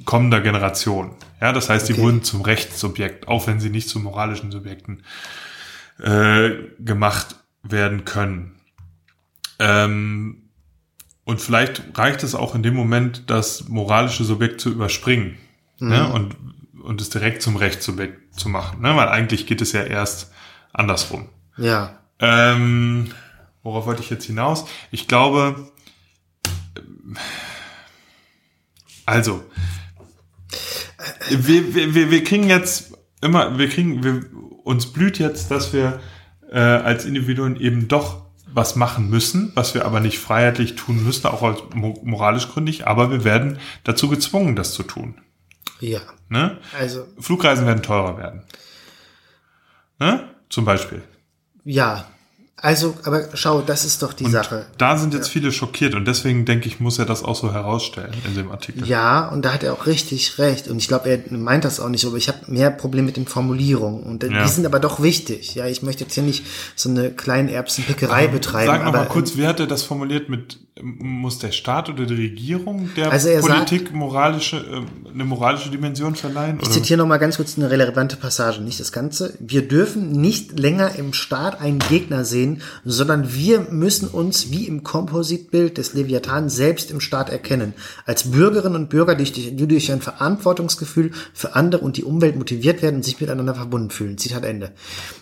kommender 0.05 0.41
Generationen. 0.41 1.11
Ja, 1.41 1.53
das 1.53 1.69
heißt, 1.69 1.89
die 1.89 1.95
Okay. 1.95 2.03
wurden 2.03 2.23
zum 2.23 2.43
Rechtssubjekt, 2.43 3.29
auch 3.29 3.47
wenn 3.47 3.61
sie 3.61 3.71
nicht 3.71 3.89
zu 3.89 3.99
moralischen 4.01 4.51
Subjekten 4.53 5.03
äh, 5.99 6.51
gemacht 6.79 7.37
werden 7.63 8.05
können. 8.05 8.55
Ähm, 9.59 10.43
und 11.25 11.41
vielleicht 11.41 11.83
reicht 11.99 12.23
es 12.23 12.35
auch 12.35 12.55
in 12.55 12.63
dem 12.63 12.75
Moment, 12.75 13.25
das 13.29 13.69
moralische 13.69 14.23
Subjekt 14.25 14.61
zu 14.61 14.71
überspringen 14.71 15.39
ne? 15.81 16.09
und, 16.09 16.37
und 16.83 17.01
es 17.01 17.11
direkt 17.11 17.43
zum 17.43 17.57
Rechtssubjekt 17.57 18.39
zu 18.39 18.49
machen. 18.49 18.81
Ne? 18.83 18.95
Weil 18.95 19.09
eigentlich 19.09 19.47
geht 19.47 19.61
es 19.61 19.73
ja 19.73 19.83
erst 19.83 20.31
andersrum. 20.73 21.29
Ja. 21.57 21.99
Ähm, 22.19 23.13
worauf 23.63 23.87
wollte 23.87 24.03
ich 24.03 24.11
jetzt 24.11 24.25
hinaus? 24.25 24.67
Ich 24.91 25.07
glaube, 25.07 25.71
also, 29.05 29.45
wir, 31.31 31.75
wir, 31.75 31.95
wir, 31.95 32.11
wir 32.11 32.25
kriegen 32.25 32.49
jetzt 32.49 32.95
immer, 33.21 33.59
wir 33.59 33.69
kriegen, 33.69 34.03
wir, 34.03 34.25
uns 34.65 34.93
blüht 34.93 35.19
jetzt, 35.19 35.51
dass 35.51 35.73
wir 35.73 36.01
äh, 36.51 36.59
als 36.59 37.05
Individuen 37.05 37.57
eben 37.57 37.89
doch 37.89 38.27
was 38.53 38.75
machen 38.75 39.11
müssen, 39.11 39.53
was 39.55 39.75
wir 39.75 39.85
aber 39.85 40.01
nicht 40.01 40.19
freiheitlich 40.19 40.77
tun 40.77 41.05
müssen, 41.05 41.27
auch 41.27 41.43
als 41.43 41.63
mo 41.75 42.01
moralisch 42.03 42.49
gründig, 42.49 42.87
aber 42.87 43.11
wir 43.11 43.23
werden 43.23 43.59
dazu 43.85 44.09
gezwungen, 44.09 44.57
das 44.57 44.73
zu 44.73 44.83
tun. 44.83 45.21
Ja. 45.81 46.01
Ne? 46.29 46.59
Also, 46.79 47.07
Flugreisen 47.21 47.67
werden 47.67 47.83
teurer 47.83 48.17
werden. 48.17 48.43
Ne? 49.99 50.29
Zum 50.49 50.65
Beispiel. 50.65 51.03
Ja. 51.67 52.07
Also, 52.59 52.95
aber 53.05 53.29
schau, 53.35 53.61
das 53.61 53.85
ist 53.85 54.03
doch 54.03 54.15
die 54.15 54.31
Sache. 54.31 54.65
Da 54.79 54.97
sind 54.97 55.13
jetzt 55.13 55.29
viele 55.29 55.53
schockiert 55.53 55.95
und 55.95 56.07
deswegen 56.07 56.47
denke 56.47 56.69
ich, 56.69 56.81
muss 56.81 56.99
er 56.99 57.05
das 57.05 57.23
auch 57.23 57.37
so 57.37 57.53
herausstellen 57.53 58.15
in 58.27 58.35
dem 58.35 58.51
Artikel. 58.51 58.89
Ja, 58.89 59.29
und 59.29 59.45
da 59.45 59.53
hat 59.53 59.63
er 59.63 59.75
auch 59.75 59.85
richtig 59.85 60.39
recht. 60.39 60.67
Und 60.67 60.79
ich 60.79 60.89
glaube, 60.89 61.11
er 61.11 61.37
meint 61.37 61.67
das 61.67 61.81
auch 61.81 61.91
nicht 61.91 62.01
so, 62.01 62.09
aber 62.09 62.17
ich 62.17 62.29
habe 62.29 62.39
mehr 62.47 62.71
Probleme 62.71 63.05
mit 63.07 63.19
den 63.19 63.27
Formulierungen. 63.27 64.03
Und 64.05 64.25
äh, 64.25 64.33
Ja. 64.33 64.43
die 64.43 64.49
sind 64.49 64.65
aber 64.65 64.81
doch 64.81 65.03
wichtig. 65.03 65.55
Ja, 65.55 65.67
ich 65.67 65.83
möchte 65.83 66.05
jetzt 66.05 66.15
hier 66.15 66.23
nicht 66.23 66.47
so 66.77 66.89
eine 66.89 67.11
kleine 67.11 67.53
Erbsenpickerei 67.53 68.27
betreiben. 68.29 68.69
Sag 68.69 68.85
noch 68.87 68.93
mal 68.95 69.05
kurz, 69.07 69.37
wie 69.37 69.47
hat 69.47 69.61
er 69.61 69.67
das 69.67 69.83
formuliert 69.83 70.31
mit, 70.31 70.59
muss 70.83 71.39
der 71.39 71.53
Staat 71.53 71.89
oder 71.89 72.05
die 72.05 72.15
Regierung 72.15 72.91
der 72.97 73.11
Also 73.11 73.29
er 73.29 73.41
sagt- 73.41 73.55
Politik 73.67 73.95
moralische, 73.95 74.59
äh, 74.59 75.11
eine 75.11 75.25
moralische 75.25 75.71
Dimension 75.71 76.15
verleihen? 76.15 76.59
Ich 76.61 76.69
zitiere 76.71 76.99
noch 76.99 77.07
mal 77.07 77.17
ganz 77.17 77.37
kurz 77.37 77.57
eine 77.57 77.71
relevante 77.71 78.17
Passage, 78.17 78.61
nicht 78.61 78.79
das 78.79 78.93
Ganze. 78.93 79.35
Wir 79.41 79.67
dürfen 79.67 80.13
nicht 80.13 80.59
länger 80.59 80.95
im 80.97 81.15
Staat 81.15 81.63
einen 81.63 81.79
Gegner 81.79 82.27
sehen, 82.27 82.61
sondern 82.85 83.33
wir 83.33 83.61
müssen 83.71 84.09
uns 84.09 84.51
wie 84.51 84.67
im 84.67 84.83
Kompositbild 84.83 85.79
des 85.79 85.95
Leviathan 85.95 86.51
selbst 86.51 86.91
im 86.91 87.01
Staat 87.01 87.31
erkennen. 87.31 87.73
Als 88.05 88.31
Bürgerinnen 88.31 88.77
und 88.77 88.91
Bürger, 88.91 89.15
die 89.15 89.25
durch, 89.25 89.57
die 89.57 89.67
durch 89.67 89.91
ein 89.91 90.03
Verantwortungsgefühl 90.03 91.13
für 91.33 91.55
andere 91.57 91.81
und 91.83 91.97
die 91.97 92.05
Umwelt 92.05 92.37
motiviert 92.37 92.83
werden 92.83 92.97
und 92.97 93.05
sich 93.05 93.19
miteinander 93.19 93.55
verbunden 93.55 93.89
fühlen. 93.89 94.19
Zitat 94.19 94.45
Ende. 94.45 94.73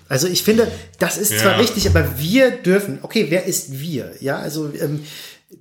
Also 0.08 0.26
ich 0.28 0.42
finde, 0.42 0.70
das 0.98 1.16
ist 1.18 1.38
zwar 1.38 1.52
Ja. 1.52 1.58
richtig, 1.58 1.86
aber 1.88 2.18
wir 2.18 2.50
dürfen. 2.50 2.98
Okay, 3.02 3.26
wer 3.30 3.44
ist 3.46 3.78
wir? 3.80 4.12
Ja, 4.20 4.38
also 4.38 4.70
ähm, 4.78 5.04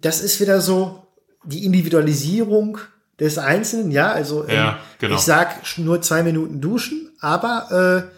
das 0.02 0.22
ist 0.22 0.40
wieder 0.40 0.60
so 0.62 1.02
die 1.46 1.66
Individualisierung 1.66 2.78
des 3.20 3.38
Einzelnen. 3.38 3.92
Ja, 3.92 4.12
also 4.12 4.44
ähm, 4.48 4.56
Ja, 4.56 4.80
genau. 5.00 5.16
ich 5.16 5.22
sag 5.22 5.78
nur 5.78 6.02
zwei 6.02 6.24
Minuten 6.24 6.60
duschen, 6.62 7.12
aber 7.20 8.10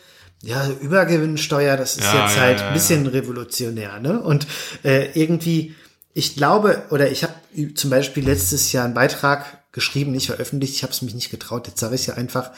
äh, 0.43 0.47
ja, 0.47 0.67
Übergewinnsteuer, 0.81 1.75
das 1.77 1.97
ist 1.97 2.03
Ja, 2.03 2.25
jetzt 2.27 2.37
halt 2.39 2.61
ein 2.61 2.73
bisschen 2.73 3.07
revolutionär, 3.07 3.99
ne? 3.99 4.19
Und 4.21 4.45
äh, 4.83 5.07
irgendwie, 5.19 5.73
ich 6.13 6.35
glaube, 6.35 6.83
oder 6.91 7.09
ich 7.09 7.23
habe 7.23 7.33
zum 7.73 7.89
Beispiel 7.89 8.23
letztes 8.25 8.71
Jahr 8.71 8.85
einen 8.85 8.93
Beitrag 8.93 9.45
geschrieben, 9.75 10.11
nicht 10.11 10.27
veröffentlicht, 10.27 10.73
ich 10.73 10.83
habe 10.83 10.93
es 10.93 11.03
mich 11.03 11.13
nicht 11.13 11.29
getraut, 11.29 11.67
jetzt 11.67 11.79
sage 11.79 11.93
ich 11.93 12.07
ja 12.07 12.15
einfach, 12.15 12.49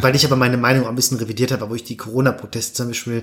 weil 0.00 0.14
ich 0.14 0.26
aber 0.26 0.36
meine 0.36 0.58
Meinung 0.58 0.84
auch 0.84 0.90
ein 0.90 0.96
bisschen 0.96 1.16
revidiert 1.16 1.52
habe, 1.52 1.70
wo 1.70 1.74
ich 1.74 1.84
die 1.84 1.96
Corona-Proteste 1.96 2.74
zum 2.74 2.88
Beispiel 2.88 3.22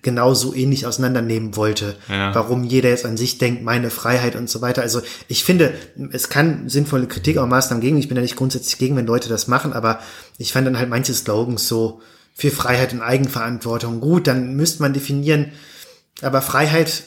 genauso 0.00 0.54
ähnlich 0.54 0.86
auseinandernehmen 0.86 1.54
wollte. 1.56 1.96
Ja. 2.08 2.34
Warum 2.34 2.64
jeder 2.64 2.88
jetzt 2.88 3.04
an 3.04 3.16
sich 3.16 3.38
denkt, 3.38 3.62
meine 3.62 3.90
Freiheit 3.90 4.36
und 4.36 4.48
so 4.48 4.60
weiter. 4.60 4.82
Also 4.82 5.02
ich 5.28 5.44
finde, 5.44 5.74
es 6.10 6.28
kann 6.28 6.68
sinnvolle 6.68 7.06
Kritik 7.06 7.36
auch 7.36 7.46
Maßnahmen 7.46 7.82
gegen. 7.82 7.98
Ich 7.98 8.08
bin 8.08 8.16
ja 8.16 8.22
nicht 8.22 8.36
grundsätzlich 8.36 8.78
gegen, 8.78 8.96
wenn 8.96 9.06
Leute 9.06 9.28
das 9.28 9.48
machen, 9.48 9.72
aber 9.72 10.00
ich 10.38 10.52
fand 10.52 10.66
dann 10.66 10.78
halt 10.78 10.88
manche 10.88 11.14
Slogans 11.14 11.68
so 11.68 12.00
für 12.34 12.50
Freiheit 12.50 12.92
und 12.92 13.02
Eigenverantwortung. 13.02 14.00
Gut, 14.00 14.26
dann 14.26 14.56
müsste 14.56 14.82
man 14.82 14.92
definieren, 14.92 15.52
aber 16.20 16.42
Freiheit 16.42 17.04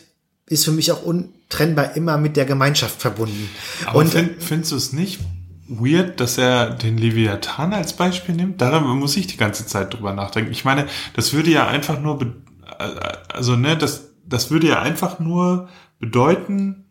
ist 0.48 0.66
für 0.66 0.72
mich 0.72 0.92
auch 0.92 1.04
untrennbar 1.04 1.96
immer 1.96 2.18
mit 2.18 2.38
der 2.38 2.46
Gemeinschaft 2.46 3.02
verbunden. 3.02 3.50
Aber 3.86 4.00
und 4.00 4.12
find, 4.12 4.44
findest 4.44 4.72
du 4.72 4.76
es 4.76 4.94
nicht 4.94 5.20
weird, 5.68 6.20
dass 6.20 6.38
er 6.38 6.70
den 6.70 6.98
Leviathan 6.98 7.74
als 7.74 7.94
Beispiel 7.94 8.36
nimmt? 8.36 8.62
Darüber 8.62 8.94
muss 8.94 9.18
ich 9.18 9.28
die 9.28 9.38
ganze 9.38 9.66
Zeit 9.66 9.94
drüber 9.94 10.14
nachdenken. 10.14 10.52
Ich 10.52 10.66
meine, 10.66 10.88
das 11.16 11.34
würde 11.34 11.52
ja 11.52 11.68
einfach 11.68 12.00
nur, 12.00 12.20
also 13.34 13.56
ne, 13.56 13.78
das, 13.78 14.12
das 14.26 14.52
würde 14.52 14.68
ja 14.68 14.82
einfach 14.82 15.20
nur 15.20 15.70
bedeuten, 16.00 16.86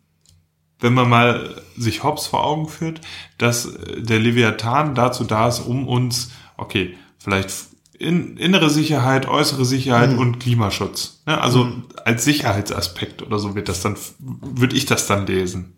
wenn 0.79 0.93
man 0.93 1.09
mal 1.09 1.61
sich 1.77 2.03
Hobbes 2.03 2.27
vor 2.27 2.45
Augen 2.45 2.67
führt, 2.67 3.01
dass 3.37 3.65
äh, 3.65 4.01
der 4.01 4.19
Leviathan 4.19 4.95
dazu 4.95 5.23
da 5.23 5.47
ist, 5.47 5.59
um 5.59 5.87
uns, 5.87 6.31
okay, 6.57 6.97
vielleicht 7.17 7.49
in, 7.97 8.35
innere 8.37 8.69
Sicherheit, 8.69 9.27
äußere 9.27 9.65
Sicherheit 9.65 10.11
mhm. 10.11 10.19
und 10.19 10.39
Klimaschutz. 10.39 11.23
Ne? 11.25 11.39
Also 11.39 11.63
mhm. 11.63 11.83
als 12.03 12.25
Sicherheitsaspekt 12.25 13.21
oder 13.21 13.39
so 13.39 13.55
wird 13.55 13.69
das 13.69 13.81
dann, 13.81 13.95
würde 14.19 14.75
ich 14.75 14.85
das 14.85 15.07
dann 15.07 15.25
lesen. 15.25 15.77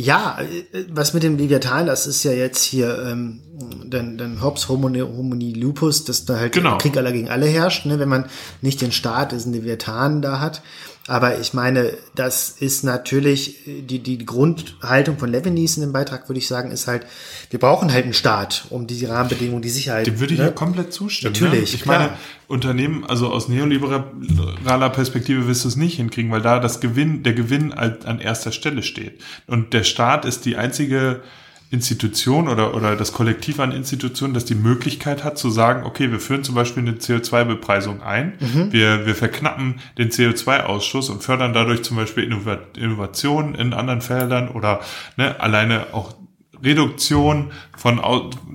Ja, 0.00 0.38
äh, 0.40 0.84
was 0.90 1.12
mit 1.12 1.24
dem 1.24 1.36
Leviathan, 1.36 1.86
das 1.86 2.06
ist 2.06 2.22
ja 2.22 2.30
jetzt 2.30 2.62
hier 2.62 3.04
ähm, 3.04 3.40
dann, 3.84 4.16
dann 4.16 4.40
Hobbes 4.40 4.68
Homoni, 4.68 5.00
Homoni 5.00 5.52
Lupus, 5.52 6.04
dass 6.04 6.24
da 6.24 6.38
halt 6.38 6.52
genau. 6.52 6.78
Krieg 6.78 6.96
aller 6.96 7.10
gegen 7.10 7.28
alle 7.28 7.46
herrscht, 7.46 7.84
ne? 7.84 7.98
wenn 7.98 8.08
man 8.08 8.26
nicht 8.62 8.80
den 8.80 8.92
Staat, 8.92 9.32
diesen 9.32 9.52
Leviathan 9.52 10.22
da 10.22 10.38
hat. 10.38 10.62
Aber 11.08 11.40
ich 11.40 11.54
meine, 11.54 11.94
das 12.14 12.50
ist 12.50 12.84
natürlich 12.84 13.60
die, 13.66 13.98
die 13.98 14.26
Grundhaltung 14.26 15.16
von 15.16 15.30
Levinis 15.30 15.78
in 15.78 15.80
dem 15.80 15.92
Beitrag, 15.92 16.28
würde 16.28 16.38
ich 16.38 16.46
sagen, 16.46 16.70
ist 16.70 16.86
halt, 16.86 17.06
wir 17.48 17.58
brauchen 17.58 17.90
halt 17.90 18.04
einen 18.04 18.12
Staat, 18.12 18.66
um 18.68 18.86
diese 18.86 19.08
Rahmenbedingungen, 19.08 19.62
die 19.62 19.70
Sicherheit. 19.70 20.06
Dem 20.06 20.20
würde 20.20 20.34
ich 20.34 20.40
ne? 20.40 20.46
ja 20.46 20.52
komplett 20.52 20.92
zustimmen. 20.92 21.32
Ne? 21.32 21.40
Natürlich. 21.40 21.70
Ne? 21.70 21.76
Ich 21.76 21.82
klar. 21.82 21.98
meine, 21.98 22.12
Unternehmen, 22.46 23.04
also 23.06 23.32
aus 23.32 23.48
neoliberaler 23.48 24.90
Perspektive 24.90 25.46
wirst 25.46 25.64
du 25.64 25.68
es 25.68 25.76
nicht 25.76 25.96
hinkriegen, 25.96 26.30
weil 26.30 26.42
da 26.42 26.60
das 26.60 26.78
Gewinn, 26.80 27.22
der 27.22 27.32
Gewinn 27.32 27.72
an 27.72 28.20
erster 28.20 28.52
Stelle 28.52 28.82
steht. 28.82 29.22
Und 29.46 29.72
der 29.72 29.84
Staat 29.84 30.26
ist 30.26 30.44
die 30.44 30.56
einzige 30.56 31.22
Institution 31.70 32.48
oder, 32.48 32.74
oder 32.74 32.96
das 32.96 33.12
Kollektiv 33.12 33.60
an 33.60 33.72
Institutionen, 33.72 34.32
das 34.32 34.46
die 34.46 34.54
Möglichkeit 34.54 35.22
hat 35.22 35.36
zu 35.36 35.50
sagen, 35.50 35.84
okay, 35.84 36.10
wir 36.10 36.18
führen 36.18 36.42
zum 36.42 36.54
Beispiel 36.54 36.82
eine 36.82 36.96
CO2-Bepreisung 36.96 38.02
ein, 38.02 38.34
mhm. 38.40 38.72
wir, 38.72 39.04
wir 39.04 39.14
verknappen 39.14 39.80
den 39.98 40.08
CO2-Ausstoß 40.08 41.10
und 41.10 41.22
fördern 41.22 41.52
dadurch 41.52 41.82
zum 41.82 41.98
Beispiel 41.98 42.24
Innovationen 42.24 43.54
in 43.54 43.74
anderen 43.74 44.00
Feldern 44.00 44.48
oder 44.48 44.80
ne, 45.16 45.38
alleine 45.40 45.88
auch 45.92 46.14
Reduktion 46.62 47.52
von 47.76 48.00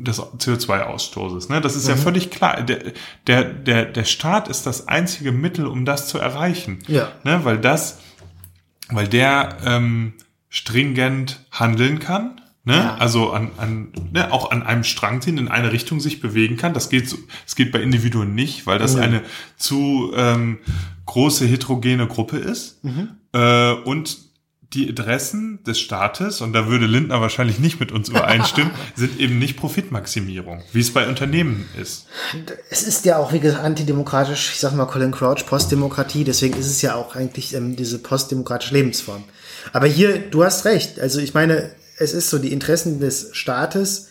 des 0.04 0.20
CO2-Ausstoßes. 0.20 1.52
Ne? 1.52 1.62
Das 1.62 1.76
ist 1.76 1.84
mhm. 1.84 1.92
ja 1.92 1.98
völlig 1.98 2.32
klar. 2.32 2.64
Der, 2.64 2.80
der, 3.28 3.44
der, 3.44 3.86
der 3.86 4.04
Staat 4.06 4.48
ist 4.48 4.66
das 4.66 4.88
einzige 4.88 5.32
Mittel, 5.32 5.68
um 5.68 5.86
das 5.86 6.08
zu 6.08 6.18
erreichen. 6.18 6.80
Ja. 6.88 7.12
Ne? 7.24 7.46
Weil 7.46 7.60
das, 7.60 8.00
weil 8.90 9.08
der 9.08 9.58
ähm, 9.64 10.14
stringent 10.50 11.46
handeln 11.52 12.00
kann 12.00 12.42
Ne? 12.66 12.76
Ja. 12.76 12.96
Also 12.96 13.32
an, 13.32 13.52
an, 13.58 13.90
ne, 14.14 14.32
auch 14.32 14.52
an 14.52 14.64
einem 14.64 14.86
Strang 14.86 15.22
ziehen, 15.22 15.38
in 15.38 15.50
eine 15.50 15.74
Richtung 15.74 16.00
sich 16.00 16.22
bewegen 16.22 16.56
kann. 16.56 16.74
Das 16.74 16.90
geht, 16.90 17.10
so, 17.10 17.18
das 17.46 17.56
geht 17.56 17.74
bei 17.74 17.82
Individuen 17.82 18.36
nicht, 18.36 18.66
weil 18.66 18.80
das 18.80 18.96
mhm. 18.96 19.02
eine 19.02 19.22
zu 19.58 20.14
ähm, 20.16 20.60
große 21.06 21.46
heterogene 21.46 22.08
Gruppe 22.08 22.38
ist. 22.38 22.82
Mhm. 22.84 23.10
Äh, 23.34 23.74
und 23.74 24.18
die 24.74 24.88
Interessen 24.88 25.62
des 25.64 25.80
Staates, 25.80 26.42
und 26.42 26.54
da 26.54 26.68
würde 26.68 26.86
Lindner 26.86 27.22
wahrscheinlich 27.22 27.60
nicht 27.60 27.80
mit 27.80 27.92
uns 27.92 28.10
übereinstimmen, 28.10 28.72
sind 28.96 29.20
eben 29.20 29.40
nicht 29.40 29.58
Profitmaximierung, 29.58 30.64
wie 30.72 30.80
es 30.80 30.92
bei 30.92 31.08
Unternehmen 31.08 31.68
ist. 31.80 32.08
Es 32.70 32.82
ist 32.82 33.06
ja 33.06 33.18
auch, 33.18 33.34
wie 33.34 33.40
gesagt, 33.40 33.64
antidemokratisch, 33.64 34.52
ich 34.54 34.60
sag 34.60 34.74
mal 34.74 34.86
Colin 34.86 35.12
Crouch, 35.12 35.46
Postdemokratie, 35.46 36.24
deswegen 36.24 36.58
ist 36.58 36.68
es 36.68 36.82
ja 36.82 36.96
auch 36.96 37.16
eigentlich 37.16 37.54
ähm, 37.54 37.76
diese 37.76 38.00
postdemokratische 38.00 38.74
Lebensform. 38.74 39.26
Aber 39.74 39.86
hier, 39.86 40.18
du 40.18 40.44
hast 40.44 40.66
recht, 40.66 41.00
also 41.00 41.20
ich 41.20 41.34
meine, 41.34 41.70
es 41.98 42.14
ist 42.14 42.30
so 42.30 42.40
die 42.40 42.52
Interessen 42.52 43.00
des 43.00 43.30
Staates. 43.34 44.10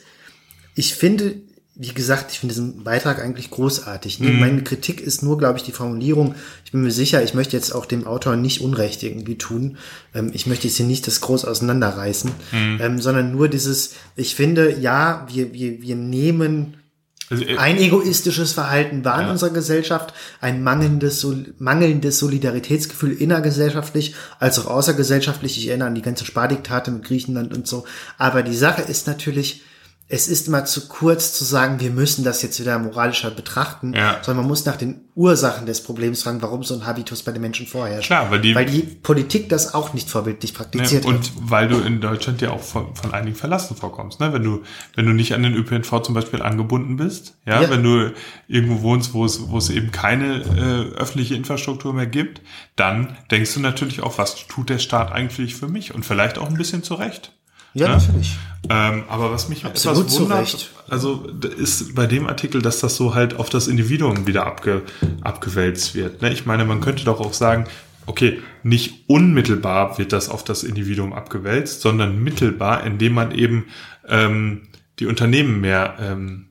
Ich 0.74 0.94
finde, 0.94 1.36
wie 1.74 1.94
gesagt, 1.94 2.32
ich 2.32 2.38
finde 2.38 2.54
diesen 2.54 2.84
Beitrag 2.84 3.18
eigentlich 3.18 3.50
großartig. 3.50 4.20
Ne? 4.20 4.28
Mhm. 4.28 4.40
Meine 4.40 4.62
Kritik 4.62 5.00
ist 5.00 5.22
nur, 5.22 5.38
glaube 5.38 5.58
ich, 5.58 5.64
die 5.64 5.72
Formulierung. 5.72 6.34
Ich 6.64 6.72
bin 6.72 6.82
mir 6.82 6.90
sicher, 6.90 7.22
ich 7.22 7.34
möchte 7.34 7.56
jetzt 7.56 7.74
auch 7.74 7.86
dem 7.86 8.06
Autor 8.06 8.36
nicht 8.36 8.60
Unrecht 8.60 9.02
irgendwie 9.02 9.38
tun. 9.38 9.78
Ähm, 10.14 10.30
ich 10.34 10.46
möchte 10.46 10.66
jetzt 10.66 10.76
hier 10.76 10.86
nicht 10.86 11.06
das 11.06 11.20
groß 11.20 11.44
auseinanderreißen, 11.44 12.30
mhm. 12.52 12.78
ähm, 12.80 13.00
sondern 13.00 13.32
nur 13.32 13.48
dieses, 13.48 13.94
ich 14.16 14.34
finde, 14.34 14.78
ja, 14.78 15.26
wir, 15.32 15.52
wir, 15.54 15.80
wir 15.80 15.96
nehmen 15.96 16.76
also, 17.32 17.44
äh, 17.44 17.56
ein 17.56 17.78
egoistisches 17.78 18.52
Verhalten 18.52 19.04
war 19.04 19.22
in 19.22 19.28
unserer 19.28 19.50
Gesellschaft, 19.50 20.12
ein 20.40 20.62
mangelndes, 20.62 21.26
mangelndes 21.58 22.18
Solidaritätsgefühl 22.18 23.12
innergesellschaftlich 23.12 24.14
als 24.38 24.58
auch 24.58 24.66
außergesellschaftlich. 24.66 25.58
Ich 25.58 25.68
erinnere 25.68 25.88
an 25.88 25.94
die 25.94 26.02
ganze 26.02 26.24
Spardiktate 26.24 26.90
mit 26.90 27.04
Griechenland 27.04 27.54
und 27.54 27.66
so. 27.66 27.84
Aber 28.18 28.42
die 28.42 28.54
Sache 28.54 28.82
ist 28.82 29.06
natürlich, 29.06 29.62
es 30.12 30.28
ist 30.28 30.46
immer 30.46 30.66
zu 30.66 30.88
kurz 30.88 31.32
zu 31.32 31.42
sagen, 31.42 31.80
wir 31.80 31.90
müssen 31.90 32.22
das 32.22 32.42
jetzt 32.42 32.60
wieder 32.60 32.78
moralischer 32.78 33.30
betrachten, 33.30 33.94
ja. 33.94 34.18
sondern 34.20 34.44
man 34.44 34.48
muss 34.48 34.66
nach 34.66 34.76
den 34.76 35.00
Ursachen 35.14 35.64
des 35.64 35.82
Problems 35.82 36.22
fragen, 36.22 36.42
warum 36.42 36.62
so 36.64 36.74
ein 36.74 36.84
Habitus 36.84 37.22
bei 37.22 37.32
den 37.32 37.40
Menschen 37.40 37.66
vorherrscht. 37.66 38.08
Klar, 38.08 38.30
weil 38.30 38.42
die, 38.42 38.54
weil 38.54 38.66
die 38.66 38.82
Politik 38.82 39.48
das 39.48 39.72
auch 39.72 39.94
nicht 39.94 40.10
vorbildlich 40.10 40.52
praktiziert 40.52 41.04
ne, 41.04 41.10
und 41.10 41.24
hat. 41.24 41.32
Weil 41.36 41.68
du 41.68 41.78
in 41.78 42.02
Deutschland 42.02 42.42
ja 42.42 42.50
auch 42.50 42.60
von, 42.60 42.94
von 42.94 43.14
einigen 43.14 43.36
Verlassen 43.36 43.74
vorkommst, 43.74 44.20
ne? 44.20 44.34
Wenn 44.34 44.42
du, 44.42 44.62
wenn 44.94 45.06
du 45.06 45.12
nicht 45.12 45.32
an 45.32 45.44
den 45.44 45.54
ÖPNV 45.54 46.02
zum 46.02 46.14
Beispiel 46.14 46.42
angebunden 46.42 46.96
bist, 46.98 47.38
ja, 47.46 47.62
ja. 47.62 47.70
wenn 47.70 47.82
du 47.82 48.12
irgendwo 48.48 48.82
wohnst, 48.82 49.14
wo 49.14 49.24
es, 49.24 49.48
wo 49.48 49.56
es 49.56 49.70
eben 49.70 49.92
keine 49.92 50.42
äh, 50.42 50.94
öffentliche 50.94 51.36
Infrastruktur 51.36 51.94
mehr 51.94 52.06
gibt, 52.06 52.42
dann 52.76 53.16
denkst 53.30 53.54
du 53.54 53.60
natürlich 53.60 54.02
auch, 54.02 54.18
was 54.18 54.46
tut 54.46 54.68
der 54.68 54.78
Staat 54.78 55.10
eigentlich 55.10 55.54
für 55.54 55.68
mich? 55.68 55.94
Und 55.94 56.04
vielleicht 56.04 56.36
auch 56.36 56.48
ein 56.48 56.58
bisschen 56.58 56.82
zurecht. 56.82 57.32
Ja, 57.74 57.88
ne? 57.88 57.94
natürlich. 57.96 58.36
Ähm, 58.70 59.04
aber 59.08 59.32
was 59.32 59.48
mich 59.48 59.64
Absolut 59.64 60.06
etwas 60.06 60.20
wundert, 60.20 60.70
also 60.88 61.26
ist 61.58 61.94
bei 61.94 62.06
dem 62.06 62.28
Artikel, 62.28 62.62
dass 62.62 62.80
das 62.80 62.96
so 62.96 63.14
halt 63.14 63.34
auf 63.34 63.50
das 63.50 63.66
Individuum 63.66 64.26
wieder 64.26 64.46
abge, 64.46 64.82
abgewälzt 65.22 65.94
wird. 65.94 66.22
Ne? 66.22 66.32
Ich 66.32 66.46
meine, 66.46 66.64
man 66.64 66.80
könnte 66.80 67.04
doch 67.04 67.20
auch 67.20 67.32
sagen, 67.32 67.66
okay, 68.06 68.40
nicht 68.62 69.08
unmittelbar 69.08 69.98
wird 69.98 70.12
das 70.12 70.28
auf 70.28 70.44
das 70.44 70.62
Individuum 70.62 71.12
abgewälzt, 71.12 71.80
sondern 71.80 72.22
mittelbar, 72.22 72.84
indem 72.84 73.14
man 73.14 73.32
eben 73.32 73.66
ähm, 74.08 74.68
die 74.98 75.06
Unternehmen 75.06 75.60
mehr 75.60 75.96
ähm, 76.00 76.48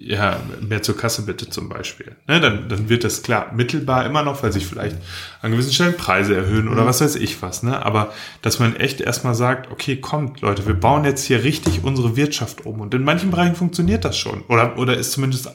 ja, 0.00 0.40
mehr 0.60 0.82
zur 0.82 0.96
Kasse 0.96 1.22
bitte 1.22 1.50
zum 1.50 1.68
Beispiel. 1.68 2.16
Ne, 2.26 2.40
dann, 2.40 2.68
dann 2.68 2.88
wird 2.88 3.04
das 3.04 3.22
klar 3.22 3.52
mittelbar 3.52 4.06
immer 4.06 4.22
noch, 4.22 4.42
weil 4.42 4.52
sich 4.52 4.66
vielleicht 4.66 4.96
an 5.42 5.50
gewissen 5.50 5.72
Stellen 5.72 5.96
Preise 5.96 6.36
erhöhen 6.36 6.68
oder 6.68 6.82
mhm. 6.82 6.86
was 6.86 7.00
weiß 7.00 7.16
ich 7.16 7.42
was. 7.42 7.62
Ne? 7.62 7.84
Aber 7.84 8.12
dass 8.42 8.58
man 8.58 8.76
echt 8.76 9.00
erstmal 9.00 9.34
sagt, 9.34 9.70
okay, 9.72 9.96
kommt 9.96 10.40
Leute, 10.40 10.66
wir 10.66 10.74
bauen 10.74 11.04
jetzt 11.04 11.24
hier 11.24 11.42
richtig 11.42 11.82
unsere 11.82 12.16
Wirtschaft 12.16 12.64
um. 12.64 12.80
Und 12.80 12.94
in 12.94 13.02
manchen 13.02 13.30
Bereichen 13.30 13.56
funktioniert 13.56 14.04
das 14.04 14.16
schon. 14.16 14.42
Oder, 14.48 14.78
oder 14.78 14.96
ist 14.96 15.12
zumindest 15.12 15.50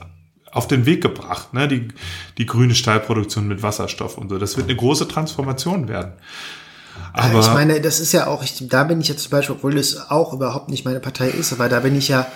auf 0.51 0.67
den 0.67 0.85
Weg 0.85 1.01
gebracht. 1.01 1.53
Ne? 1.53 1.67
Die, 1.67 1.87
die 2.37 2.45
grüne 2.45 2.75
Stahlproduktion 2.75 3.47
mit 3.47 3.63
Wasserstoff 3.63 4.17
und 4.17 4.29
so. 4.29 4.37
Das 4.37 4.57
wird 4.57 4.67
eine 4.67 4.75
große 4.75 5.07
Transformation 5.07 5.87
werden. 5.87 6.13
Aber 7.13 7.39
ich 7.39 7.47
meine, 7.47 7.81
das 7.81 7.99
ist 7.99 8.11
ja 8.11 8.27
auch, 8.27 8.43
ich, 8.43 8.67
da 8.67 8.83
bin 8.83 9.01
ich 9.01 9.07
jetzt 9.07 9.23
zum 9.23 9.31
Beispiel, 9.31 9.55
obwohl 9.55 9.77
es 9.77 10.11
auch 10.11 10.33
überhaupt 10.33 10.69
nicht 10.69 10.85
meine 10.85 10.99
Partei 10.99 11.29
ist, 11.29 11.53
aber 11.53 11.69
da 11.69 11.79
bin 11.79 11.95
ich 11.95 12.07
ja 12.07 12.27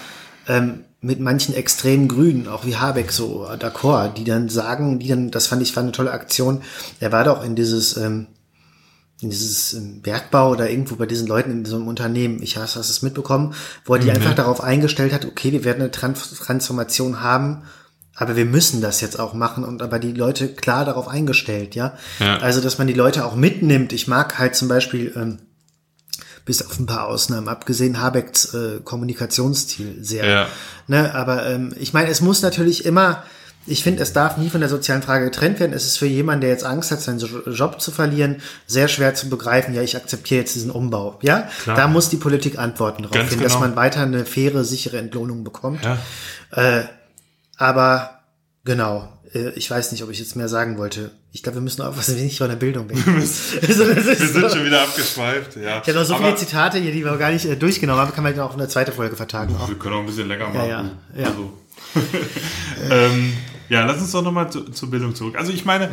ähm, 0.47 0.83
mit 0.99 1.19
manchen 1.19 1.53
extremen 1.53 2.07
Grünen, 2.07 2.47
auch 2.47 2.65
wie 2.65 2.75
Habeck 2.75 3.11
so 3.11 3.47
d'accord, 3.47 4.13
die 4.13 4.23
dann 4.23 4.49
sagen, 4.49 4.99
die 4.99 5.07
dann, 5.07 5.31
das 5.31 5.47
fand 5.47 5.61
ich 5.61 5.75
war 5.75 5.83
eine 5.83 5.91
tolle 5.91 6.11
Aktion. 6.11 6.61
Er 6.99 7.11
war 7.11 7.23
doch 7.23 7.43
in 7.43 7.55
dieses 7.55 7.97
ähm, 7.97 8.27
in 9.21 9.29
dieses 9.29 9.73
ähm, 9.73 10.01
Bergbau 10.01 10.51
oder 10.51 10.69
irgendwo 10.69 10.95
bei 10.95 11.05
diesen 11.05 11.27
Leuten 11.27 11.51
in 11.51 11.65
so 11.65 11.75
einem 11.75 11.87
Unternehmen, 11.87 12.41
ich 12.41 12.57
hast, 12.57 12.75
hast 12.75 12.89
es 12.89 13.01
mitbekommen, 13.01 13.55
wo 13.85 13.95
er 13.95 13.99
die 13.99 14.07
mhm. 14.07 14.15
einfach 14.15 14.35
darauf 14.35 14.61
eingestellt 14.61 15.13
hat, 15.13 15.25
okay, 15.25 15.51
wir 15.51 15.63
werden 15.63 15.81
eine 15.81 15.91
Trans 15.91 16.35
Transformation 16.35 17.21
haben, 17.21 17.63
aber 18.15 18.35
wir 18.35 18.45
müssen 18.45 18.81
das 18.81 19.01
jetzt 19.01 19.19
auch 19.19 19.33
machen 19.33 19.63
und 19.63 19.81
aber 19.81 19.99
die 19.99 20.11
Leute 20.11 20.49
klar 20.53 20.85
darauf 20.85 21.07
eingestellt, 21.07 21.75
ja. 21.75 21.97
ja. 22.19 22.37
Also, 22.37 22.61
dass 22.61 22.77
man 22.77 22.87
die 22.87 22.93
Leute 22.93 23.25
auch 23.25 23.35
mitnimmt. 23.35 23.93
Ich 23.93 24.07
mag 24.07 24.37
halt 24.37 24.55
zum 24.55 24.67
Beispiel, 24.67 25.13
ähm, 25.15 25.39
bis 26.47 26.65
auf 26.65 26.79
ein 26.79 26.87
paar 26.87 27.05
Ausnahmen 27.05 27.47
abgesehen, 27.49 28.01
Habecks 28.01 28.53
äh, 28.55 28.79
Kommunikationsstil 28.83 29.97
sehr. 30.01 30.25
Ja. 30.25 30.47
Ne, 30.87 31.13
aber 31.13 31.45
ähm, 31.45 31.75
ich 31.77 31.93
meine, 31.93 32.09
es 32.09 32.21
muss 32.21 32.41
natürlich 32.41 32.85
immer, 32.85 33.23
ich 33.67 33.83
finde, 33.83 34.01
es 34.01 34.13
darf 34.13 34.37
nie 34.37 34.49
von 34.49 34.61
der 34.61 34.69
sozialen 34.69 35.01
Frage 35.01 35.25
getrennt 35.25 35.59
werden. 35.59 35.73
Es 35.73 35.85
ist 35.85 35.97
für 35.97 36.05
jemanden, 36.07 36.41
der 36.41 36.49
jetzt 36.49 36.63
Angst 36.63 36.89
hat, 36.89 37.01
seinen 37.01 37.19
Job 37.19 37.81
zu 37.81 37.91
verlieren, 37.91 38.37
sehr 38.65 38.87
schwer 38.87 39.13
zu 39.13 39.29
begreifen, 39.29 39.75
ja, 39.75 39.81
ich 39.81 39.97
akzeptiere 39.97 40.39
jetzt 40.39 40.55
diesen 40.55 40.71
Umbau. 40.71 41.19
Ja, 41.21 41.49
Klar. 41.63 41.75
da 41.75 41.87
muss 41.87 42.07
die 42.07 42.17
Politik 42.17 42.57
Antworten 42.57 43.03
drauf 43.03 43.13
finden, 43.13 43.29
genau. 43.29 43.43
dass 43.43 43.59
man 43.59 43.75
weiter 43.75 44.01
eine 44.01 44.25
faire, 44.25 44.63
sichere 44.63 44.97
Entlohnung 44.97 45.43
bekommt. 45.43 45.83
Ja. 45.83 45.97
Äh, 46.51 46.85
aber 47.57 48.21
genau, 48.63 49.09
ich 49.33 49.69
weiß 49.69 49.91
nicht, 49.91 50.03
ob 50.03 50.09
ich 50.09 50.19
jetzt 50.19 50.35
mehr 50.35 50.47
sagen 50.47 50.77
wollte. 50.77 51.11
Ich 51.31 51.43
glaube, 51.43 51.57
wir 51.57 51.61
müssen 51.61 51.81
aufpassen, 51.81 52.15
wir 52.17 52.23
nicht 52.23 52.37
von 52.37 52.49
der 52.49 52.55
Bildung 52.55 52.89
weg. 52.89 52.97
also, 53.07 53.87
wir 53.87 54.01
sind 54.15 54.33
so. 54.33 54.49
schon 54.49 54.65
wieder 54.65 54.83
abgeschweift, 54.83 55.57
ja. 55.57 55.81
Ich 55.81 55.87
habe 55.87 55.93
noch 55.93 56.05
so 56.05 56.15
Aber 56.15 56.25
viele 56.25 56.37
Zitate 56.37 56.77
hier, 56.79 56.91
die 56.91 57.03
wir 57.03 57.17
gar 57.17 57.31
nicht 57.31 57.45
äh, 57.45 57.55
durchgenommen 57.55 58.01
haben, 58.01 58.13
kann 58.13 58.23
man 58.23 58.39
auch 58.39 58.53
eine 58.53 58.67
zweite 58.67 58.91
Folge 58.91 59.15
vertagen. 59.15 59.55
Wir 59.67 59.77
können 59.77 59.95
auch 59.95 59.99
ein 59.99 60.05
bisschen 60.05 60.27
länger 60.27 60.45
machen. 60.47 60.55
Ja, 60.57 60.65
ja. 60.65 60.91
ja. 61.17 61.27
Also. 61.27 61.53
ähm, 62.89 63.33
ja, 63.69 63.85
lass 63.85 63.99
uns 63.99 64.11
doch 64.11 64.21
nochmal 64.21 64.49
zu, 64.51 64.63
zur 64.71 64.89
Bildung 64.89 65.13
zurück. 65.13 65.35
Also 65.37 65.51
ich 65.51 65.65
meine, 65.65 65.89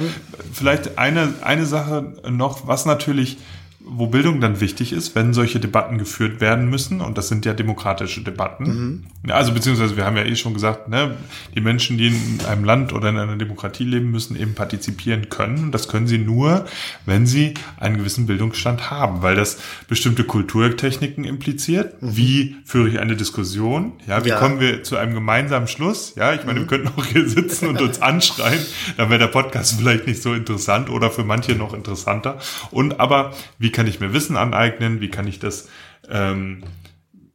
vielleicht 0.52 0.96
eine, 0.98 1.34
eine 1.40 1.66
Sache 1.66 2.14
noch, 2.28 2.66
was 2.68 2.86
natürlich 2.86 3.38
wo 3.86 4.06
Bildung 4.06 4.40
dann 4.40 4.60
wichtig 4.60 4.92
ist, 4.92 5.14
wenn 5.14 5.34
solche 5.34 5.60
Debatten 5.60 5.98
geführt 5.98 6.40
werden 6.40 6.70
müssen, 6.70 7.02
und 7.02 7.18
das 7.18 7.28
sind 7.28 7.44
ja 7.44 7.52
demokratische 7.52 8.22
Debatten. 8.22 8.64
Mhm. 8.64 9.30
Also 9.30 9.52
beziehungsweise 9.52 9.96
wir 9.96 10.06
haben 10.06 10.16
ja 10.16 10.24
eh 10.24 10.36
schon 10.36 10.54
gesagt, 10.54 10.88
ne, 10.88 11.16
die 11.54 11.60
Menschen, 11.60 11.98
die 11.98 12.06
in 12.06 12.40
einem 12.48 12.64
Land 12.64 12.94
oder 12.94 13.10
in 13.10 13.18
einer 13.18 13.36
Demokratie 13.36 13.84
leben, 13.84 14.10
müssen 14.10 14.36
eben 14.40 14.54
partizipieren 14.54 15.28
können. 15.28 15.70
Das 15.70 15.88
können 15.88 16.06
sie 16.06 16.16
nur, 16.16 16.64
wenn 17.04 17.26
sie 17.26 17.54
einen 17.78 17.98
gewissen 17.98 18.26
Bildungsstand 18.26 18.90
haben, 18.90 19.20
weil 19.20 19.36
das 19.36 19.58
bestimmte 19.86 20.24
Kulturtechniken 20.24 21.24
impliziert. 21.24 22.02
Mhm. 22.02 22.16
Wie 22.16 22.56
führe 22.64 22.88
ich 22.88 22.98
eine 22.98 23.16
Diskussion? 23.16 23.92
Ja, 24.06 24.24
wie 24.24 24.30
ja. 24.30 24.38
kommen 24.38 24.60
wir 24.60 24.82
zu 24.82 24.96
einem 24.96 25.12
gemeinsamen 25.12 25.68
Schluss? 25.68 26.14
Ja, 26.16 26.32
ich 26.32 26.44
meine, 26.44 26.60
mhm. 26.60 26.62
wir 26.64 26.68
könnten 26.68 26.88
auch 26.88 27.04
hier 27.04 27.28
sitzen 27.28 27.68
und 27.68 27.82
uns 27.82 28.00
anschreien, 28.02 28.60
dann 28.96 29.10
wäre 29.10 29.18
der 29.18 29.26
Podcast 29.26 29.76
vielleicht 29.78 30.06
nicht 30.06 30.22
so 30.22 30.32
interessant 30.32 30.88
oder 30.88 31.10
für 31.10 31.24
manche 31.24 31.54
noch 31.54 31.74
interessanter. 31.74 32.38
Und 32.70 32.98
aber 32.98 33.32
wie 33.58 33.73
kann 33.74 33.86
ich 33.86 34.00
mir 34.00 34.14
Wissen 34.14 34.38
aneignen? 34.38 35.02
Wie 35.02 35.10
kann 35.10 35.26
ich 35.26 35.38
das 35.38 35.68
ähm, 36.08 36.64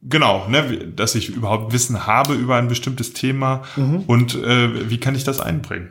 Genau, 0.02 0.48
ne, 0.48 0.88
dass 0.88 1.14
ich 1.14 1.28
überhaupt 1.28 1.72
Wissen 1.72 2.06
habe 2.06 2.34
über 2.34 2.56
ein 2.56 2.68
bestimmtes 2.68 3.12
Thema 3.12 3.62
mhm. 3.76 4.00
und 4.06 4.34
äh, 4.34 4.88
wie 4.88 4.98
kann 4.98 5.14
ich 5.14 5.24
das 5.24 5.40
einbringen? 5.40 5.90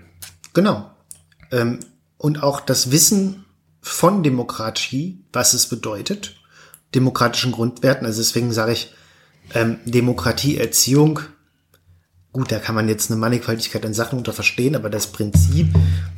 Genau. 0.54 0.90
Ähm, 1.52 1.80
und 2.18 2.42
auch 2.42 2.60
das 2.60 2.92
Wissen 2.92 3.46
von 3.82 4.24
Demokratie, 4.24 5.24
was 5.32 5.54
es 5.54 5.68
bedeutet, 5.68 6.36
demokratischen 6.96 7.52
Grundwerten. 7.52 8.08
Also 8.08 8.20
deswegen 8.20 8.52
sage 8.52 8.72
ich, 8.72 8.94
ähm, 9.54 9.78
Demokratieerziehung, 9.86 11.20
gut, 12.34 12.52
da 12.52 12.58
kann 12.58 12.74
man 12.74 12.90
jetzt 12.90 13.12
eine 13.12 13.20
Mannigfaltigkeit 13.20 13.86
an 13.86 13.94
Sachen 13.94 14.18
unter 14.18 14.34
verstehen, 14.34 14.76
aber 14.76 14.90
das 14.90 15.08
Prinzip, 15.08 15.68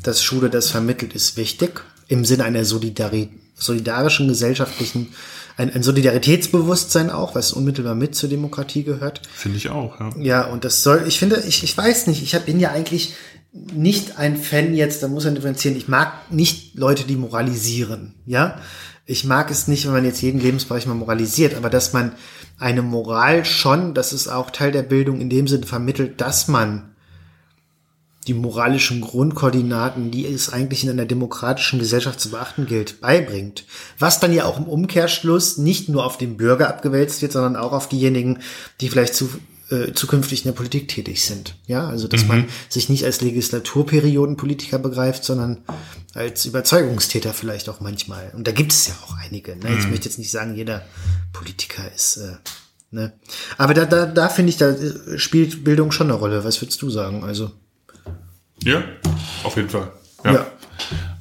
dass 0.01 0.23
Schule 0.23 0.49
das 0.49 0.69
vermittelt, 0.69 1.13
ist 1.13 1.35
wichtig 1.35 1.83
im 2.07 2.23
Sinne 2.23 2.45
einer 2.45 2.63
Solidari 2.63 3.29
solidarischen 3.61 4.27
gesellschaftlichen 4.27 5.13
ein, 5.57 5.73
ein 5.73 5.83
Solidaritätsbewusstsein 5.83 7.09
auch, 7.09 7.35
was 7.35 7.53
unmittelbar 7.53 7.95
mit 7.95 8.15
zur 8.15 8.29
Demokratie 8.29 8.83
gehört. 8.83 9.21
Finde 9.33 9.57
ich 9.57 9.69
auch, 9.69 9.99
ja. 9.99 10.09
Ja, 10.17 10.45
und 10.47 10.63
das 10.63 10.83
soll, 10.83 11.03
ich 11.07 11.19
finde, 11.19 11.43
ich, 11.47 11.63
ich 11.63 11.77
weiß 11.77 12.07
nicht, 12.07 12.23
ich 12.23 12.39
bin 12.41 12.59
ja 12.59 12.71
eigentlich 12.71 13.13
nicht 13.51 14.17
ein 14.17 14.37
Fan 14.37 14.73
jetzt, 14.73 15.03
da 15.03 15.07
muss 15.07 15.25
man 15.25 15.35
differenzieren, 15.35 15.77
ich 15.77 15.87
mag 15.87 16.31
nicht 16.31 16.75
Leute, 16.75 17.03
die 17.03 17.15
moralisieren, 17.15 18.15
ja. 18.25 18.59
Ich 19.05 19.25
mag 19.25 19.51
es 19.51 19.67
nicht, 19.67 19.85
wenn 19.85 19.93
man 19.93 20.05
jetzt 20.05 20.21
jeden 20.21 20.39
Lebensbereich 20.39 20.85
mal 20.85 20.93
moralisiert, 20.93 21.55
aber 21.55 21.69
dass 21.69 21.91
man 21.91 22.13
eine 22.57 22.81
Moral 22.81 23.43
schon, 23.43 23.93
das 23.93 24.13
ist 24.13 24.27
auch 24.27 24.51
Teil 24.51 24.71
der 24.71 24.83
Bildung 24.83 25.19
in 25.19 25.29
dem 25.29 25.47
Sinne 25.47 25.65
vermittelt, 25.65 26.21
dass 26.21 26.47
man 26.47 26.90
die 28.27 28.33
moralischen 28.35 29.01
Grundkoordinaten, 29.01 30.11
die 30.11 30.27
es 30.27 30.53
eigentlich 30.53 30.83
in 30.83 30.91
einer 30.91 31.05
demokratischen 31.05 31.79
Gesellschaft 31.79 32.19
zu 32.19 32.29
beachten 32.29 32.67
gilt, 32.67 33.01
beibringt. 33.01 33.65
Was 33.97 34.19
dann 34.19 34.31
ja 34.31 34.45
auch 34.45 34.59
im 34.59 34.65
Umkehrschluss 34.65 35.57
nicht 35.57 35.89
nur 35.89 36.05
auf 36.05 36.17
den 36.17 36.37
Bürger 36.37 36.69
abgewälzt 36.69 37.21
wird, 37.21 37.31
sondern 37.31 37.55
auch 37.55 37.71
auf 37.71 37.89
diejenigen, 37.89 38.39
die 38.79 38.89
vielleicht 38.89 39.15
zu, 39.15 39.29
äh, 39.71 39.93
zukünftig 39.93 40.45
in 40.45 40.49
der 40.49 40.55
Politik 40.55 40.87
tätig 40.87 41.25
sind. 41.25 41.55
Ja, 41.65 41.87
also 41.87 42.07
dass 42.07 42.21
mhm. 42.23 42.27
man 42.27 42.49
sich 42.69 42.89
nicht 42.89 43.05
als 43.05 43.21
Legislaturperiodenpolitiker 43.21 44.77
begreift, 44.77 45.23
sondern 45.23 45.63
als 46.13 46.45
Überzeugungstäter 46.45 47.33
vielleicht 47.33 47.69
auch 47.69 47.79
manchmal. 47.79 48.31
Und 48.35 48.45
da 48.45 48.51
gibt 48.51 48.71
es 48.71 48.87
ja 48.87 48.93
auch 49.03 49.15
einige. 49.17 49.55
Ne? 49.55 49.71
Mhm. 49.71 49.79
Ich 49.79 49.87
möchte 49.87 50.09
jetzt 50.09 50.19
nicht 50.19 50.31
sagen, 50.31 50.55
jeder 50.55 50.85
Politiker 51.33 51.91
ist. 51.95 52.17
Äh, 52.17 52.35
ne? 52.91 53.13
Aber 53.57 53.73
da, 53.73 53.85
da, 53.85 54.05
da 54.05 54.29
finde 54.29 54.51
ich, 54.51 54.57
da 54.57 54.69
äh, 54.69 55.17
spielt 55.17 55.63
Bildung 55.63 55.91
schon 55.91 56.11
eine 56.11 56.19
Rolle. 56.19 56.43
Was 56.43 56.61
würdest 56.61 56.79
du 56.83 56.91
sagen? 56.91 57.23
Also 57.23 57.51
ja, 58.63 58.83
auf 59.43 59.55
jeden 59.55 59.69
Fall. 59.69 59.91
Ja. 60.23 60.33
ja. 60.33 60.47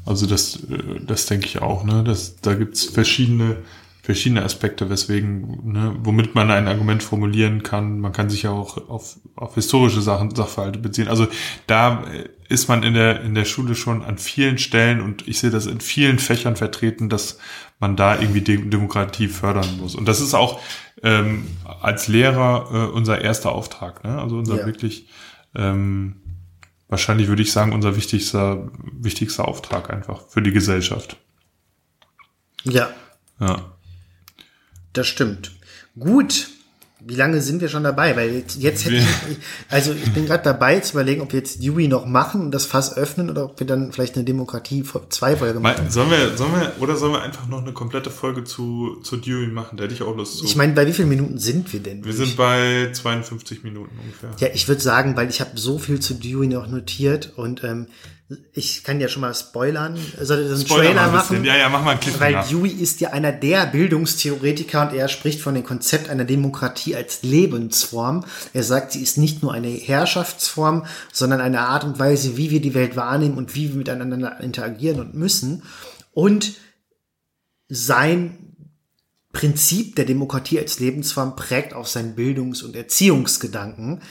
Also 0.07 0.27
das, 0.27 0.57
äh, 0.65 1.01
das 1.01 1.27
denke 1.27 1.47
ich 1.47 1.61
auch, 1.61 1.85
ne? 1.85 2.03
Das, 2.05 2.37
da 2.41 2.55
gibt's 2.55 2.85
verschiedene, 2.85 3.57
verschiedene 4.03 4.43
Aspekte, 4.43 4.91
weswegen, 4.91 5.73
ne, 5.73 5.95
womit 6.03 6.35
man 6.35 6.51
ein 6.51 6.69
Argument 6.69 7.03
formulieren 7.03 7.63
kann. 7.63 8.01
Man 8.01 8.13
kann 8.13 8.31
sich 8.31 8.43
ja 8.43 8.51
auch 8.51 8.89
auf, 8.89 9.17
auf 9.37 9.55
historische 9.55 10.01
Sachen, 10.01 10.35
Sachverhalte 10.35 10.79
beziehen. 10.79 11.09
Also 11.09 11.29
da 11.67 12.05
ist 12.49 12.69
man 12.69 12.83
in 12.83 12.95
der, 12.95 13.21
in 13.21 13.35
der 13.35 13.45
Schule 13.45 13.77
schon 13.77 14.03
an 14.03 14.19
vielen 14.19 14.59
Stellen 14.59 15.01
und 15.01 15.29
ich 15.29 15.39
sehe 15.39 15.51
das 15.51 15.67
in 15.67 15.81
vielen 15.81 16.19
Fächern 16.19 16.57
vertreten, 16.57 17.09
dass 17.09 17.39
man 17.79 17.95
da 17.95 18.19
irgendwie 18.19 18.41
Demokratie 18.41 19.29
fördern 19.29 19.79
muss. 19.79 19.95
Und 19.95 20.09
das 20.09 20.21
ist 20.21 20.35
auch 20.35 20.61
ähm, 21.03 21.47
als 21.81 22.09
Lehrer 22.09 22.69
äh, 22.73 22.93
unser 22.93 23.21
erster 23.21 23.53
Auftrag, 23.53 24.03
ne? 24.03 24.21
Also 24.21 24.37
unser 24.37 24.59
ja. 24.59 24.67
wirklich 24.67 25.09
ähm, 25.55 26.20
wahrscheinlich 26.91 27.29
würde 27.29 27.43
ich 27.43 27.53
sagen, 27.53 27.73
unser 27.73 27.97
wichtigster, 27.97 28.69
wichtigster 28.93 29.49
Auftrag 29.49 29.91
einfach 29.91 30.29
für 30.29 30.43
die 30.43 30.53
Gesellschaft. 30.53 31.17
Ja. 32.65 32.91
Ja. 33.39 33.73
Das 34.93 35.07
stimmt. 35.07 35.53
Gut. 35.99 36.49
Wie 37.05 37.15
lange 37.15 37.41
sind 37.41 37.61
wir 37.61 37.69
schon 37.69 37.85
dabei? 37.85 38.17
Weil 38.17 38.31
jetzt, 38.35 38.57
jetzt 38.57 38.85
hätte 38.85 38.97
ich, 38.97 39.07
also 39.69 39.93
ich 39.93 40.13
bin 40.13 40.27
gerade 40.27 40.45
dabei 40.45 40.81
zu 40.81 40.93
überlegen, 40.93 41.23
ob 41.23 41.33
wir 41.33 41.39
jetzt 41.41 41.63
Dewey 41.63 41.89
noch 41.89 42.07
machen 42.07 42.41
und 42.41 42.51
das 42.51 42.67
Fass 42.67 42.97
öffnen 42.97 43.31
oder 43.31 43.45
ob 43.45 43.61
wir 43.61 43.67
dann 43.67 43.93
vielleicht 43.93 44.17
eine 44.17 44.25
Demokratie 44.25 44.85
zwei 45.09 45.37
Folge 45.37 45.61
machen. 45.61 45.91
Sollen 45.91 46.11
wir, 46.11 46.37
sollen 46.37 46.53
wir, 46.53 46.73
oder 46.81 46.97
sollen 46.97 47.13
wir 47.13 47.23
einfach 47.23 47.49
noch 47.49 47.63
eine 47.63 47.73
komplette 47.73 48.11
Folge 48.11 48.45
zu, 48.45 49.01
zu 49.03 49.17
Dewey 49.17 49.49
machen? 49.49 49.77
Da 49.77 49.85
hätte 49.85 49.95
ich 49.95 50.03
auch 50.03 50.17
Lust 50.17 50.39
zu. 50.39 50.45
Ich 50.45 50.57
meine, 50.57 50.73
bei 50.75 50.87
wie 50.87 50.93
vielen 50.93 51.09
Minuten 51.09 51.39
sind 51.39 51.73
wir 51.73 51.81
denn? 51.81 52.05
Wir 52.05 52.13
sind 52.13 52.37
bei 52.37 52.91
52 52.93 53.65
Minuten 53.65 53.97
ungefähr. 53.99 54.31
Ja, 54.39 54.55
ich 54.55 54.69
würde 54.69 54.81
sagen, 54.81 55.17
weil 55.17 55.29
ich 55.31 55.41
habe 55.41 55.53
so 55.55 55.79
viel 55.79 56.01
zu 56.01 56.15
Dewey 56.15 56.47
noch 56.47 56.67
notiert 56.67 57.33
und 57.37 57.65
ähm, 57.65 57.87
ich 58.53 58.85
kann 58.85 59.01
ja 59.01 59.09
schon 59.09 59.23
mal 59.23 59.35
spoilern, 59.35 59.99
soll 60.21 60.41
ich 60.41 60.47
einen 60.47 60.61
Spoiler 60.61 60.85
Trailer 60.85 61.09
machen? 61.11 61.45
Ja, 61.45 61.57
ja, 61.57 61.69
mach 61.69 61.83
mal 61.83 61.99
einen 61.99 62.21
Weil 62.21 62.45
Dewey 62.49 62.71
ist 62.71 63.01
ja 63.01 63.11
einer 63.11 63.33
der 63.33 63.67
Bildungstheoretiker 63.67 64.83
und 64.89 64.95
er 64.97 65.09
spricht 65.09 65.41
von 65.41 65.55
dem 65.55 65.65
Konzept 65.65 66.09
einer 66.09 66.25
Demokratie 66.25 66.95
als 66.95 67.23
Lebensform. 67.23 68.25
Er 68.53 68.63
sagt, 68.63 68.93
sie 68.93 69.03
ist 69.03 69.19
nicht 69.19 69.43
nur 69.43 69.53
eine 69.53 69.69
Herrschaftsform, 69.69 70.87
sondern 71.13 71.41
eine 71.41 71.61
Art 71.61 71.83
und 71.83 71.99
Weise, 71.99 72.37
wie 72.37 72.51
wir 72.51 72.61
die 72.61 72.75
Welt 72.75 72.95
wahrnehmen 72.95 73.37
und 73.37 73.57
wie 73.57 73.71
wir 73.71 73.77
miteinander 73.77 74.39
interagieren 74.41 75.01
und 75.01 75.15
müssen. 75.15 75.65
Und 76.13 76.53
sein 77.69 78.55
Prinzip 79.33 79.97
der 79.97 80.05
Demokratie 80.05 80.59
als 80.59 80.79
Lebensform 80.79 81.35
prägt 81.35 81.75
auch 81.75 81.87
seinen 81.87 82.15
Bildungs- 82.15 82.63
und 82.63 82.77
Erziehungsgedanken. 82.77 84.03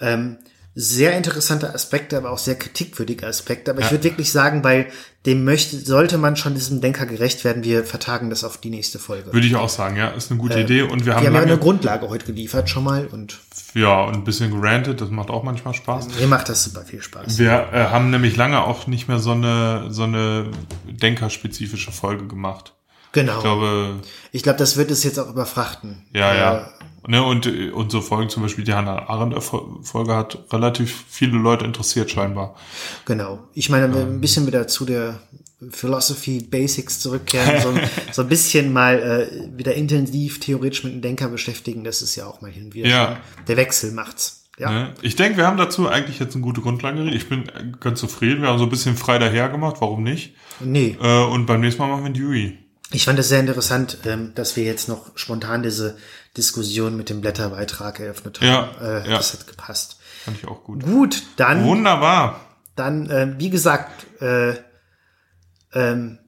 Ähm, 0.00 0.38
sehr 0.80 1.16
interessante 1.16 1.74
Aspekte, 1.74 2.16
aber 2.16 2.30
auch 2.30 2.38
sehr 2.38 2.54
kritikwürdige 2.54 3.26
Aspekte. 3.26 3.72
Aber 3.72 3.80
ja. 3.80 3.86
ich 3.86 3.90
würde 3.90 4.04
wirklich 4.04 4.30
sagen, 4.30 4.62
weil 4.62 4.86
dem 5.26 5.44
möchte, 5.44 5.76
sollte 5.76 6.18
man 6.18 6.36
schon 6.36 6.54
diesem 6.54 6.80
Denker 6.80 7.04
gerecht 7.04 7.44
werden. 7.44 7.64
Wir 7.64 7.82
vertagen 7.82 8.30
das 8.30 8.44
auf 8.44 8.58
die 8.58 8.70
nächste 8.70 9.00
Folge. 9.00 9.32
Würde 9.32 9.44
ich 9.44 9.56
auch 9.56 9.68
sagen, 9.68 9.96
ja, 9.96 10.10
ist 10.10 10.30
eine 10.30 10.38
gute 10.38 10.60
äh, 10.60 10.62
Idee. 10.62 10.82
Und 10.82 11.04
wir 11.04 11.16
haben, 11.16 11.22
wir 11.22 11.30
haben 11.30 11.34
ja 11.34 11.42
eine 11.42 11.58
Grundlage 11.58 12.08
heute 12.08 12.26
geliefert 12.26 12.70
schon 12.70 12.84
mal 12.84 13.08
und 13.08 13.40
ja, 13.74 14.04
und 14.04 14.14
ein 14.14 14.24
bisschen 14.24 14.52
gerantet, 14.52 15.00
das 15.00 15.10
macht 15.10 15.30
auch 15.30 15.42
manchmal 15.42 15.74
Spaß. 15.74 16.20
Mir 16.20 16.28
macht 16.28 16.48
das 16.48 16.62
super 16.62 16.84
viel 16.84 17.02
Spaß. 17.02 17.38
Wir 17.38 17.70
äh, 17.72 17.86
haben 17.86 18.10
nämlich 18.10 18.36
lange 18.36 18.62
auch 18.62 18.86
nicht 18.86 19.08
mehr 19.08 19.18
so 19.18 19.32
eine, 19.32 19.86
so 19.90 20.04
eine 20.04 20.52
denkerspezifische 20.86 21.90
Folge 21.90 22.28
gemacht. 22.28 22.74
Genau. 23.12 23.36
Ich 23.36 23.42
glaube, 23.42 23.96
ich 24.30 24.42
glaube, 24.44 24.58
das 24.58 24.76
wird 24.76 24.90
es 24.92 25.02
jetzt 25.02 25.18
auch 25.18 25.28
überfrachten. 25.28 26.04
Ja, 26.12 26.34
ja. 26.34 26.70
Ne, 27.08 27.22
und, 27.22 27.90
so 27.90 28.02
Folgen, 28.02 28.28
zum 28.28 28.42
Beispiel 28.42 28.64
die 28.64 28.74
Hannah 28.74 29.08
Arendt 29.08 29.42
Folge 29.42 30.14
hat 30.14 30.44
relativ 30.52 31.06
viele 31.08 31.38
Leute 31.38 31.64
interessiert 31.64 32.10
scheinbar. 32.10 32.54
Genau. 33.06 33.48
Ich 33.54 33.70
meine, 33.70 33.86
ähm. 33.86 34.16
ein 34.16 34.20
bisschen 34.20 34.46
wieder 34.46 34.68
zu 34.68 34.84
der 34.84 35.18
Philosophy 35.70 36.42
Basics 36.42 37.00
zurückkehren, 37.00 37.62
so, 37.62 37.72
so 38.12 38.20
ein 38.20 38.28
bisschen 38.28 38.74
mal 38.74 38.98
äh, 38.98 39.58
wieder 39.58 39.72
intensiv 39.74 40.38
theoretisch 40.38 40.84
mit 40.84 40.92
dem 40.92 41.00
Denker 41.00 41.28
beschäftigen, 41.28 41.82
das 41.82 42.02
ist 42.02 42.14
ja 42.14 42.26
auch 42.26 42.42
mal 42.42 42.50
hin 42.50 42.66
und 42.66 42.74
wieder. 42.74 42.90
Ja. 42.90 43.20
Der 43.46 43.56
Wechsel 43.56 43.92
macht's. 43.92 44.44
Ja. 44.58 44.70
Ne? 44.70 44.94
Ich 45.00 45.16
denke, 45.16 45.38
wir 45.38 45.46
haben 45.46 45.56
dazu 45.56 45.88
eigentlich 45.88 46.18
jetzt 46.18 46.34
eine 46.34 46.44
gute 46.44 46.60
Grundlage. 46.60 47.02
Ich 47.08 47.30
bin 47.30 47.44
ganz 47.80 48.00
zufrieden. 48.00 48.42
Wir 48.42 48.48
haben 48.48 48.58
so 48.58 48.64
ein 48.64 48.70
bisschen 48.70 48.98
frei 48.98 49.18
daher 49.18 49.48
gemacht. 49.48 49.76
Warum 49.80 50.02
nicht? 50.02 50.34
Nee. 50.60 50.98
Äh, 51.00 51.24
und 51.24 51.46
beim 51.46 51.62
nächsten 51.62 51.80
Mal 51.80 51.88
machen 51.88 52.04
wir 52.04 52.12
Dewey. 52.12 52.58
Ich 52.90 53.04
fand 53.04 53.18
es 53.18 53.28
sehr 53.28 53.40
interessant, 53.40 53.98
ähm, 54.06 54.32
dass 54.34 54.56
wir 54.56 54.64
jetzt 54.64 54.88
noch 54.88 55.16
spontan 55.16 55.62
diese 55.62 55.98
Diskussion 56.36 56.96
mit 56.96 57.10
dem 57.10 57.20
Blätterbeitrag 57.20 58.00
eröffnet 58.00 58.40
haben. 58.40 58.46
Ja, 58.46 58.70
äh, 58.80 59.10
ja. 59.10 59.16
Das 59.18 59.34
hat 59.34 59.46
gepasst. 59.46 59.98
Fand 60.24 60.38
ich 60.38 60.48
auch 60.48 60.64
gut. 60.64 60.82
Gut, 60.82 61.22
dann. 61.36 61.64
Wunderbar. 61.64 62.40
Dann, 62.76 63.10
äh, 63.10 63.34
wie 63.38 63.50
gesagt, 63.50 64.06
äh, 64.22 64.54
ähm, 65.74 66.18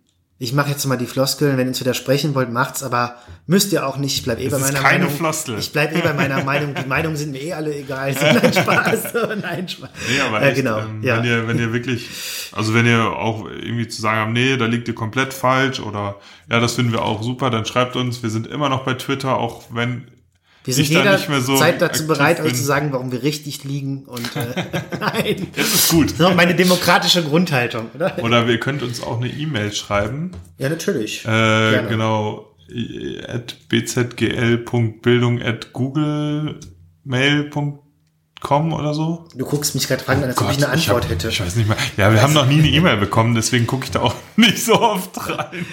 ich 0.43 0.55
mache 0.55 0.71
jetzt 0.71 0.87
mal 0.87 0.97
die 0.97 1.07
Floskeln, 1.07 1.59
wenn 1.59 1.67
ihr 1.67 1.69
uns 1.69 1.81
widersprechen 1.81 2.35
wollt, 2.35 2.51
macht's, 2.51 2.83
aber 2.83 3.17
müsst 3.47 3.75
ihr 3.75 3.87
auch 3.87 3.99
nicht. 3.99 4.17
Ich 4.17 4.23
bleib 4.23 4.41
eh 4.41 4.49
bei 4.49 4.57
meiner 4.57 4.81
keine 4.81 5.05
Meinung. 5.05 5.19
Floskel. 5.19 5.59
Ich 5.59 5.71
bleib 5.71 5.95
eh 5.95 6.01
bei 6.01 6.15
meiner 6.15 6.43
Meinung. 6.45 6.75
Die 6.75 6.89
Meinungen 6.89 7.15
sind 7.15 7.33
mir 7.33 7.43
eh 7.43 7.53
alle 7.53 7.77
egal. 7.77 8.15
Nein, 8.15 8.51
Spaß. 8.51 9.13
Nein, 9.43 9.69
Spaß. 9.69 9.91
Nee, 10.09 10.21
aber 10.27 10.41
echt, 10.41 10.57
genau, 10.57 10.79
ähm, 10.79 11.03
ja. 11.03 11.19
wenn 11.19 11.25
ihr, 11.27 11.47
wenn 11.47 11.59
ihr 11.59 11.75
wirklich, 11.75 12.09
also 12.53 12.73
wenn 12.73 12.87
ihr 12.87 13.05
auch 13.05 13.45
irgendwie 13.51 13.87
zu 13.87 14.01
sagen 14.01 14.19
habt, 14.19 14.33
nee, 14.33 14.57
da 14.57 14.65
liegt 14.65 14.89
ihr 14.89 14.95
komplett 14.95 15.35
falsch 15.35 15.79
oder 15.79 16.17
ja, 16.51 16.59
das 16.59 16.73
finden 16.73 16.93
wir 16.93 17.03
auch 17.03 17.23
super, 17.23 17.51
dann 17.51 17.67
schreibt 17.67 17.95
uns. 17.97 18.23
Wir 18.23 18.31
sind 18.31 18.47
immer 18.47 18.71
noch 18.71 18.87
bei 18.87 18.95
Twitter, 18.95 19.37
auch 19.37 19.65
wenn 19.71 20.09
Wir 20.65 20.75
sind 20.75 20.89
jeder 20.89 21.17
nicht 21.17 21.29
mehr 21.29 21.41
so 21.41 21.57
Zeit 21.57 21.81
dazu 21.81 22.07
bereit, 22.07 22.41
euch 22.41 22.55
zu 22.55 22.63
sagen, 22.63 22.93
warum 22.93 23.13
wir 23.13 23.23
richtig 23.23 23.65
liegen. 23.65 24.05
Und 24.05 24.37
äh, 24.37 24.47
nein. 25.01 25.47
Das 25.57 25.75
ist 25.75 25.91
gut. 25.91 26.11
Das 26.11 26.21
ist 26.21 26.27
auch 26.27 26.35
meine 26.35 26.55
demokratische 26.55 27.23
Grundhaltung, 27.23 27.87
oder? 27.95 28.23
Oder 28.23 28.47
ihr 28.47 28.61
könnt 28.61 28.83
uns 28.83 29.03
auch 29.03 29.19
eine 29.19 29.29
E-Mail 29.29 29.73
schreiben. 29.73 30.33
Ja, 30.59 30.69
natürlich. 30.69 31.25
Äh, 31.25 31.29
Gerne. 31.29 31.89
genau. 31.89 32.55
at 33.27 33.57
bzgl.bildung 33.69 35.43
at 35.43 35.73
googlemail.com 35.73 37.80
oder 38.49 38.95
so. 38.95 39.27
Du 39.37 39.45
guckst 39.45 39.75
mich 39.75 39.87
gerade 39.87 40.03
fragen, 40.03 40.25
als 40.25 40.39
ob 40.39 40.51
ich 40.51 40.57
eine 40.57 40.75
ich 40.75 40.89
Antwort 40.89 41.05
hab, 41.05 41.11
hätte. 41.11 41.29
Ich 41.29 41.41
weiß 41.41 41.57
nicht 41.57 41.69
mehr. 41.69 41.77
Ja, 41.97 42.13
wir 42.13 42.23
haben 42.23 42.33
noch 42.33 42.47
nie 42.47 42.59
eine 42.59 42.69
E-Mail 42.69 42.97
bekommen, 42.97 43.35
deswegen 43.35 43.67
gucke 43.67 43.85
ich 43.85 43.91
da 43.91 44.01
auch 44.01 44.15
nicht 44.37 44.65
so 44.65 44.81
oft 44.81 45.11
rein. 45.29 45.67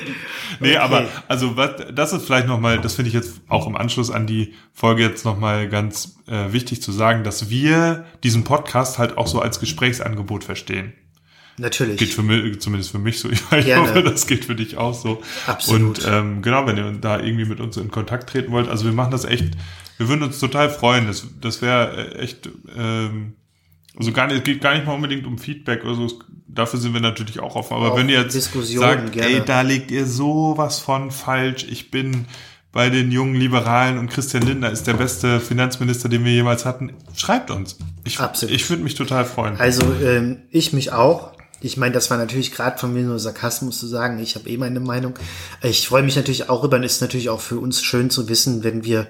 Nee, 0.60 0.70
Okay. 0.72 0.78
aber 0.78 1.06
also 1.28 1.56
was, 1.56 1.72
das 1.94 2.14
ist 2.14 2.26
vielleicht 2.26 2.48
nochmal, 2.48 2.80
das 2.80 2.96
finde 2.96 3.10
ich 3.10 3.14
jetzt 3.16 3.40
auch 3.48 3.68
im 3.68 3.76
Anschluss 3.76 4.12
an 4.12 4.28
die 4.28 4.54
Folge 4.74 5.04
jetzt 5.04 5.24
nochmal 5.26 5.70
ganz 5.70 6.18
äh, 6.28 6.52
wichtig 6.52 6.82
zu 6.82 6.92
sagen, 6.92 7.24
dass 7.24 7.50
wir 7.50 8.06
diesen 8.24 8.44
Podcast 8.44 8.98
halt 9.00 9.18
auch 9.18 9.28
so 9.28 9.40
als 9.40 9.60
Gesprächsangebot 9.60 10.44
verstehen. 10.44 10.94
Natürlich. 11.60 11.98
Geht 11.98 12.10
für 12.14 12.22
mich, 12.22 12.60
zumindest 12.62 12.92
für 12.92 13.00
mich 13.00 13.20
so. 13.20 13.30
Ich 13.58 13.66
Gerne. 13.66 13.90
hoffe, 13.90 14.04
das 14.04 14.28
geht 14.28 14.46
für 14.46 14.54
dich 14.56 14.78
auch 14.78 14.94
so. 14.94 15.24
Absolut. 15.48 16.00
Und 16.00 16.08
ähm, 16.08 16.42
genau, 16.44 16.68
wenn 16.68 16.78
ihr 16.78 16.92
da 16.92 17.20
irgendwie 17.20 17.46
mit 17.46 17.60
uns 17.60 17.78
in 17.78 17.90
Kontakt 17.90 18.30
treten 18.30 18.52
wollt, 18.52 18.68
also 18.70 18.86
wir 18.86 18.92
machen 18.92 19.10
das 19.12 19.26
echt, 19.26 19.46
wir 19.98 20.08
würden 20.10 20.24
uns 20.24 20.40
total 20.40 20.70
freuen. 20.70 21.08
Das, 21.08 21.26
das 21.42 21.62
wäre 21.62 22.14
äh, 22.16 22.20
echt, 22.20 22.50
ähm, 22.76 23.34
also 23.98 24.12
gar 24.12 24.28
nicht, 24.28 24.38
es 24.38 24.44
geht 24.44 24.62
gar 24.62 24.74
nicht 24.76 24.86
mal 24.86 24.94
unbedingt 24.94 25.26
um 25.26 25.38
Feedback 25.38 25.84
oder 25.84 25.96
so. 25.96 26.06
Es- 26.06 26.16
Dafür 26.50 26.80
sind 26.80 26.94
wir 26.94 27.02
natürlich 27.02 27.40
auch 27.40 27.56
offen. 27.56 27.74
Aber 27.76 27.92
Auch 27.92 27.98
wenn 27.98 28.10
ihr 28.10 28.22
jetzt 28.22 28.34
sagt, 28.34 29.12
gerne. 29.12 29.30
ey, 29.30 29.42
da 29.46 29.62
legt 29.62 29.92
ihr 29.92 30.08
sowas 30.08 30.80
von 30.80 31.12
falsch, 31.12 31.68
ich 31.70 31.92
bin 31.92 32.26
bei 32.72 32.90
den 32.90 33.12
jungen 33.12 33.36
Liberalen 33.36 33.98
und 34.00 34.10
Christian 34.10 34.44
Lindner 34.44 34.72
ist 34.72 34.88
der 34.88 34.94
beste 34.94 35.40
Finanzminister, 35.40 36.10
den 36.10 36.24
wir 36.26 36.32
jemals 36.32 36.66
hatten, 36.66 36.94
schreibt 37.16 37.52
uns. 37.52 37.78
Ich, 38.06 38.20
Absolut. 38.20 38.56
ich 38.56 38.68
würde 38.70 38.82
mich 38.82 38.96
total 38.96 39.26
freuen. 39.26 39.58
Also 39.58 39.84
ähm, 40.04 40.38
ich 40.50 40.74
mich 40.74 40.92
auch. 40.94 41.32
Ich 41.62 41.76
meine, 41.78 41.94
das 41.94 42.10
war 42.10 42.18
natürlich 42.18 42.52
gerade 42.52 42.78
von 42.78 42.94
mir 42.94 43.04
nur 43.04 43.20
Sarkasmus 43.20 43.78
zu 43.80 43.86
sagen. 43.88 44.18
Ich 44.20 44.36
habe 44.36 44.48
eh 44.50 44.58
meine 44.58 44.80
Meinung. 44.80 45.14
Ich 45.62 45.88
freue 45.88 46.04
mich 46.04 46.16
natürlich 46.16 46.50
auch 46.50 46.64
über, 46.64 46.78
und 46.78 46.84
ist 46.84 47.02
natürlich 47.02 47.30
auch 47.30 47.42
für 47.42 47.60
uns 47.60 47.84
schön 47.84 48.10
zu 48.10 48.30
wissen, 48.30 48.64
wenn 48.64 48.84
wir 48.84 49.08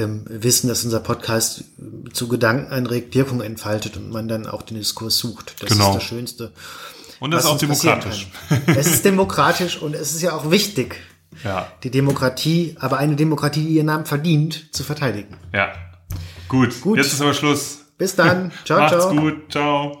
ähm, 0.00 0.24
wissen, 0.28 0.68
dass 0.68 0.84
unser 0.84 1.00
Podcast 1.00 1.64
zu 2.12 2.28
Gedanken 2.28 2.72
anregt, 2.72 3.14
Wirkung 3.14 3.40
entfaltet 3.40 3.96
und 3.96 4.10
man 4.10 4.28
dann 4.28 4.46
auch 4.46 4.62
den 4.62 4.76
Diskurs 4.78 5.18
sucht. 5.18 5.54
Das 5.60 5.70
Genau. 5.70 5.90
ist 5.90 5.96
das 5.96 6.02
Schönste. 6.04 6.52
Und 7.20 7.32
das 7.32 7.44
ist 7.44 7.50
auch 7.50 7.58
demokratisch. 7.58 8.28
Es 8.66 8.86
ist 8.86 9.04
demokratisch 9.04 9.76
und 9.82 9.94
es 9.94 10.14
ist 10.14 10.22
ja 10.22 10.32
auch 10.32 10.50
wichtig, 10.50 10.96
Ja. 11.44 11.70
die 11.82 11.90
Demokratie, 11.90 12.76
aber 12.80 12.96
eine 12.98 13.14
Demokratie, 13.16 13.60
die 13.66 13.74
ihren 13.74 13.86
Namen 13.86 14.06
verdient, 14.06 14.74
zu 14.74 14.82
verteidigen. 14.84 15.36
Ja. 15.52 15.72
Gut. 16.48 16.80
Gut. 16.80 16.96
Jetzt 16.98 17.12
ist 17.12 17.20
aber 17.20 17.34
Schluss. 17.34 17.78
Bis 17.98 18.16
dann. 18.16 18.50
Ciao, 18.64 18.80
Macht's 18.80 19.02
ciao. 19.04 19.14
gut. 19.14 19.52
Ciao. 19.52 19.99